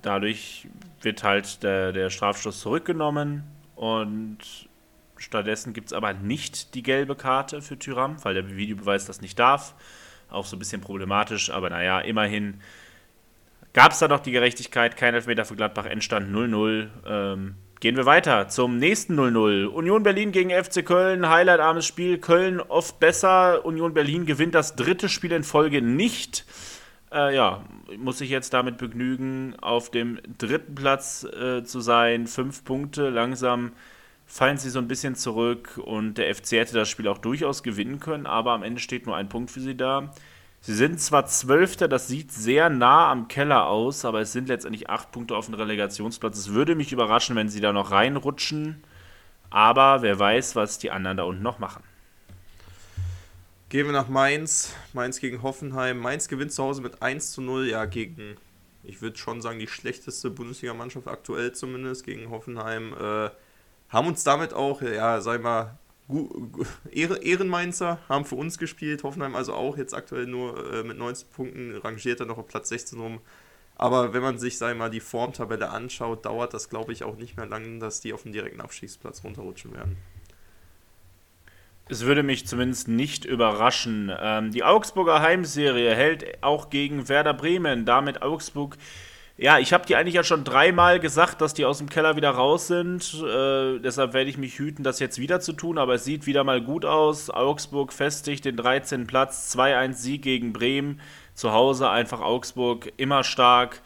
dadurch 0.01 0.67
wird 1.05 1.23
halt 1.23 1.63
der, 1.63 1.93
der 1.93 2.09
Strafstoß 2.09 2.59
zurückgenommen 2.59 3.43
und 3.75 4.37
stattdessen 5.17 5.73
gibt 5.73 5.87
es 5.87 5.93
aber 5.93 6.13
nicht 6.13 6.75
die 6.75 6.83
gelbe 6.83 7.15
Karte 7.15 7.61
für 7.61 7.79
Tyram, 7.79 8.21
weil 8.23 8.33
der 8.33 8.49
Videobeweis 8.49 9.05
das 9.05 9.21
nicht 9.21 9.39
darf. 9.39 9.75
Auch 10.29 10.45
so 10.45 10.55
ein 10.55 10.59
bisschen 10.59 10.81
problematisch, 10.81 11.49
aber 11.49 11.69
naja, 11.69 11.99
immerhin 12.01 12.59
gab 13.73 13.91
es 13.91 13.99
da 13.99 14.07
noch 14.07 14.19
die 14.19 14.31
Gerechtigkeit. 14.31 14.97
Kein 14.97 15.13
Elfmeter 15.13 15.45
für 15.45 15.55
Gladbach, 15.55 15.85
Endstand 15.85 16.33
0-0. 16.33 16.87
Ähm, 17.05 17.55
gehen 17.79 17.95
wir 17.95 18.05
weiter 18.05 18.47
zum 18.47 18.77
nächsten 18.79 19.19
0-0. 19.19 19.65
Union 19.65 20.03
Berlin 20.03 20.31
gegen 20.31 20.49
FC 20.49 20.83
Köln, 20.85 21.29
highlightarmes 21.29 21.85
Spiel. 21.85 22.17
Köln 22.17 22.59
oft 22.59 22.99
besser. 22.99 23.63
Union 23.65 23.93
Berlin 23.93 24.25
gewinnt 24.25 24.55
das 24.55 24.75
dritte 24.75 25.09
Spiel 25.09 25.31
in 25.31 25.43
Folge 25.43 25.81
nicht. 25.81 26.45
Äh, 27.11 27.35
ja, 27.35 27.63
muss 27.97 28.17
sich 28.17 28.29
jetzt 28.29 28.53
damit 28.53 28.77
begnügen, 28.77 29.55
auf 29.61 29.91
dem 29.91 30.19
dritten 30.37 30.75
Platz 30.75 31.23
äh, 31.23 31.63
zu 31.63 31.79
sein. 31.79 32.27
Fünf 32.27 32.63
Punkte, 32.63 33.09
langsam 33.09 33.71
fallen 34.25 34.57
sie 34.57 34.69
so 34.69 34.79
ein 34.79 34.87
bisschen 34.87 35.15
zurück 35.15 35.79
und 35.83 36.17
der 36.17 36.33
FC 36.33 36.53
hätte 36.53 36.73
das 36.73 36.89
Spiel 36.89 37.07
auch 37.07 37.19
durchaus 37.19 37.63
gewinnen 37.63 37.99
können, 37.99 38.25
aber 38.25 38.51
am 38.51 38.63
Ende 38.63 38.81
steht 38.81 39.05
nur 39.05 39.15
ein 39.15 39.29
Punkt 39.29 39.51
für 39.51 39.59
sie 39.59 39.77
da. 39.77 40.11
Sie 40.61 40.73
sind 40.73 40.99
zwar 40.99 41.27
Zwölfter, 41.27 41.87
das 41.87 42.07
sieht 42.07 42.31
sehr 42.31 42.69
nah 42.69 43.11
am 43.11 43.27
Keller 43.27 43.67
aus, 43.67 44.03
aber 44.03 44.21
es 44.21 44.31
sind 44.31 44.47
letztendlich 44.47 44.89
acht 44.89 45.11
Punkte 45.11 45.35
auf 45.37 45.45
dem 45.45 45.53
Relegationsplatz. 45.53 46.37
Es 46.39 46.53
würde 46.53 46.73
mich 46.73 46.91
überraschen, 46.91 47.35
wenn 47.35 47.49
sie 47.49 47.61
da 47.61 47.71
noch 47.71 47.91
reinrutschen, 47.91 48.83
aber 49.51 50.01
wer 50.01 50.17
weiß, 50.17 50.55
was 50.55 50.79
die 50.79 50.89
anderen 50.89 51.17
da 51.17 51.23
unten 51.23 51.43
noch 51.43 51.59
machen. 51.59 51.83
Gehen 53.69 53.87
wir 53.87 53.93
nach 53.93 54.09
Mainz. 54.09 54.75
Mainz 54.93 55.19
gegen 55.19 55.41
Hoffenheim. 55.41 55.97
Mainz 55.97 56.27
gewinnt 56.27 56.51
zu 56.51 56.63
Hause 56.63 56.81
mit 56.81 57.01
1 57.01 57.31
zu 57.31 57.41
0. 57.41 57.67
Ja, 57.67 57.85
gegen, 57.85 58.37
ich 58.83 59.01
würde 59.01 59.17
schon 59.17 59.41
sagen, 59.41 59.57
die 59.57 59.67
schlechteste 59.67 60.29
Bundesligamannschaft 60.29 61.07
aktuell 61.07 61.51
zumindest, 61.51 62.05
gegen 62.05 62.29
Hoffenheim. 62.29 62.93
Äh, 62.93 63.29
haben 63.89 64.07
uns 64.07 64.23
damit 64.23 64.53
auch, 64.53 64.81
ja, 64.81 65.19
sag 65.19 65.37
ich 65.37 65.43
mal, 65.43 65.79
Ehrenmainzer 66.91 67.97
haben 68.07 68.25
für 68.25 68.35
uns 68.35 68.59
gespielt. 68.59 69.03
Hoffenheim 69.03 69.35
also 69.35 69.53
auch 69.53 69.77
jetzt 69.77 69.95
aktuell 69.95 70.27
nur 70.27 70.71
äh, 70.71 70.83
mit 70.83 70.99
19 70.99 71.29
Punkten, 71.29 71.75
rangiert 71.77 72.19
er 72.19 72.27
noch 72.27 72.37
auf 72.37 72.47
Platz 72.47 72.69
16 72.69 72.99
rum. 72.99 73.19
Aber 73.77 74.13
wenn 74.13 74.21
man 74.21 74.37
sich, 74.37 74.59
sag 74.59 74.77
mal, 74.77 74.91
die 74.91 74.99
Formtabelle 74.99 75.69
anschaut, 75.69 76.25
dauert 76.25 76.53
das, 76.53 76.69
glaube 76.69 76.93
ich, 76.93 77.03
auch 77.03 77.17
nicht 77.17 77.35
mehr 77.35 77.47
lange, 77.47 77.79
dass 77.79 77.99
die 77.99 78.13
auf 78.13 78.23
den 78.23 78.31
direkten 78.31 78.61
Abstiegsplatz 78.61 79.23
runterrutschen 79.23 79.73
werden. 79.73 79.97
Es 81.87 82.05
würde 82.05 82.23
mich 82.23 82.47
zumindest 82.47 82.87
nicht 82.87 83.25
überraschen. 83.25 84.11
Ähm, 84.19 84.51
die 84.51 84.63
Augsburger 84.63 85.21
Heimserie 85.21 85.93
hält 85.93 86.43
auch 86.43 86.71
gegen 86.71 87.07
Werder 87.09 87.35
Bremen. 87.35 87.85
Damit 87.85 88.23
Augsburg. 88.23 88.77
Ja, 89.37 89.59
ich 89.59 89.71
habe 89.71 89.85
die 89.85 89.95
eigentlich 89.95 90.15
ja 90.15 90.23
schon 90.23 90.43
dreimal 90.43 90.99
gesagt, 90.99 91.41
dass 91.41 91.53
die 91.53 91.65
aus 91.65 91.77
dem 91.77 91.89
Keller 91.89 92.15
wieder 92.15 92.31
raus 92.31 92.67
sind. 92.67 93.13
Äh, 93.21 93.79
deshalb 93.79 94.13
werde 94.13 94.29
ich 94.29 94.39
mich 94.39 94.57
hüten, 94.57 94.83
das 94.83 94.99
jetzt 94.99 95.19
wieder 95.19 95.41
zu 95.41 95.53
tun. 95.53 95.77
Aber 95.77 95.95
es 95.95 96.05
sieht 96.05 96.25
wieder 96.25 96.43
mal 96.43 96.59
gut 96.59 96.85
aus. 96.85 97.29
Augsburg 97.29 97.93
festigt 97.93 98.45
den 98.45 98.55
13. 98.55 99.05
Platz. 99.05 99.55
2-1 99.55 99.93
Sieg 99.93 100.23
gegen 100.23 100.53
Bremen. 100.53 100.99
Zu 101.35 101.51
Hause 101.51 101.89
einfach 101.91 102.21
Augsburg 102.21 102.91
immer 102.97 103.23
stark. 103.23 103.81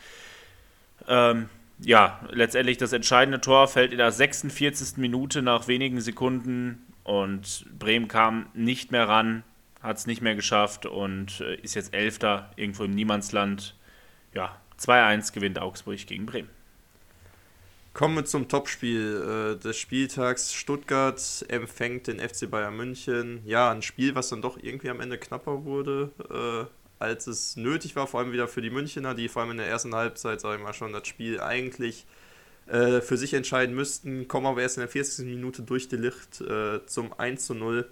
Ähm, 1.09 1.49
ja, 1.81 2.19
letztendlich 2.31 2.77
das 2.77 2.93
entscheidende 2.93 3.41
Tor 3.41 3.67
fällt 3.67 3.91
in 3.91 3.97
der 3.97 4.11
46. 4.11 4.97
Minute 4.97 5.41
nach 5.41 5.67
wenigen 5.67 5.99
Sekunden 5.99 6.85
und 7.09 7.65
Bremen 7.79 8.07
kam 8.07 8.45
nicht 8.53 8.91
mehr 8.91 9.07
ran, 9.07 9.43
hat 9.81 9.97
es 9.97 10.05
nicht 10.05 10.21
mehr 10.21 10.35
geschafft 10.35 10.85
und 10.85 11.41
äh, 11.41 11.55
ist 11.55 11.73
jetzt 11.73 11.95
Elfter 11.95 12.51
irgendwo 12.55 12.83
im 12.83 12.91
Niemandsland. 12.91 13.75
Ja, 14.35 14.55
2-1 14.79 15.33
gewinnt 15.33 15.57
Augsburg 15.57 16.05
gegen 16.05 16.27
Bremen. 16.27 16.49
Kommen 17.93 18.15
wir 18.15 18.25
zum 18.25 18.47
Topspiel 18.47 19.55
äh, 19.57 19.59
des 19.59 19.77
Spieltags. 19.77 20.53
Stuttgart 20.53 21.19
empfängt 21.47 22.05
den 22.05 22.19
FC 22.19 22.47
Bayern 22.47 22.77
München. 22.77 23.41
Ja, 23.43 23.71
ein 23.71 23.81
Spiel, 23.81 24.13
was 24.13 24.29
dann 24.29 24.43
doch 24.43 24.61
irgendwie 24.61 24.91
am 24.91 25.01
Ende 25.01 25.17
knapper 25.17 25.65
wurde, 25.65 26.11
äh, 26.29 27.03
als 27.03 27.25
es 27.25 27.55
nötig 27.55 27.95
war, 27.95 28.05
vor 28.05 28.19
allem 28.19 28.33
wieder 28.33 28.47
für 28.47 28.61
die 28.61 28.69
Münchner, 28.69 29.15
die 29.15 29.29
vor 29.29 29.41
allem 29.41 29.51
in 29.51 29.57
der 29.57 29.67
ersten 29.67 29.95
Halbzeit, 29.95 30.41
sage 30.41 30.57
ich 30.57 30.63
mal 30.63 30.73
schon, 30.73 30.93
das 30.93 31.07
Spiel 31.07 31.41
eigentlich 31.41 32.05
äh, 32.69 33.01
für 33.01 33.17
sich 33.17 33.33
entscheiden 33.33 33.75
müssten, 33.75 34.27
kommen 34.27 34.45
aber 34.45 34.61
erst 34.61 34.77
in 34.77 34.81
der 34.81 34.89
40. 34.89 35.25
Minute 35.25 35.63
durch 35.63 35.87
die 35.87 35.97
Licht 35.97 36.41
äh, 36.41 36.85
zum 36.85 37.13
1 37.13 37.45
zu 37.45 37.55
0. 37.55 37.89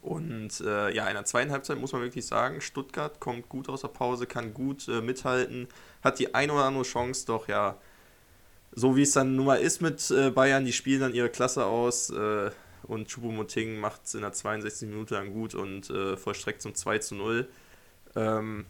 Und 0.00 0.60
äh, 0.60 0.94
ja, 0.94 1.08
in 1.08 1.14
der 1.14 1.24
zweiten 1.24 1.50
Halbzeit 1.50 1.78
muss 1.78 1.92
man 1.92 2.02
wirklich 2.02 2.26
sagen, 2.26 2.60
Stuttgart 2.60 3.20
kommt 3.20 3.48
gut 3.48 3.68
aus 3.68 3.82
der 3.82 3.88
Pause, 3.88 4.26
kann 4.26 4.54
gut 4.54 4.88
äh, 4.88 5.02
mithalten, 5.02 5.68
hat 6.02 6.18
die 6.18 6.34
ein 6.34 6.50
oder 6.50 6.64
andere 6.64 6.84
Chance, 6.84 7.26
doch 7.26 7.48
ja, 7.48 7.76
so 8.72 8.96
wie 8.96 9.02
es 9.02 9.12
dann 9.12 9.36
nun 9.36 9.46
mal 9.46 9.56
ist 9.56 9.82
mit 9.82 10.10
äh, 10.10 10.30
Bayern, 10.30 10.64
die 10.64 10.72
spielen 10.72 11.00
dann 11.00 11.14
ihre 11.14 11.28
Klasse 11.28 11.66
aus 11.66 12.10
äh, 12.10 12.50
und 12.84 13.08
Choupo-Moting 13.08 13.78
macht 13.78 14.06
es 14.06 14.14
in 14.14 14.22
der 14.22 14.32
62. 14.32 14.88
Minute 14.88 15.14
dann 15.14 15.32
gut 15.32 15.54
und 15.54 15.92
vollstreckt 16.16 16.62
zum 16.62 16.74
2 16.74 16.98
zu 16.98 17.14
0. 17.14 17.48
Ähm, 18.16 18.66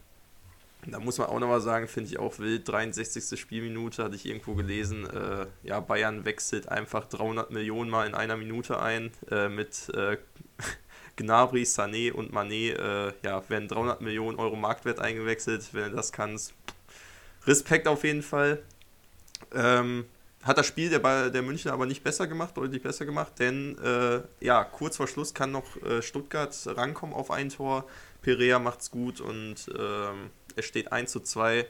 da 0.87 0.99
muss 0.99 1.17
man 1.17 1.27
auch 1.27 1.39
nochmal 1.39 1.61
sagen, 1.61 1.87
finde 1.87 2.09
ich 2.09 2.19
auch 2.19 2.39
wild, 2.39 2.67
63. 2.67 3.39
Spielminute 3.39 4.03
hatte 4.03 4.15
ich 4.15 4.25
irgendwo 4.25 4.55
gelesen, 4.55 5.05
äh, 5.09 5.45
ja, 5.63 5.79
Bayern 5.79 6.25
wechselt 6.25 6.69
einfach 6.69 7.05
300 7.05 7.51
Millionen 7.51 7.89
Mal 7.89 8.07
in 8.07 8.15
einer 8.15 8.37
Minute 8.37 8.79
ein 8.79 9.11
äh, 9.29 9.49
mit 9.49 9.89
äh, 9.93 10.17
Gnabry, 11.17 11.63
Sané 11.63 12.11
und 12.11 12.33
Mané, 12.33 12.73
äh, 12.73 13.13
ja, 13.23 13.47
werden 13.49 13.67
300 13.67 14.01
Millionen 14.01 14.39
Euro 14.39 14.55
Marktwert 14.55 14.99
eingewechselt, 14.99 15.69
wenn 15.73 15.91
du 15.91 15.95
das 15.95 16.11
kannst. 16.11 16.53
Respekt 17.45 17.87
auf 17.87 18.03
jeden 18.03 18.23
Fall. 18.23 18.61
Ähm, 19.53 20.05
hat 20.43 20.57
das 20.57 20.65
Spiel 20.65 20.89
der, 20.89 21.29
der 21.29 21.41
München 21.43 21.69
aber 21.69 21.85
nicht 21.85 22.03
besser 22.03 22.25
gemacht, 22.25 22.57
deutlich 22.57 22.81
besser 22.81 23.05
gemacht, 23.05 23.33
denn 23.37 23.77
äh, 23.77 24.21
ja, 24.39 24.63
kurz 24.63 24.97
vor 24.97 25.07
Schluss 25.07 25.33
kann 25.33 25.51
noch 25.51 25.81
äh, 25.83 26.01
Stuttgart 26.01 26.55
rankommen 26.65 27.13
auf 27.13 27.29
ein 27.29 27.49
Tor. 27.49 27.85
Perea 28.21 28.59
macht's 28.59 28.91
gut 28.91 29.19
und 29.21 29.69
ähm, 29.77 30.29
es 30.55 30.65
steht 30.65 30.91
1 30.91 31.11
zu 31.11 31.19
2. 31.19 31.67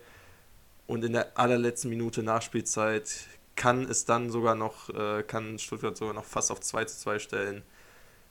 Und 0.87 1.05
in 1.05 1.13
der 1.13 1.37
allerletzten 1.37 1.89
Minute 1.89 2.23
Nachspielzeit 2.23 3.27
kann 3.55 3.83
es 3.83 4.05
dann 4.05 4.29
sogar 4.29 4.55
noch, 4.55 4.89
äh, 4.89 5.23
kann 5.23 5.59
Stuttgart 5.59 5.95
sogar 5.95 6.13
noch 6.13 6.25
fast 6.25 6.51
auf 6.51 6.59
2 6.59 6.85
zu 6.85 6.97
2 6.97 7.19
stellen. 7.19 7.63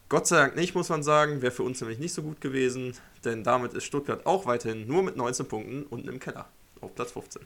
Gott 0.08 0.26
sei 0.26 0.36
Dank 0.36 0.56
nicht, 0.56 0.74
muss 0.74 0.88
man 0.88 1.02
sagen. 1.02 1.40
Wäre 1.40 1.52
für 1.52 1.62
uns 1.62 1.80
nämlich 1.80 1.98
nicht 1.98 2.12
so 2.12 2.22
gut 2.22 2.40
gewesen, 2.40 2.96
denn 3.24 3.44
damit 3.44 3.74
ist 3.74 3.84
Stuttgart 3.84 4.26
auch 4.26 4.46
weiterhin 4.46 4.86
nur 4.86 5.02
mit 5.02 5.16
19 5.16 5.46
Punkten 5.46 5.84
unten 5.84 6.08
im 6.08 6.18
Keller 6.18 6.48
auf 6.80 6.94
Platz 6.94 7.12
15. 7.12 7.42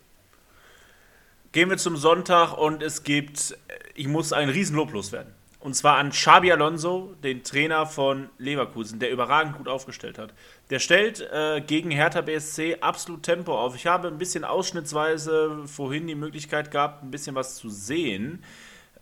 Gehen 1.53 1.71
wir 1.71 1.77
zum 1.77 1.97
Sonntag 1.97 2.57
und 2.57 2.83
es 2.83 3.05
gibt, 3.05 3.57
ich 3.95 4.09
muss 4.09 4.33
ein 4.33 4.49
Riesenlob 4.49 4.93
loswerden. 4.93 5.33
Und 5.65 5.73
zwar 5.73 5.97
an 5.97 6.11
Xabi 6.11 6.53
Alonso, 6.53 7.15
den 7.23 7.43
Trainer 7.43 7.87
von 7.87 8.29
Leverkusen, 8.37 8.99
der 8.99 9.11
überragend 9.11 9.57
gut 9.57 9.67
aufgestellt 9.67 10.19
hat. 10.19 10.35
Der 10.69 10.79
stellt 10.79 11.27
äh, 11.33 11.63
gegen 11.63 11.91
Hertha 11.91 12.21
BSC 12.21 12.81
absolut 12.83 13.23
Tempo 13.23 13.59
auf. 13.59 13.75
Ich 13.75 13.87
habe 13.87 14.09
ein 14.09 14.19
bisschen 14.19 14.45
ausschnittsweise 14.45 15.63
vorhin 15.65 16.07
die 16.07 16.17
Möglichkeit 16.17 16.71
gehabt, 16.71 17.03
ein 17.03 17.11
bisschen 17.11 17.35
was 17.35 17.55
zu 17.57 17.71
sehen. 17.71 18.45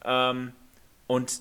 Ähm, 0.04 0.52
und 1.08 1.40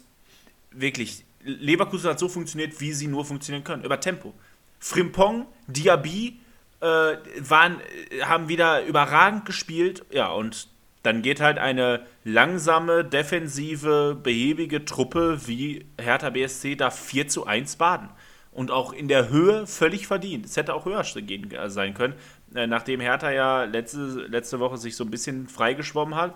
wirklich, 0.72 1.24
Leverkusen 1.44 2.10
hat 2.10 2.18
so 2.18 2.28
funktioniert, 2.28 2.82
wie 2.82 2.92
sie 2.92 3.06
nur 3.06 3.24
funktionieren 3.24 3.64
können, 3.64 3.84
über 3.84 4.00
Tempo. 4.00 4.34
Frimpong, 4.80 5.46
Diaby 5.68 6.40
äh, 6.80 6.86
waren, 6.86 7.80
äh, 8.10 8.24
haben 8.24 8.50
wieder 8.50 8.84
überragend 8.86 9.46
gespielt. 9.46 10.04
Ja, 10.10 10.32
und 10.32 10.68
dann 11.04 11.22
geht 11.22 11.42
halt 11.42 11.58
eine 11.58 12.06
langsame, 12.24 13.04
defensive, 13.04 14.16
behäbige 14.22 14.86
Truppe 14.86 15.48
wie 15.48 15.86
Hertha 16.00 16.30
BSC 16.30 16.76
da 16.76 16.92
4 16.92 17.28
zu 17.28 17.46
1 17.46 17.78
baden. 17.78 18.10
Und 18.52 18.70
auch 18.70 18.92
in 18.92 19.08
der 19.08 19.30
Höhe 19.30 19.66
völlig 19.66 20.08
verdient. 20.08 20.46
Es 20.46 20.58
hätte 20.58 20.74
auch 20.74 20.86
höher 20.86 21.04
äh, 21.06 21.70
sein 21.70 21.94
können, 21.94 22.16
äh, 22.54 22.68
nachdem 22.68 23.00
Hertha 23.00 23.32
ja 23.32 23.64
letzte, 23.64 24.28
letzte 24.28 24.60
Woche 24.60 24.78
sich 24.78 24.96
so 24.96 25.06
ein 25.06 25.12
bisschen 25.12 25.48
freigeschwommen 25.48 26.16
hat. 26.16 26.36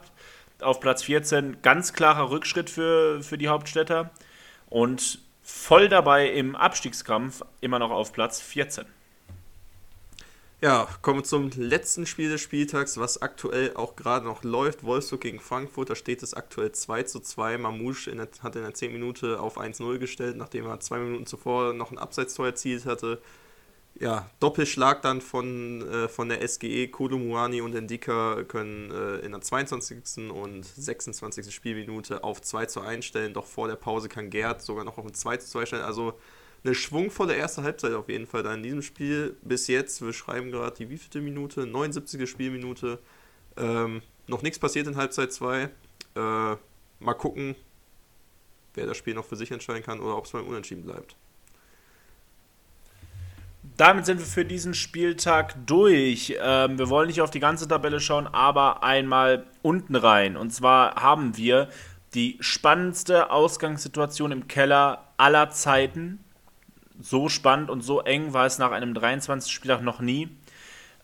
Auf 0.61 0.79
Platz 0.79 1.03
14 1.03 1.61
ganz 1.61 1.91
klarer 1.91 2.31
Rückschritt 2.31 2.69
für, 2.69 3.21
für 3.21 3.37
die 3.37 3.49
Hauptstädter. 3.49 4.11
Und 4.69 5.19
voll 5.43 5.89
dabei 5.89 6.29
im 6.29 6.55
Abstiegskampf, 6.55 7.43
immer 7.59 7.79
noch 7.79 7.91
auf 7.91 8.13
Platz 8.13 8.41
14. 8.41 8.85
Ja, 10.65 10.87
kommen 11.03 11.19
wir 11.19 11.23
zum 11.23 11.51
letzten 11.51 12.07
Spiel 12.07 12.27
des 12.27 12.41
Spieltags, 12.41 12.97
was 12.97 13.21
aktuell 13.21 13.75
auch 13.75 13.95
gerade 13.95 14.25
noch 14.25 14.43
läuft. 14.43 14.83
Wolfsburg 14.83 15.21
gegen 15.21 15.39
Frankfurt, 15.39 15.91
da 15.91 15.95
steht 15.95 16.23
es 16.23 16.33
aktuell 16.33 16.71
2 16.71 17.03
zu 17.03 17.19
2. 17.19 17.59
Mamouche 17.59 18.09
in 18.09 18.17
der, 18.17 18.29
hat 18.41 18.55
in 18.55 18.63
der 18.63 18.73
10 18.73 18.91
Minute 18.91 19.39
auf 19.39 19.59
1-0 19.59 19.99
gestellt, 19.99 20.37
nachdem 20.37 20.65
er 20.65 20.79
zwei 20.79 20.97
Minuten 20.97 21.27
zuvor 21.27 21.73
noch 21.73 21.91
ein 21.91 21.99
Abseitstor 21.99 22.47
erzielt 22.47 22.87
hatte. 22.87 23.21
Ja, 23.93 24.27
Doppelschlag 24.39 25.03
dann 25.03 25.21
von, 25.21 25.87
äh, 25.87 26.07
von 26.07 26.29
der 26.29 26.41
SGE. 26.47 26.87
Kolumuani 26.87 27.61
und 27.61 27.75
Endika 27.75 28.41
können 28.47 28.89
äh, 28.89 29.17
in 29.17 29.33
der 29.33 29.41
22. 29.41 30.31
und 30.31 30.65
26. 30.65 31.53
Spielminute 31.53 32.23
auf 32.23 32.41
2 32.41 32.65
zu 32.65 32.81
1 32.81 33.05
stellen. 33.05 33.35
Doch 33.35 33.45
vor 33.45 33.67
der 33.67 33.75
Pause 33.75 34.09
kann 34.09 34.31
Gerd 34.31 34.63
sogar 34.63 34.83
noch 34.83 34.97
auf 34.97 35.05
ein 35.05 35.13
2 35.13 35.37
zu 35.37 35.47
2 35.47 35.67
stellen. 35.67 35.83
Also 35.83 36.15
eine 36.65 36.73
schwungvolle 36.73 37.35
erste 37.35 37.63
Halbzeit 37.63 37.93
auf 37.93 38.09
jeden 38.09 38.25
Fall 38.25 38.43
da 38.43 38.53
in 38.53 38.63
diesem 38.63 38.81
Spiel. 38.81 39.37
Bis 39.43 39.67
jetzt, 39.67 40.01
wir 40.03 40.13
schreiben 40.13 40.51
gerade 40.51 40.75
die 40.75 40.89
wievielte 40.89 41.21
Minute? 41.21 41.65
79. 41.67 42.27
Spielminute. 42.29 42.99
Ähm, 43.55 44.01
noch 44.27 44.41
nichts 44.41 44.57
passiert 44.57 44.87
in 44.87 44.95
Halbzeit 44.95 45.31
2. 45.31 45.63
Äh, 45.63 45.69
mal 46.15 47.13
gucken, 47.17 47.55
wer 48.73 48.87
das 48.87 48.97
Spiel 48.97 49.13
noch 49.13 49.25
für 49.25 49.35
sich 49.35 49.51
entscheiden 49.51 49.83
kann 49.83 49.99
oder 49.99 50.17
ob 50.17 50.25
es 50.25 50.31
beim 50.31 50.47
Unentschieden 50.47 50.83
bleibt. 50.83 51.15
Damit 53.77 54.05
sind 54.05 54.19
wir 54.19 54.25
für 54.25 54.45
diesen 54.45 54.73
Spieltag 54.73 55.55
durch. 55.67 56.35
Ähm, 56.39 56.79
wir 56.79 56.89
wollen 56.89 57.07
nicht 57.07 57.21
auf 57.21 57.31
die 57.31 57.39
ganze 57.39 57.67
Tabelle 57.67 57.99
schauen, 57.99 58.27
aber 58.27 58.83
einmal 58.83 59.45
unten 59.61 59.95
rein. 59.95 60.35
Und 60.35 60.51
zwar 60.51 60.95
haben 60.95 61.37
wir 61.37 61.69
die 62.15 62.37
spannendste 62.39 63.29
Ausgangssituation 63.29 64.31
im 64.31 64.47
Keller 64.47 65.13
aller 65.17 65.49
Zeiten 65.51 66.24
so 66.99 67.29
spannend 67.29 67.69
und 67.69 67.81
so 67.81 68.01
eng 68.01 68.33
war 68.33 68.45
es 68.45 68.57
nach 68.57 68.71
einem 68.71 68.93
23. 68.93 69.51
Spieltag 69.51 69.81
noch 69.81 69.99
nie. 69.99 70.29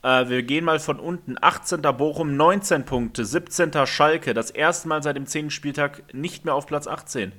Äh, 0.03 0.29
wir 0.29 0.43
gehen 0.43 0.65
mal 0.65 0.79
von 0.79 0.99
unten. 0.99 1.35
18. 1.39 1.81
Bochum 1.81 2.35
19 2.35 2.85
Punkte, 2.85 3.25
17. 3.25 3.85
Schalke, 3.85 4.33
das 4.33 4.51
erste 4.51 4.87
Mal 4.87 5.03
seit 5.03 5.15
dem 5.15 5.25
10. 5.25 5.49
Spieltag 5.51 6.13
nicht 6.13 6.45
mehr 6.45 6.55
auf 6.55 6.65
Platz 6.65 6.87
18. 6.87 7.33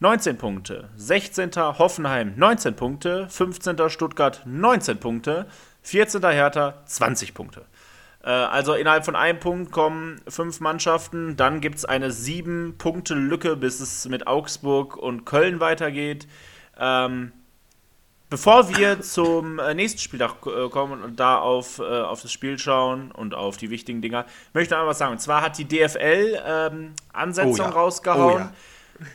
19 0.00 0.38
Punkte. 0.38 0.88
16. 0.96 1.50
Hoffenheim 1.56 2.34
19 2.36 2.74
Punkte, 2.74 3.28
15. 3.28 3.90
Stuttgart 3.90 4.42
19 4.46 4.98
Punkte, 4.98 5.46
14. 5.82 6.22
Hertha 6.22 6.82
20 6.86 7.34
Punkte. 7.34 7.66
Äh, 8.22 8.30
also 8.30 8.74
innerhalb 8.74 9.04
von 9.04 9.16
einem 9.16 9.38
Punkt 9.38 9.72
kommen 9.72 10.20
fünf 10.26 10.60
Mannschaften. 10.60 11.36
Dann 11.36 11.60
gibt 11.60 11.76
es 11.76 11.84
eine 11.84 12.10
sieben 12.10 12.76
Punkte 12.78 13.14
Lücke, 13.14 13.56
bis 13.56 13.80
es 13.80 14.08
mit 14.08 14.26
Augsburg 14.26 14.96
und 14.96 15.24
Köln 15.24 15.60
weitergeht. 15.60 16.26
Ähm, 16.78 17.32
Bevor 18.30 18.76
wir 18.76 19.00
zum 19.00 19.58
äh, 19.58 19.74
nächsten 19.74 19.98
Spieltag 19.98 20.46
äh, 20.46 20.68
kommen 20.68 21.02
und 21.02 21.18
da 21.18 21.40
auf, 21.40 21.80
äh, 21.80 21.82
auf 21.82 22.22
das 22.22 22.32
Spiel 22.32 22.60
schauen 22.60 23.10
und 23.10 23.34
auf 23.34 23.56
die 23.56 23.70
wichtigen 23.70 24.00
Dinger, 24.00 24.24
möchte 24.54 24.72
ich 24.72 24.80
noch 24.80 24.86
was 24.86 24.98
sagen. 24.98 25.10
Und 25.10 25.18
zwar 25.18 25.42
hat 25.42 25.58
die 25.58 25.64
DFL 25.64 26.40
ähm, 26.46 26.92
Ansetzung 27.12 27.52
oh 27.52 27.56
ja. 27.56 27.68
rausgehauen. 27.70 28.34
Oh 28.34 28.38
ja. 28.38 28.52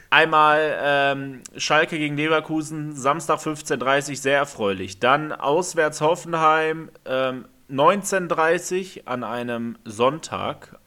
Einmal 0.10 0.78
ähm, 0.82 1.44
Schalke 1.56 1.98
gegen 1.98 2.18
Leverkusen, 2.18 2.94
Samstag 2.94 3.40
15.30 3.40 4.10
Uhr, 4.10 4.16
sehr 4.18 4.38
erfreulich. 4.38 5.00
Dann 5.00 5.32
auswärts 5.32 6.02
Hoffenheim, 6.02 6.90
ähm, 7.06 7.46
19.30 7.72 8.98
Uhr 8.98 9.08
an 9.08 9.24
einem 9.24 9.78
Sonntag, 9.86 10.78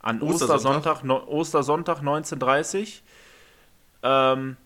an 0.00 0.22
Ostersonntag, 0.22 1.04
Ostersonntag, 1.04 1.28
Ostersonntag 1.28 1.98
19.30 2.00 2.80
Uhr. 2.80 2.88
Ähm, 4.02 4.56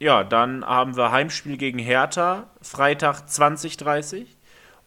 ja, 0.00 0.24
dann 0.24 0.64
haben 0.64 0.96
wir 0.96 1.12
Heimspiel 1.12 1.56
gegen 1.56 1.78
Hertha, 1.78 2.48
Freitag 2.60 3.28
20.30 3.28 4.26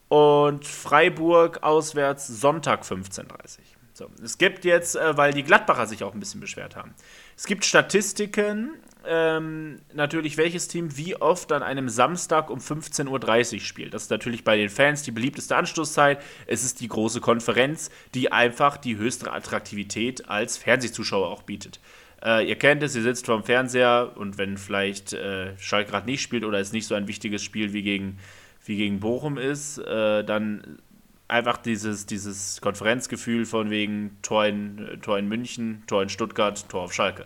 und 0.10 0.66
Freiburg 0.66 1.64
auswärts 1.64 2.28
Sonntag 2.28 2.84
15.30 2.84 3.60
so, 3.96 4.10
es 4.24 4.40
gibt 4.40 4.66
jetzt, 4.66 4.96
äh, 4.96 5.16
weil 5.18 5.34
die 5.34 5.44
Gladbacher 5.44 5.86
sich 5.86 6.04
auch 6.04 6.14
ein 6.14 6.20
bisschen 6.20 6.42
beschwert 6.42 6.76
haben, 6.76 6.96
es 7.38 7.46
gibt 7.46 7.64
Statistiken, 7.64 8.72
ähm, 9.06 9.82
natürlich 9.94 10.38
welches 10.38 10.68
Team 10.68 10.98
wie 10.98 11.16
oft 11.16 11.52
an 11.52 11.62
einem 11.62 11.90
Samstag 11.90 12.50
um 12.50 12.60
15.30 12.60 13.54
Uhr 13.54 13.60
spielt. 13.60 13.94
Das 13.94 14.04
ist 14.04 14.10
natürlich 14.10 14.44
bei 14.44 14.58
den 14.58 14.70
Fans 14.70 15.04
die 15.04 15.12
beliebteste 15.12 15.56
Anstoßzeit. 15.56 16.22
Es 16.48 16.64
ist 16.64 16.80
die 16.80 16.88
große 16.88 17.20
Konferenz, 17.20 17.92
die 18.14 18.32
einfach 18.32 18.78
die 18.78 18.98
höchste 18.98 19.32
Attraktivität 19.32 20.30
als 20.30 20.58
Fernsehzuschauer 20.58 21.28
auch 21.28 21.44
bietet. 21.44 21.80
Äh, 22.24 22.48
ihr 22.48 22.56
kennt 22.56 22.82
es, 22.84 22.96
ihr 22.96 23.02
sitzt 23.02 23.26
vorm 23.26 23.44
Fernseher 23.44 24.14
und 24.16 24.38
wenn 24.38 24.58
vielleicht 24.58 25.14
äh, 25.14 25.58
Schalke 25.58 25.92
gerade 25.92 26.06
nicht 26.06 26.22
spielt 26.22 26.46
oder 26.46 26.60
es 26.60 26.72
nicht 26.72 26.88
so 26.88 26.96
ein 26.96 27.08
wichtiges 27.08 27.44
Spiel 27.44 27.74
wie 27.74 27.84
gegen, 27.84 28.18
wie 28.66 28.78
gegen 28.78 29.00
Bochum 29.00 29.38
ist, 29.38 29.78
äh, 29.80 30.24
dann 30.24 30.80
einfach 31.28 31.58
dieses, 31.58 32.06
dieses 32.06 32.62
Konferenzgefühl 32.62 33.46
von 33.46 33.70
wegen 33.70 34.18
Tor 34.22 34.46
in, 34.46 35.00
Tor 35.02 35.18
in 35.18 35.28
München, 35.28 35.84
Tor 35.88 36.04
in 36.04 36.10
Stuttgart, 36.10 36.68
Tor 36.70 36.84
auf 36.84 36.94
Schalke. 36.94 37.26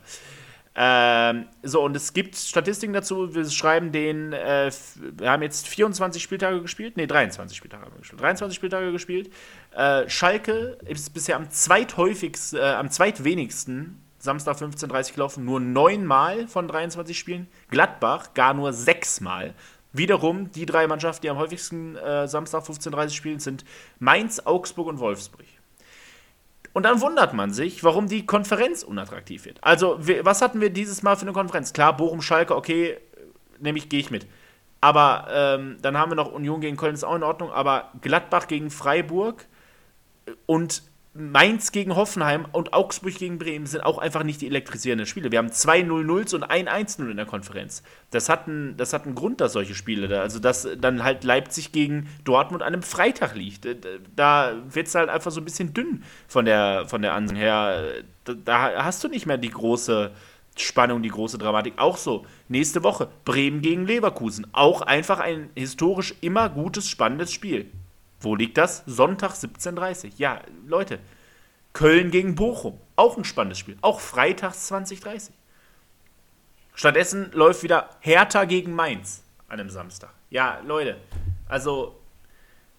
Ähm, 0.79 1.47
so, 1.63 1.83
und 1.83 1.95
es 1.95 2.13
gibt 2.13 2.35
Statistiken 2.35 2.93
dazu. 2.93 3.33
Wir 3.33 3.49
schreiben 3.49 3.91
den, 3.91 4.31
äh, 4.31 4.71
wir 5.17 5.31
haben 5.31 5.41
jetzt 5.41 5.67
24 5.67 6.21
Spieltage 6.21 6.61
gespielt. 6.61 6.97
Ne, 6.97 7.07
23 7.07 7.57
Spieltage 7.57 7.83
haben 7.83 7.93
wir 7.93 7.99
gespielt. 7.99 8.21
23 8.21 8.55
Spieltage 8.55 8.91
gespielt. 8.91 9.31
Äh, 9.75 10.07
Schalke 10.07 10.77
ist 10.85 11.13
bisher 11.15 11.35
am 11.35 11.49
zweithäufigsten, 11.49 12.59
äh, 12.59 12.63
am 12.63 12.91
zweitwenigsten 12.91 14.03
Samstag 14.28 14.57
15.30 14.57 15.13
gelaufen, 15.13 15.45
nur 15.45 15.61
neunmal 15.61 16.49
von 16.49 16.67
23 16.67 17.17
Spielen. 17.17 17.47
Gladbach 17.69 18.34
gar 18.34 18.53
nur 18.53 18.73
sechsmal. 18.73 19.53
Wiederum, 19.93 20.51
die 20.51 20.65
drei 20.65 20.86
Mannschaften, 20.86 21.21
die 21.21 21.30
am 21.30 21.38
häufigsten 21.38 21.95
äh, 21.95 22.28
Samstag 22.28 22.65
15.30 22.65 23.11
spielen, 23.11 23.39
sind 23.39 23.63
Mainz, 23.99 24.41
Augsburg 24.43 24.88
und 24.88 24.99
Wolfsburg. 24.99 25.45
Und 26.73 26.84
dann 26.84 26.99
wundert 26.99 27.34
man 27.34 27.53
sich, 27.53 27.86
warum 27.86 28.09
die 28.09 28.25
Konferenz 28.25 28.84
unattraktiv 28.84 29.45
wird. 29.45 29.63
Also, 29.63 29.97
was 29.97 30.41
hatten 30.41 30.59
wir 30.59 30.71
dieses 30.71 31.03
Mal 31.03 31.15
für 31.15 31.21
eine 31.21 31.32
Konferenz? 31.32 31.71
Klar, 31.71 31.95
Bochum, 31.95 32.21
Schalke, 32.21 32.53
okay, 32.53 32.97
nämlich 33.59 33.88
gehe 33.88 34.01
ich 34.01 34.11
mit. 34.11 34.28
Aber 34.82 35.28
ähm, 35.32 35.78
dann 35.82 35.97
haben 35.97 36.11
wir 36.11 36.15
noch 36.17 36.34
Union 36.34 36.59
gegen 36.59 36.75
Köln, 36.75 36.93
ist 36.93 37.05
auch 37.05 37.15
in 37.15 37.23
Ordnung. 37.23 37.49
Aber 37.49 37.93
Gladbach 38.01 38.47
gegen 38.47 38.69
Freiburg 38.69 39.45
und 40.45 40.84
Mainz 41.18 41.72
gegen 41.72 41.95
Hoffenheim 41.95 42.45
und 42.51 42.74
Augsburg 42.74 43.15
gegen 43.15 43.39
Bremen 43.39 43.65
sind 43.65 43.82
auch 43.82 43.97
einfach 43.97 44.24
nicht 44.24 44.41
die 44.41 44.47
elektrisierenden 44.47 45.07
Spiele. 45.07 45.32
Wir 45.32 45.39
haben 45.39 45.51
zwei 45.51 45.82
0-0s 45.82 46.36
und 46.36 46.43
ein 46.43 46.70
1-0 46.70 47.09
in 47.09 47.18
der 47.18 47.26
Konferenz. 47.26 47.82
Das 48.11 48.30
hat, 48.30 48.47
einen, 48.47 48.78
das 48.78 48.93
hat 48.93 49.05
einen 49.05 49.15
Grund, 49.15 49.41
dass 49.41 49.53
solche 49.53 49.74
Spiele 49.74 50.07
da, 50.07 50.22
also 50.22 50.39
dass 50.39 50.68
dann 50.80 51.03
halt 51.03 51.24
Leipzig 51.24 51.72
gegen 51.72 52.07
Dortmund 52.24 52.61
an 52.61 52.74
einem 52.74 52.84
Freitag 52.84 53.36
liegt. 53.36 53.68
Da 54.15 54.53
wird 54.70 54.88
es 54.88 54.95
halt 54.95 55.09
einfach 55.09 55.32
so 55.32 55.41
ein 55.41 55.45
bisschen 55.45 55.74
dünn 55.74 56.03
von 56.28 56.45
der, 56.45 56.86
von 56.88 57.01
der 57.01 57.13
Ansicht 57.13 57.41
her. 57.41 57.84
Da, 58.24 58.34
da 58.34 58.84
hast 58.84 59.03
du 59.03 59.07
nicht 59.07 59.26
mehr 59.26 59.38
die 59.38 59.49
große 59.49 60.11
Spannung, 60.55 61.01
die 61.01 61.09
große 61.09 61.38
Dramatik. 61.38 61.74
Auch 61.78 61.97
so, 61.97 62.26
nächste 62.47 62.84
Woche 62.84 63.07
Bremen 63.26 63.61
gegen 63.61 63.88
Leverkusen. 63.88 64.45
Auch 64.53 64.82
einfach 64.82 65.20
ein 65.20 65.49
historisch 65.55 66.13
immer 66.22 66.49
gutes, 66.49 66.89
spannendes 66.89 67.32
Spiel. 67.32 67.72
Wo 68.20 68.36
liegt 68.36 68.57
das? 68.57 68.84
Sonntag 68.86 69.34
17.30 69.34 70.13
Ja, 70.18 70.41
Leute. 70.65 70.99
Köln 71.74 72.09
gegen 72.09 72.36
Bochum. 72.36 72.80
Auch 72.95 73.18
ein 73.18 73.24
spannendes 73.24 73.59
Spiel. 73.59 73.78
Auch 73.82 73.99
freitags 73.99 74.72
20.30 74.72 75.30
Stattdessen 76.74 77.32
läuft 77.34 77.63
wieder 77.63 77.89
Hertha 77.99 78.45
gegen 78.45 78.74
Mainz 78.74 79.24
an 79.47 79.59
einem 79.59 79.70
Samstag. 79.70 80.11
Ja, 80.30 80.59
Leute. 80.65 80.97
Also, 81.47 81.99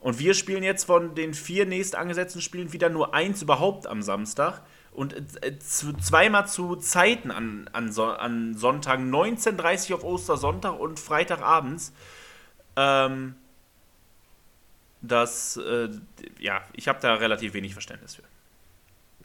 und 0.01 0.19
wir 0.19 0.35
spielen 0.35 0.63
jetzt 0.63 0.85
von 0.85 1.15
den 1.15 1.35
vier 1.35 1.67
nächst 1.67 1.97
angesetzten 1.97 2.41
Spielen 2.41 2.73
wieder 2.73 2.91
nur 2.91 3.15
eins 3.15 3.43
überhaupt 3.43 3.87
am 3.87 4.03
Samstag. 4.03 4.63
Und 4.93 5.15
äh, 5.45 5.59
zweimal 5.59 6.47
zu 6.49 6.77
Zeiten 6.77 7.31
an, 7.31 7.69
an, 7.73 7.93
so 7.93 8.05
an 8.05 8.55
Sonntagen, 8.55 9.15
19.30 9.15 9.95
auf 9.95 10.05
Ostersonntag 10.05 10.79
und 10.79 10.99
Freitagabends. 11.01 11.93
Ähm, 12.77 13.35
das, 15.01 15.57
äh, 15.57 15.89
ja, 16.39 16.65
ich 16.73 16.89
habe 16.89 16.99
da 17.01 17.15
relativ 17.15 17.55
wenig 17.55 17.73
Verständnis 17.73 18.15
für. 18.17 18.23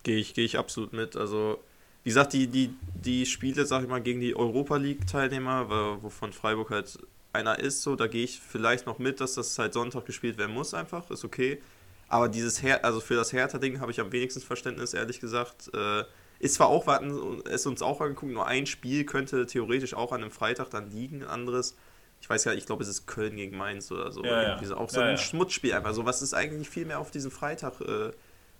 Gehe 0.03 0.17
ich, 0.17 0.33
geh 0.33 0.43
ich 0.43 0.57
absolut 0.57 0.93
mit. 0.93 1.15
Also, 1.15 1.63
wie 2.03 2.09
gesagt, 2.09 2.33
die, 2.33 2.47
die, 2.47 2.73
die 2.93 3.25
Spiele, 3.25 3.65
sag 3.65 3.83
ich 3.83 3.89
mal, 3.89 4.01
gegen 4.01 4.19
die 4.19 4.35
Europa 4.35 4.77
League-Teilnehmer, 4.77 6.01
wovon 6.01 6.33
Freiburg 6.33 6.69
halt 6.69 6.99
einer 7.31 7.57
ist, 7.57 7.81
so, 7.81 7.95
da 7.95 8.07
gehe 8.07 8.23
ich 8.23 8.39
vielleicht 8.39 8.85
noch 8.85 8.99
mit, 8.99 9.19
dass 9.19 9.33
das 9.35 9.57
halt 9.57 9.73
Sonntag 9.73 10.05
gespielt 10.05 10.37
werden 10.37 10.53
muss, 10.53 10.73
einfach, 10.73 11.09
ist 11.09 11.25
okay. 11.25 11.61
Aber 12.07 12.29
dieses 12.29 12.61
Her 12.61 12.85
also 12.85 12.99
für 12.99 13.15
das 13.15 13.33
Hertha-Ding 13.33 13.79
habe 13.79 13.91
ich 13.91 13.99
am 13.99 14.11
wenigsten 14.11 14.41
Verständnis, 14.41 14.93
ehrlich 14.93 15.19
gesagt. 15.19 15.71
Äh, 15.73 16.03
ist 16.39 16.55
zwar 16.55 16.67
auch, 16.67 16.85
wir 16.85 16.93
hatten 16.93 17.41
es 17.49 17.65
uns 17.65 17.81
auch 17.81 18.01
angeguckt, 18.01 18.33
nur 18.33 18.45
ein 18.45 18.65
Spiel 18.65 19.05
könnte 19.05 19.47
theoretisch 19.47 19.93
auch 19.93 20.11
an 20.11 20.21
einem 20.21 20.31
Freitag 20.31 20.69
dann 20.69 20.91
liegen, 20.91 21.23
anderes. 21.23 21.75
Ich 22.23 22.29
weiß 22.29 22.45
ja, 22.45 22.53
ich 22.53 22.65
glaube, 22.65 22.83
es 22.83 22.89
ist 22.89 23.05
Köln 23.05 23.35
gegen 23.35 23.57
Mainz 23.57 23.91
oder 23.91 24.09
so. 24.13 24.23
Ja, 24.23 24.41
ja. 24.41 24.63
so 24.63 24.77
auch 24.77 24.89
so 24.89 25.01
ja, 25.01 25.07
ein 25.07 25.11
ja. 25.11 25.17
Schmutzspiel 25.17 25.73
einfach. 25.73 25.93
So 25.93 26.05
was 26.05 26.21
ist 26.21 26.33
eigentlich 26.33 26.69
viel 26.69 26.85
mehr 26.85 26.99
auf 26.99 27.11
diesen 27.11 27.31
Freitag 27.31 27.81
äh, 27.81 28.13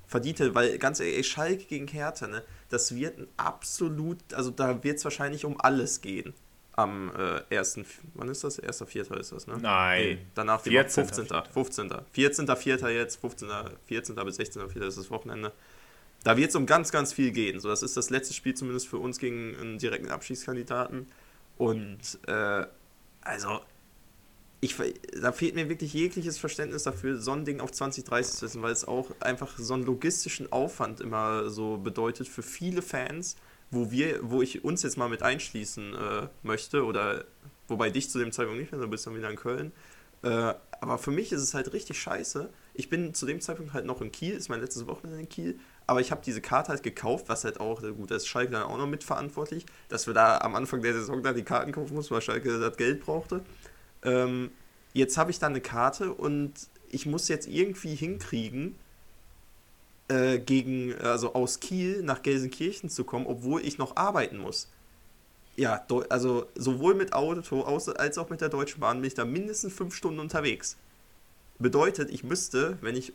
verdient 0.05 0.41
hätte, 0.41 0.53
weil 0.53 0.77
ganz 0.79 0.99
ehrlich, 0.99 1.25
Schalke 1.25 1.63
gegen 1.63 1.87
Hertha, 1.87 2.27
ne, 2.27 2.43
das 2.67 2.93
wird 2.93 3.19
ein 3.19 3.27
absolut, 3.37 4.17
also 4.33 4.51
da 4.51 4.83
wird 4.83 4.97
es 4.97 5.05
wahrscheinlich 5.05 5.45
um 5.45 5.61
alles 5.61 6.01
gehen 6.01 6.33
am 6.73 7.09
äh, 7.49 7.57
1. 7.57 7.79
Wann 8.15 8.27
ist 8.27 8.43
das? 8.43 8.61
1.4. 8.61 9.17
ist 9.17 9.31
das, 9.31 9.47
ne? 9.47 9.57
Nein. 9.61 10.01
Nee, 10.01 10.17
danach 10.35 10.61
die 10.61 10.71
14. 10.71 11.05
15. 11.05 11.43
15. 11.53 11.89
14.4. 12.13 12.89
jetzt, 12.89 13.15
15. 13.21 13.49
14. 13.85 14.15
bis 14.15 14.39
16.4. 14.39 14.87
ist 14.87 14.97
das 14.97 15.09
Wochenende. 15.09 15.53
Da 16.25 16.35
wird 16.35 16.49
es 16.49 16.55
um 16.57 16.65
ganz, 16.65 16.91
ganz 16.91 17.13
viel 17.13 17.31
gehen. 17.31 17.61
So, 17.61 17.69
das 17.69 17.81
ist 17.81 17.95
das 17.95 18.09
letzte 18.09 18.33
Spiel 18.33 18.55
zumindest 18.55 18.89
für 18.89 18.97
uns 18.97 19.19
gegen 19.19 19.55
einen 19.55 19.77
direkten 19.77 20.11
Abschiedskandidaten. 20.11 21.07
Und 21.57 22.19
äh, 22.27 22.65
also, 23.23 23.61
ich, 24.59 24.75
da 25.21 25.31
fehlt 25.31 25.55
mir 25.55 25.69
wirklich 25.69 25.93
jegliches 25.93 26.37
Verständnis 26.37 26.83
dafür, 26.83 27.19
so 27.19 27.31
ein 27.31 27.45
Ding 27.45 27.59
auf 27.59 27.71
2030 27.71 28.33
zu 28.33 28.39
setzen, 28.47 28.61
weil 28.61 28.71
es 28.71 28.85
auch 28.85 29.11
einfach 29.19 29.57
so 29.57 29.73
einen 29.73 29.83
logistischen 29.83 30.51
Aufwand 30.51 31.01
immer 31.01 31.49
so 31.49 31.77
bedeutet 31.77 32.27
für 32.27 32.43
viele 32.43 32.81
Fans, 32.81 33.35
wo 33.71 33.91
wir, 33.91 34.19
wo 34.21 34.41
ich 34.41 34.63
uns 34.63 34.83
jetzt 34.83 34.97
mal 34.97 35.09
mit 35.09 35.21
einschließen 35.21 35.95
äh, 35.95 36.27
möchte, 36.43 36.85
oder 36.85 37.25
wobei 37.67 37.89
dich 37.89 38.09
zu 38.09 38.19
dem 38.19 38.31
Zeitpunkt 38.31 38.61
nicht 38.61 38.71
mehr, 38.71 38.79
du 38.79 38.87
bist 38.87 39.05
dann 39.05 39.15
wieder 39.15 39.29
in 39.29 39.35
Köln. 39.35 39.71
Äh, 40.21 40.53
aber 40.79 40.97
für 40.97 41.11
mich 41.11 41.31
ist 41.31 41.41
es 41.41 41.53
halt 41.53 41.73
richtig 41.73 41.99
scheiße. 41.99 42.49
Ich 42.73 42.89
bin 42.89 43.13
zu 43.13 43.25
dem 43.25 43.41
Zeitpunkt 43.41 43.73
halt 43.73 43.85
noch 43.85 44.01
in 44.01 44.11
Kiel, 44.11 44.33
ist 44.35 44.49
mein 44.49 44.61
letztes 44.61 44.87
Wochenende 44.87 45.19
in 45.19 45.29
Kiel, 45.29 45.59
aber 45.87 46.01
ich 46.01 46.11
habe 46.11 46.21
diese 46.25 46.41
Karte 46.41 46.69
halt 46.69 46.83
gekauft, 46.83 47.29
was 47.29 47.43
halt 47.43 47.59
auch, 47.59 47.81
gut, 47.81 48.11
da 48.11 48.15
ist 48.15 48.27
Schalke 48.27 48.51
dann 48.51 48.63
auch 48.63 48.77
noch 48.77 48.87
mitverantwortlich, 48.87 49.65
dass 49.89 50.07
wir 50.07 50.13
da 50.13 50.37
am 50.39 50.55
Anfang 50.55 50.81
der 50.81 50.93
Saison 50.93 51.21
da 51.23 51.33
die 51.33 51.43
Karten 51.43 51.71
kaufen 51.71 51.93
mussten, 51.95 52.13
weil 52.13 52.21
Schalke 52.21 52.59
das 52.59 52.77
Geld 52.77 53.01
brauchte. 53.01 53.41
Ähm, 54.03 54.51
jetzt 54.93 55.17
habe 55.17 55.31
ich 55.31 55.39
dann 55.39 55.53
eine 55.53 55.61
Karte 55.61 56.13
und 56.13 56.53
ich 56.89 57.05
muss 57.05 57.27
jetzt 57.27 57.47
irgendwie 57.47 57.95
hinkriegen, 57.95 58.75
äh, 60.09 60.39
gegen, 60.39 60.95
also 60.95 61.33
aus 61.33 61.59
Kiel 61.59 62.03
nach 62.03 62.21
Gelsenkirchen 62.21 62.89
zu 62.89 63.03
kommen, 63.03 63.25
obwohl 63.25 63.65
ich 63.65 63.77
noch 63.77 63.95
arbeiten 63.95 64.37
muss. 64.37 64.67
Ja, 65.55 65.85
also 66.09 66.47
sowohl 66.55 66.95
mit 66.95 67.13
Auto 67.13 67.61
als 67.61 68.17
auch 68.17 68.29
mit 68.29 68.41
der 68.41 68.49
Deutschen 68.49 68.79
Bahn 68.79 69.01
bin 69.01 69.07
ich 69.07 69.13
da 69.13 69.23
mindestens 69.23 69.73
fünf 69.73 69.95
Stunden 69.95 70.19
unterwegs. 70.19 70.77
Bedeutet, 71.59 72.09
ich 72.09 72.23
müsste, 72.23 72.77
wenn 72.81 72.95
ich 72.95 73.13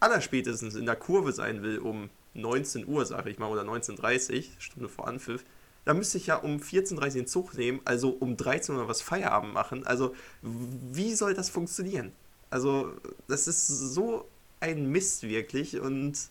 allerspätestens 0.00 0.74
in 0.74 0.86
der 0.86 0.96
Kurve 0.96 1.32
sein 1.32 1.62
will, 1.62 1.78
um 1.78 2.10
19 2.34 2.86
Uhr, 2.86 3.04
sage 3.04 3.30
ich 3.30 3.38
mal, 3.38 3.50
oder 3.50 3.62
19.30 3.62 4.46
Stunde 4.58 4.88
vor 4.88 5.08
Anpfiff, 5.08 5.44
da 5.84 5.94
müsste 5.94 6.18
ich 6.18 6.26
ja 6.26 6.36
um 6.36 6.58
14.30 6.58 6.94
Uhr 6.94 7.08
den 7.08 7.26
Zug 7.26 7.54
nehmen, 7.54 7.80
also 7.84 8.10
um 8.10 8.36
13 8.36 8.76
Uhr 8.76 8.88
was 8.88 9.00
Feierabend 9.00 9.54
machen. 9.54 9.86
Also, 9.86 10.14
wie 10.42 11.14
soll 11.14 11.34
das 11.34 11.48
funktionieren? 11.48 12.12
Also, 12.50 12.92
das 13.26 13.48
ist 13.48 13.66
so 13.66 14.28
ein 14.60 14.90
Mist 14.90 15.22
wirklich 15.22 15.80
und 15.80 16.30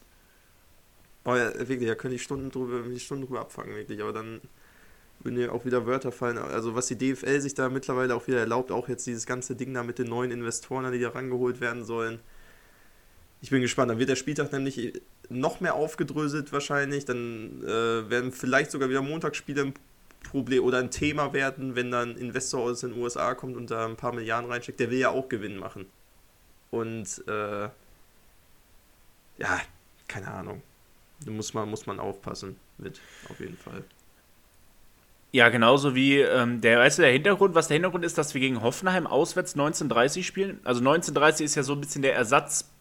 oh 1.26 1.36
ja, 1.36 1.54
wirklich, 1.68 1.88
da 1.88 1.96
könnte 1.96 2.16
ich 2.16 2.24
Stunden 2.24 2.52
drüber, 2.52 2.84
Stunden 3.00 3.26
drüber 3.26 3.42
abfangen, 3.42 3.76
wirklich, 3.76 4.02
aber 4.02 4.14
dann 4.14 4.42
würden 5.20 5.40
ja 5.40 5.52
auch 5.52 5.66
wieder 5.66 5.86
Wörter 5.86 6.12
fallen. 6.12 6.38
Also 6.38 6.76
was 6.76 6.88
die 6.88 6.98
DFL 6.98 7.42
sich 7.42 7.54
da 7.54 7.70
mittlerweile 7.70 8.16
auch 8.16 8.28
wieder 8.28 8.40
erlaubt, 8.40 8.72
auch 8.72 8.88
jetzt 8.88 9.08
dieses 9.08 9.26
ganze 9.26 9.56
Ding 9.56 9.74
da 9.74 9.84
mit 9.84 10.00
den 10.00 10.08
neuen 10.08 10.32
Investoren, 10.32 10.92
die 10.92 11.00
da 11.00 11.10
rangeholt 11.10 11.60
werden 11.60 11.84
sollen. 11.84 12.20
Ich 13.42 13.50
bin 13.50 13.62
gespannt. 13.62 13.92
Dann 13.92 14.00
wird 14.00 14.10
der 14.10 14.16
Spieltag 14.16 14.52
nämlich 14.52 14.94
noch 15.30 15.60
mehr 15.60 15.76
aufgedröselt 15.76 16.52
wahrscheinlich. 16.52 17.06
Dann 17.06 17.64
äh, 17.64 18.10
werden 18.10 18.32
vielleicht 18.32 18.72
sogar 18.72 18.90
wieder 18.90 19.02
Montagsspiele 19.02 19.62
ein 19.62 19.74
Problem 20.24 20.64
oder 20.64 20.80
ein 20.80 20.92
Thema 20.92 21.34
werden, 21.34 21.76
wenn 21.76 21.92
dann 21.92 22.12
ein 22.12 22.18
Investor 22.18 22.62
aus 22.62 22.82
den 22.82 22.94
USA 22.94 23.36
kommt 23.36 23.56
und 23.56 23.72
da 23.72 23.86
ein 23.86 23.96
paar 23.96 24.14
Milliarden 24.14 24.50
reinsteckt. 24.50 24.80
Der 24.80 24.90
will 24.90 25.00
ja 25.00 25.10
auch 25.10 25.30
Gewinn 25.30 25.58
machen. 25.58 25.86
Und 26.72 27.24
äh, 27.28 27.70
ja, 29.38 29.62
keine 30.08 30.28
Ahnung. 30.30 30.62
Da 31.26 31.32
muss 31.32 31.54
man, 31.54 31.70
muss 31.70 31.86
man 31.86 32.00
aufpassen 32.00 32.58
mit, 32.78 33.00
auf 33.30 33.40
jeden 33.40 33.58
Fall. 33.58 33.84
Ja, 35.32 35.50
genauso 35.50 35.94
wie 35.94 36.20
ähm, 36.20 36.62
der, 36.62 36.80
weißt 36.80 37.00
du, 37.00 37.02
der 37.02 37.12
Hintergrund, 37.12 37.54
was 37.54 37.68
der 37.68 37.76
Hintergrund 37.76 38.06
ist, 38.06 38.18
dass 38.18 38.34
wir 38.34 38.42
gegen 38.42 38.62
Hoffenheim 38.62 39.06
auswärts 39.08 39.54
1930 39.54 40.26
spielen. 40.26 40.60
Also 40.64 40.80
1930 40.80 41.46
ist 41.46 41.56
ja 41.56 41.64
so 41.64 41.74
ein 41.74 41.82
bisschen 41.82 42.02
der 42.02 42.16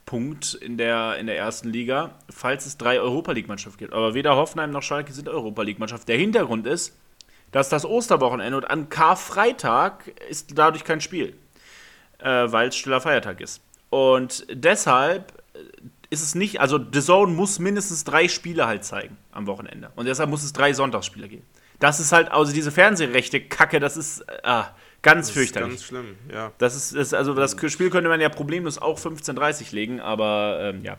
Ersatzpunkt 0.07 0.54
in 0.54 0.78
der, 0.78 1.18
in 1.18 1.26
der 1.26 1.36
ersten 1.36 1.68
Liga, 1.68 2.14
falls 2.30 2.66
es 2.66 2.78
drei 2.78 3.00
Europa 3.00 3.32
League-Mannschaften 3.32 3.78
gibt. 3.78 3.92
Aber 3.92 4.14
weder 4.14 4.36
Hoffenheim 4.36 4.70
noch 4.70 4.82
Schalke 4.82 5.12
sind 5.12 5.28
Europa 5.28 5.62
League-Mannschaft. 5.62 6.09
Der 6.09 6.16
Hintergrund 6.16 6.66
ist, 6.66 6.96
dass 7.52 7.68
das 7.68 7.84
Osterwochenende 7.84 8.57
und 8.57 8.70
an 8.70 8.88
Karfreitag 8.88 10.09
ist 10.28 10.57
dadurch 10.57 10.84
kein 10.84 11.00
Spiel, 11.00 11.34
äh, 12.18 12.50
weil 12.50 12.68
es 12.68 12.76
stiller 12.76 13.00
Feiertag 13.00 13.40
ist. 13.40 13.61
Und 13.90 14.46
deshalb 14.50 15.42
ist 16.11 16.22
es 16.22 16.34
nicht, 16.34 16.61
also 16.61 16.78
The 16.78 17.00
Zone 17.00 17.32
muss 17.32 17.59
mindestens 17.59 18.04
drei 18.04 18.28
Spiele 18.28 18.66
halt 18.66 18.84
zeigen 18.84 19.16
am 19.32 19.46
Wochenende. 19.46 19.90
Und 19.96 20.07
deshalb 20.07 20.30
muss 20.30 20.44
es 20.44 20.52
drei 20.52 20.72
Sonntagsspiele 20.72 21.28
geben. 21.28 21.46
Das 21.78 22.00
ist 22.00 22.12
halt, 22.12 22.30
also 22.30 22.52
diese 22.52 22.70
Fernsehrechte 22.70 23.40
Kacke, 23.40 23.80
das 23.80 23.96
ist 23.96 24.24
ah, 24.44 24.68
ganz 25.07 25.28
Das 25.28 25.34
fürchterlich. 25.34 25.70
ganz 25.70 25.84
schlimm, 25.84 26.16
ja. 26.32 26.52
Das 26.59 26.76
ist, 26.76 26.92
ist, 26.92 27.14
also 27.14 27.34
das 27.34 27.57
Spiel 27.72 27.90
könnte 27.90 28.09
man 28.09 28.20
ja 28.20 28.28
problemlos 28.28 28.78
auch 28.78 28.98
15:30 28.98 29.74
legen, 29.74 30.00
aber 30.00 30.59
ähm, 30.61 30.84
ja. 30.84 30.98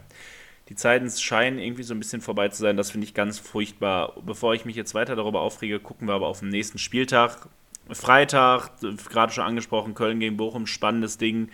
Die 0.70 0.76
Zeiten 0.76 1.10
scheinen 1.10 1.60
irgendwie 1.60 1.84
so 1.84 1.94
ein 1.94 2.00
bisschen 2.00 2.20
vorbei 2.20 2.50
zu 2.50 2.62
sein. 2.62 2.76
Das 2.76 2.92
finde 2.92 3.06
ich 3.08 3.14
ganz 3.14 3.40
furchtbar. 3.40 4.14
Bevor 4.26 4.54
ich 4.54 4.66
mich 4.66 4.76
jetzt 4.76 4.94
weiter 4.94 5.16
darüber 5.16 5.40
aufrege, 5.40 5.80
gucken 5.80 6.10
wir 6.10 6.14
aber 6.14 6.28
auf 6.28 6.42
den 6.42 6.50
nächsten 6.50 6.78
Spieltag. 6.78 7.48
Freitag, 7.90 8.72
gerade 9.10 9.32
schon 9.32 9.46
angesprochen, 9.46 9.94
Köln 9.96 10.20
gegen 10.20 10.36
Bochum, 10.36 10.68
spannendes 10.68 11.18
Ding. 11.18 11.50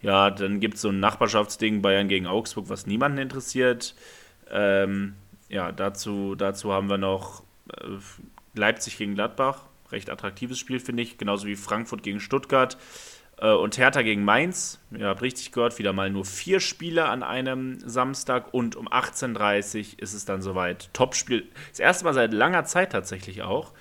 Ja, 0.00 0.30
dann 0.30 0.60
gibt 0.60 0.74
es 0.74 0.82
so 0.82 0.90
ein 0.90 1.00
Nachbarschaftsding, 1.00 1.82
Bayern 1.82 2.06
gegen 2.06 2.28
Augsburg, 2.28 2.68
was 2.68 2.86
niemanden 2.86 3.18
interessiert. 3.18 3.96
Ähm, 4.48 5.14
ja, 5.48 5.72
dazu, 5.72 6.36
dazu 6.36 6.72
haben 6.72 6.88
wir 6.88 6.98
noch 6.98 7.42
äh, 7.68 7.98
Leipzig 8.54 8.96
gegen 8.96 9.14
Gladbach. 9.16 9.64
Recht 9.92 10.10
attraktives 10.10 10.58
Spiel, 10.58 10.80
finde 10.80 11.02
ich. 11.02 11.18
Genauso 11.18 11.46
wie 11.46 11.56
Frankfurt 11.56 12.02
gegen 12.02 12.20
Stuttgart. 12.20 12.76
Äh, 13.42 13.52
und 13.52 13.76
Hertha 13.76 14.02
gegen 14.02 14.24
Mainz. 14.24 14.78
Ihr 14.96 15.06
habt 15.06 15.22
richtig 15.22 15.52
gehört, 15.52 15.78
wieder 15.78 15.92
mal 15.92 16.10
nur 16.10 16.24
vier 16.24 16.60
Spiele 16.60 17.06
an 17.06 17.22
einem 17.22 17.78
Samstag. 17.80 18.54
Und 18.54 18.76
um 18.76 18.88
18.30 18.88 19.94
Uhr 19.94 20.02
ist 20.02 20.14
es 20.14 20.24
dann 20.24 20.42
soweit. 20.42 20.90
Topspiel. 20.92 21.48
Das 21.70 21.80
erste 21.80 22.04
Mal 22.04 22.14
seit 22.14 22.32
langer 22.32 22.64
Zeit 22.64 22.92
tatsächlich 22.92 23.42
auch, 23.42 23.72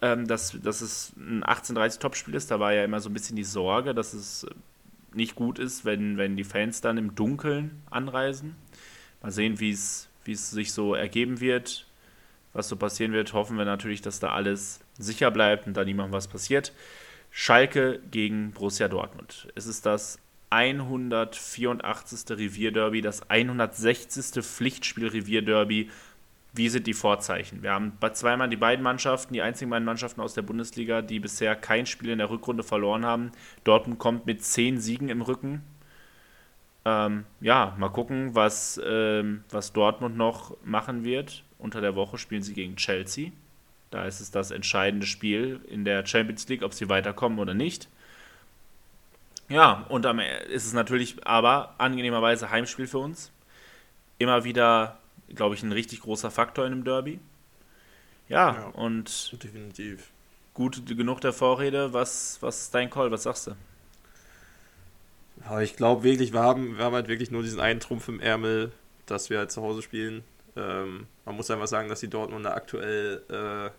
ähm, 0.00 0.26
dass, 0.26 0.56
dass 0.62 0.80
es 0.80 1.12
ein 1.16 1.44
18.30 1.44 2.00
Topspiel 2.00 2.34
ist. 2.34 2.50
Da 2.50 2.58
war 2.58 2.72
ja 2.72 2.84
immer 2.84 3.00
so 3.00 3.10
ein 3.10 3.14
bisschen 3.14 3.36
die 3.36 3.44
Sorge, 3.44 3.94
dass 3.94 4.14
es 4.14 4.46
nicht 5.14 5.34
gut 5.34 5.58
ist, 5.58 5.84
wenn, 5.84 6.16
wenn 6.16 6.36
die 6.36 6.44
Fans 6.44 6.80
dann 6.80 6.96
im 6.96 7.14
Dunkeln 7.14 7.82
anreisen. 7.90 8.56
Mal 9.20 9.30
sehen, 9.30 9.60
wie 9.60 9.70
es 9.70 10.08
sich 10.24 10.72
so 10.72 10.94
ergeben 10.94 11.40
wird, 11.40 11.86
was 12.54 12.68
so 12.68 12.76
passieren 12.76 13.12
wird. 13.12 13.34
Hoffen 13.34 13.58
wir 13.58 13.66
natürlich, 13.66 14.00
dass 14.00 14.20
da 14.20 14.30
alles 14.30 14.80
sicher 14.98 15.30
bleibt 15.30 15.66
und 15.66 15.76
da 15.76 15.84
niemandem 15.84 16.12
was 16.12 16.28
passiert. 16.28 16.72
Schalke 17.30 18.00
gegen 18.10 18.52
Borussia 18.52 18.88
Dortmund. 18.88 19.48
Es 19.54 19.66
ist 19.66 19.86
das 19.86 20.18
184. 20.50 22.36
Revierderby, 22.36 23.00
das 23.00 23.28
160. 23.30 24.44
Pflichtspiel 24.44 25.08
Revierderby. 25.08 25.90
Wie 26.54 26.68
sind 26.68 26.86
die 26.86 26.92
Vorzeichen? 26.92 27.62
Wir 27.62 27.72
haben 27.72 27.96
zweimal 28.12 28.50
die 28.50 28.56
beiden 28.56 28.82
Mannschaften, 28.82 29.32
die 29.32 29.40
einzigen 29.40 29.70
beiden 29.70 29.86
Mannschaften 29.86 30.20
aus 30.20 30.34
der 30.34 30.42
Bundesliga, 30.42 31.00
die 31.00 31.20
bisher 31.20 31.56
kein 31.56 31.86
Spiel 31.86 32.10
in 32.10 32.18
der 32.18 32.28
Rückrunde 32.28 32.62
verloren 32.62 33.06
haben. 33.06 33.32
Dortmund 33.64 33.98
kommt 33.98 34.26
mit 34.26 34.44
zehn 34.44 34.78
Siegen 34.78 35.08
im 35.08 35.22
Rücken. 35.22 35.62
Ähm, 36.84 37.24
ja, 37.40 37.74
mal 37.78 37.88
gucken, 37.88 38.34
was, 38.34 38.78
ähm, 38.84 39.44
was 39.48 39.72
Dortmund 39.72 40.18
noch 40.18 40.54
machen 40.62 41.04
wird. 41.04 41.44
Unter 41.58 41.80
der 41.80 41.96
Woche 41.96 42.18
spielen 42.18 42.42
sie 42.42 42.52
gegen 42.52 42.76
Chelsea. 42.76 43.30
Da 43.92 44.04
ist 44.06 44.20
es 44.20 44.32
das 44.32 44.50
entscheidende 44.50 45.06
Spiel 45.06 45.60
in 45.68 45.84
der 45.84 46.04
Champions 46.04 46.48
League, 46.48 46.62
ob 46.64 46.74
sie 46.74 46.88
weiterkommen 46.88 47.38
oder 47.38 47.54
nicht. 47.54 47.88
Ja, 49.48 49.84
und 49.88 50.06
am 50.06 50.18
Ende 50.18 50.44
ist 50.46 50.66
es 50.66 50.72
natürlich 50.72 51.24
aber 51.26 51.74
angenehmerweise 51.78 52.50
Heimspiel 52.50 52.86
für 52.88 52.98
uns. 52.98 53.30
Immer 54.18 54.44
wieder 54.44 54.98
glaube 55.34 55.54
ich, 55.54 55.62
ein 55.62 55.72
richtig 55.72 56.00
großer 56.00 56.30
Faktor 56.30 56.66
in 56.66 56.72
einem 56.72 56.84
Derby. 56.84 57.20
Ja, 58.28 58.54
Ja. 58.54 58.66
und 58.68 59.36
Definitiv. 59.42 60.10
gut 60.54 60.86
genug 60.86 61.20
der 61.20 61.32
Vorrede. 61.32 61.92
Was, 61.92 62.38
was 62.40 62.62
ist 62.62 62.74
dein 62.74 62.90
Call? 62.90 63.10
Was 63.10 63.24
sagst 63.24 63.46
du? 63.48 63.56
Ich 65.60 65.76
glaube 65.76 66.04
wirklich, 66.04 66.32
wir 66.32 66.40
haben, 66.40 66.76
wir 66.78 66.84
haben 66.84 66.94
halt 66.94 67.08
wirklich 67.08 67.30
nur 67.30 67.42
diesen 67.42 67.60
einen 67.60 67.80
Trumpf 67.80 68.08
im 68.08 68.20
Ärmel, 68.20 68.72
dass 69.06 69.28
wir 69.30 69.38
halt 69.38 69.50
zu 69.50 69.62
Hause 69.62 69.82
spielen. 69.82 70.22
Ähm, 70.56 71.06
man 71.24 71.36
muss 71.36 71.50
einfach 71.50 71.66
sagen, 71.66 71.88
dass 71.88 72.00
die 72.00 72.08
Dortmunder 72.08 72.54
aktuell 72.54 73.22
äh, 73.28 73.70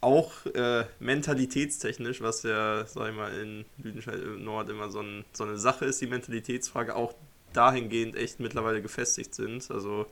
auch 0.00 0.44
äh, 0.46 0.84
mentalitätstechnisch, 1.00 2.20
was 2.20 2.42
ja, 2.42 2.84
sag 2.86 3.10
ich 3.10 3.16
mal, 3.16 3.32
in 3.40 3.64
Lüdenscheid 3.78 4.20
im 4.20 4.44
Nord 4.44 4.68
immer 4.68 4.90
so, 4.90 5.00
ein, 5.00 5.24
so 5.32 5.44
eine 5.44 5.56
Sache 5.56 5.86
ist, 5.86 6.00
die 6.00 6.06
Mentalitätsfrage 6.06 6.94
auch 6.94 7.14
dahingehend 7.54 8.14
echt 8.16 8.38
mittlerweile 8.40 8.82
gefestigt 8.82 9.34
sind. 9.34 9.70
Also 9.70 10.06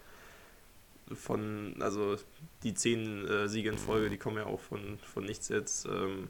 von, 1.15 1.77
also 1.81 2.17
die 2.63 2.75
zehn 2.75 3.27
äh, 3.29 3.49
Siege 3.49 3.69
in 3.69 3.79
Folge, 3.79 4.09
die 4.09 4.17
kommen 4.17 4.39
ja 4.39 4.47
auch 4.47 4.61
von, 4.61 4.99
von 5.13 5.25
nichts 5.25 5.49
jetzt. 5.49 5.85
Ähm, 5.87 6.29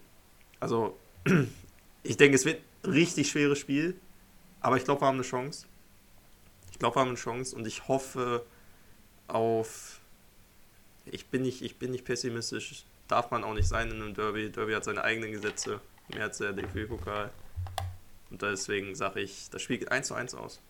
also 0.58 0.98
ich 2.02 2.16
denke, 2.16 2.34
es 2.34 2.44
wird 2.44 2.60
ein 2.82 2.90
richtig 2.90 3.30
schweres 3.30 3.58
Spiel, 3.58 3.96
aber 4.60 4.76
ich 4.76 4.84
glaube, 4.84 5.02
wir 5.02 5.06
haben 5.06 5.16
eine 5.16 5.22
Chance. 5.22 5.66
Ich 6.72 6.78
glaube, 6.78 6.96
wir 6.96 7.00
haben 7.00 7.08
eine 7.08 7.16
Chance 7.16 7.54
und 7.54 7.66
ich 7.66 7.86
hoffe 7.86 8.44
auf. 9.32 10.00
Ich 11.06 11.26
bin 11.26 11.42
nicht, 11.42 11.62
ich 11.62 11.76
bin 11.76 11.90
nicht 11.90 12.04
pessimistisch. 12.04 12.84
Darf 13.08 13.30
man 13.30 13.44
auch 13.44 13.54
nicht 13.54 13.68
sein 13.68 13.90
in 13.90 14.00
einem 14.00 14.14
Derby. 14.14 14.50
Derby 14.50 14.72
hat 14.72 14.84
seine 14.84 15.02
eigenen 15.02 15.32
Gesetze. 15.32 15.80
Mehr 16.08 16.24
als 16.24 16.38
der 16.38 16.52
DFB-Pokal. 16.52 17.30
Und 18.30 18.42
deswegen 18.42 18.94
sage 18.94 19.20
ich, 19.20 19.50
das 19.50 19.62
Spiel 19.62 19.78
geht 19.78 19.92
1 19.92 20.08
zu 20.08 20.14
1 20.14 20.34
aus. 20.34 20.60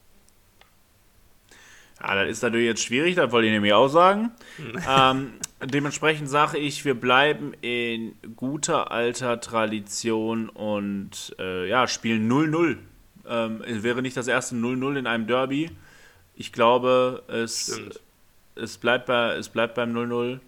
Ja, 2.01 2.17
das 2.17 2.31
ist 2.31 2.43
natürlich 2.43 2.67
jetzt 2.67 2.83
schwierig, 2.83 3.15
das 3.15 3.31
wollte 3.31 3.47
ich 3.47 3.53
nämlich 3.53 3.73
auch 3.73 3.89
sagen. 3.89 4.33
ähm, 4.89 5.35
dementsprechend 5.63 6.29
sage 6.29 6.59
ich, 6.59 6.85
wir 6.85 6.95
bleiben 6.95 7.53
in 7.61 8.17
guter 8.35 8.91
alter 8.91 9.41
Tradition 9.41 10.49
und 10.49 11.37
äh, 11.39 11.69
ja, 11.69 11.87
spielen 11.87 12.31
0-0. 12.31 12.79
Ähm, 13.29 13.63
es 13.65 13.83
wäre 13.85 14.03
nicht 14.03 14.17
das 14.17 14.27
erste 14.27 14.57
0-0 14.57 14.99
in 14.99 15.07
einem 15.07 15.27
Derby. 15.29 15.71
Ich 16.35 16.53
glaube, 16.53 17.23
es, 17.29 17.73
Stimmt. 17.73 18.01
Es, 18.55 18.79
bleibt, 18.79 19.07
bei, 19.07 19.35
es 19.35 19.49
bleibt 19.49 19.75
beim 19.75 19.95
0-0 19.97 20.41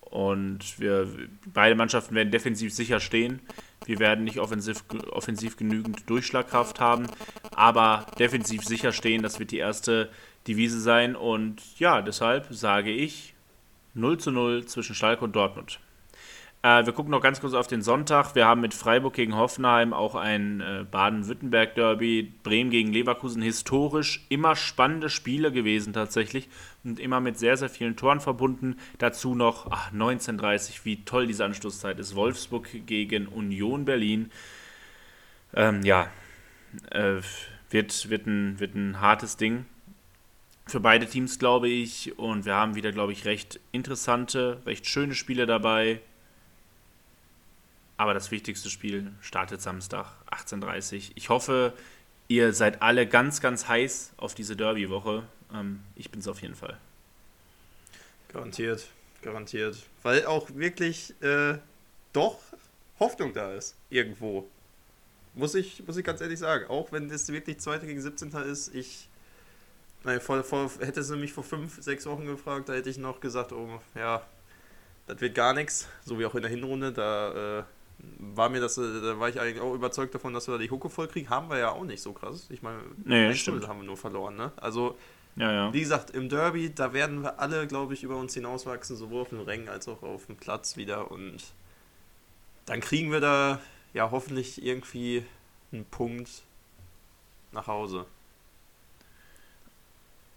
und 0.00 0.80
wir, 0.80 1.08
beide 1.52 1.74
Mannschaften 1.74 2.14
werden 2.14 2.30
defensiv 2.30 2.72
sicher 2.74 3.00
stehen. 3.00 3.40
Wir 3.86 3.98
werden 3.98 4.24
nicht 4.24 4.38
offensiv, 4.38 4.84
offensiv 5.10 5.56
genügend 5.56 6.08
Durchschlagkraft 6.10 6.80
haben, 6.80 7.06
aber 7.54 8.06
defensiv 8.18 8.64
sicher 8.64 8.92
stehen, 8.92 9.22
das 9.22 9.38
wird 9.38 9.52
die 9.52 9.58
erste 9.58 10.10
Devise 10.46 10.80
sein. 10.80 11.16
Und 11.16 11.62
ja, 11.78 12.02
deshalb 12.02 12.48
sage 12.50 12.90
ich 12.90 13.34
0 13.94 14.18
zu 14.18 14.30
0 14.30 14.66
zwischen 14.66 14.94
Schalke 14.94 15.24
und 15.24 15.36
Dortmund. 15.36 15.80
Äh, 16.62 16.84
wir 16.84 16.92
gucken 16.92 17.10
noch 17.10 17.22
ganz 17.22 17.40
kurz 17.40 17.54
auf 17.54 17.68
den 17.68 17.80
Sonntag. 17.80 18.34
Wir 18.34 18.46
haben 18.46 18.60
mit 18.60 18.74
Freiburg 18.74 19.14
gegen 19.14 19.34
Hoffenheim 19.34 19.94
auch 19.94 20.14
ein 20.14 20.60
äh, 20.60 20.84
Baden-Württemberg-Derby, 20.90 22.34
Bremen 22.42 22.70
gegen 22.70 22.92
Leverkusen. 22.92 23.40
Historisch 23.40 24.26
immer 24.28 24.56
spannende 24.56 25.08
Spiele 25.08 25.52
gewesen 25.52 25.94
tatsächlich 25.94 26.48
und 26.84 27.00
immer 27.00 27.20
mit 27.20 27.38
sehr, 27.38 27.56
sehr 27.56 27.70
vielen 27.70 27.96
Toren 27.96 28.20
verbunden. 28.20 28.76
Dazu 28.98 29.34
noch 29.34 29.70
ach, 29.70 29.90
19.30 29.92 30.80
wie 30.84 31.02
toll 31.04 31.26
diese 31.26 31.46
Anstoßzeit 31.46 31.98
ist. 31.98 32.14
Wolfsburg 32.14 32.68
gegen 32.86 33.26
Union 33.26 33.86
Berlin. 33.86 34.30
Ähm, 35.54 35.82
ja, 35.82 36.08
äh, 36.90 37.22
wird, 37.70 38.10
wird, 38.10 38.26
ein, 38.26 38.60
wird 38.60 38.74
ein 38.74 39.00
hartes 39.00 39.38
Ding 39.38 39.64
für 40.66 40.80
beide 40.80 41.06
Teams, 41.06 41.38
glaube 41.38 41.70
ich. 41.70 42.18
Und 42.18 42.44
wir 42.44 42.54
haben 42.54 42.74
wieder, 42.74 42.92
glaube 42.92 43.12
ich, 43.12 43.24
recht 43.24 43.60
interessante, 43.72 44.60
recht 44.66 44.86
schöne 44.86 45.14
Spiele 45.14 45.46
dabei. 45.46 46.00
Aber 48.00 48.14
das 48.14 48.30
wichtigste 48.30 48.70
Spiel 48.70 49.12
startet 49.20 49.60
Samstag, 49.60 50.06
18.30 50.30 51.10
Ich 51.16 51.28
hoffe, 51.28 51.74
ihr 52.28 52.54
seid 52.54 52.80
alle 52.80 53.06
ganz, 53.06 53.42
ganz 53.42 53.68
heiß 53.68 54.14
auf 54.16 54.34
diese 54.34 54.56
Derby-Woche. 54.56 55.24
Ähm, 55.52 55.80
ich 55.96 56.10
bin 56.10 56.20
es 56.20 56.26
auf 56.26 56.40
jeden 56.40 56.54
Fall. 56.54 56.78
Garantiert, 58.32 58.88
garantiert. 59.20 59.76
Weil 60.02 60.24
auch 60.24 60.48
wirklich 60.54 61.12
äh, 61.20 61.58
doch 62.14 62.38
Hoffnung 62.98 63.34
da 63.34 63.52
ist, 63.52 63.76
irgendwo. 63.90 64.48
Muss 65.34 65.54
ich, 65.54 65.86
muss 65.86 65.98
ich 65.98 66.04
ganz 66.06 66.22
ehrlich 66.22 66.38
sagen. 66.38 66.70
Auch 66.70 66.92
wenn 66.92 67.10
es 67.10 67.28
wirklich 67.28 67.60
2. 67.60 67.80
gegen 67.80 68.00
17. 68.00 68.30
ist, 68.50 68.74
ich. 68.74 69.10
Nein, 70.04 70.22
vor, 70.22 70.42
vor, 70.42 70.70
hättest 70.80 71.10
du 71.10 71.16
mich 71.16 71.34
vor 71.34 71.44
fünf, 71.44 71.82
sechs 71.82 72.06
Wochen 72.06 72.24
gefragt, 72.24 72.70
da 72.70 72.72
hätte 72.72 72.88
ich 72.88 72.96
noch 72.96 73.20
gesagt, 73.20 73.52
oh, 73.52 73.78
ja, 73.94 74.26
das 75.06 75.20
wird 75.20 75.34
gar 75.34 75.52
nichts. 75.52 75.86
So 76.02 76.18
wie 76.18 76.24
auch 76.24 76.34
in 76.34 76.40
der 76.40 76.50
Hinrunde, 76.50 76.94
da 76.94 77.58
äh, 77.58 77.62
war 78.18 78.48
mir 78.48 78.60
das, 78.60 78.78
äh, 78.78 79.00
da 79.02 79.18
war 79.18 79.28
ich 79.28 79.40
eigentlich 79.40 79.60
auch 79.60 79.74
überzeugt 79.74 80.14
davon, 80.14 80.32
dass 80.34 80.48
wir 80.48 80.52
da 80.52 80.58
die 80.58 80.70
Hucke 80.70 80.90
voll 80.90 81.08
kriegen. 81.08 81.30
Haben 81.30 81.50
wir 81.50 81.58
ja 81.58 81.70
auch 81.70 81.84
nicht 81.84 82.02
so 82.02 82.12
krass. 82.12 82.46
Ich 82.50 82.62
meine, 82.62 82.78
Nee, 83.04 83.28
1-0 83.28 83.34
stimmt. 83.34 83.68
haben 83.68 83.80
wir 83.80 83.86
nur 83.86 83.96
verloren, 83.96 84.36
ne? 84.36 84.52
Also, 84.56 84.96
Ja, 85.36 85.52
ja. 85.52 85.72
wie 85.72 85.80
gesagt, 85.80 86.10
im 86.10 86.28
Derby, 86.28 86.74
da 86.74 86.92
werden 86.92 87.22
wir 87.22 87.38
alle, 87.40 87.66
glaube 87.66 87.94
ich, 87.94 88.02
über 88.02 88.16
uns 88.16 88.34
hinauswachsen, 88.34 88.96
sowohl 88.96 89.22
auf 89.22 89.28
den 89.30 89.40
Rängen 89.40 89.68
als 89.68 89.88
auch 89.88 90.02
auf 90.02 90.26
dem 90.26 90.36
Platz 90.36 90.76
wieder. 90.76 91.10
Und 91.10 91.38
dann 92.66 92.80
kriegen 92.80 93.10
wir 93.12 93.20
da 93.20 93.60
ja 93.94 94.10
hoffentlich 94.10 94.62
irgendwie 94.64 95.24
einen 95.72 95.84
Punkt 95.84 96.42
nach 97.52 97.66
Hause. 97.66 98.06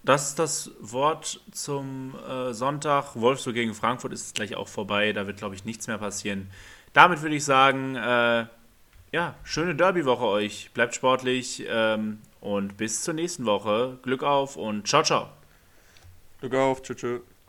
Das 0.04 0.30
ist 0.30 0.40
das 0.40 0.72
Wort 0.82 1.40
zum 1.52 2.14
äh, 2.28 2.54
Sonntag. 2.54 3.16
Wolfsburg 3.16 3.54
gegen 3.56 3.74
Frankfurt 3.74 4.12
ist 4.12 4.36
gleich 4.36 4.56
auch 4.56 4.68
vorbei. 4.68 5.14
Da 5.14 5.28
wird, 5.28 5.38
glaube 5.38 5.56
ich, 5.56 5.64
nichts 5.64 5.88
mehr 5.88 5.98
passieren. 5.98 6.50
Damit 6.94 7.22
würde 7.22 7.36
ich 7.36 7.44
sagen, 7.44 7.96
äh, 7.96 8.46
ja, 9.12 9.36
schöne 9.44 9.76
Derby-Woche 9.76 10.26
euch. 10.26 10.72
Bleibt 10.74 10.96
sportlich 10.96 11.64
ähm, 11.68 12.20
und 12.40 12.78
bis 12.78 13.04
zur 13.04 13.14
nächsten 13.14 13.46
Woche. 13.46 14.00
Glück 14.04 14.24
auf 14.24 14.56
und 14.56 14.88
ciao, 14.88 15.04
ciao. 15.04 15.30
Glück 16.40 16.56
auf, 16.56 16.82
tschüss. 16.82 17.22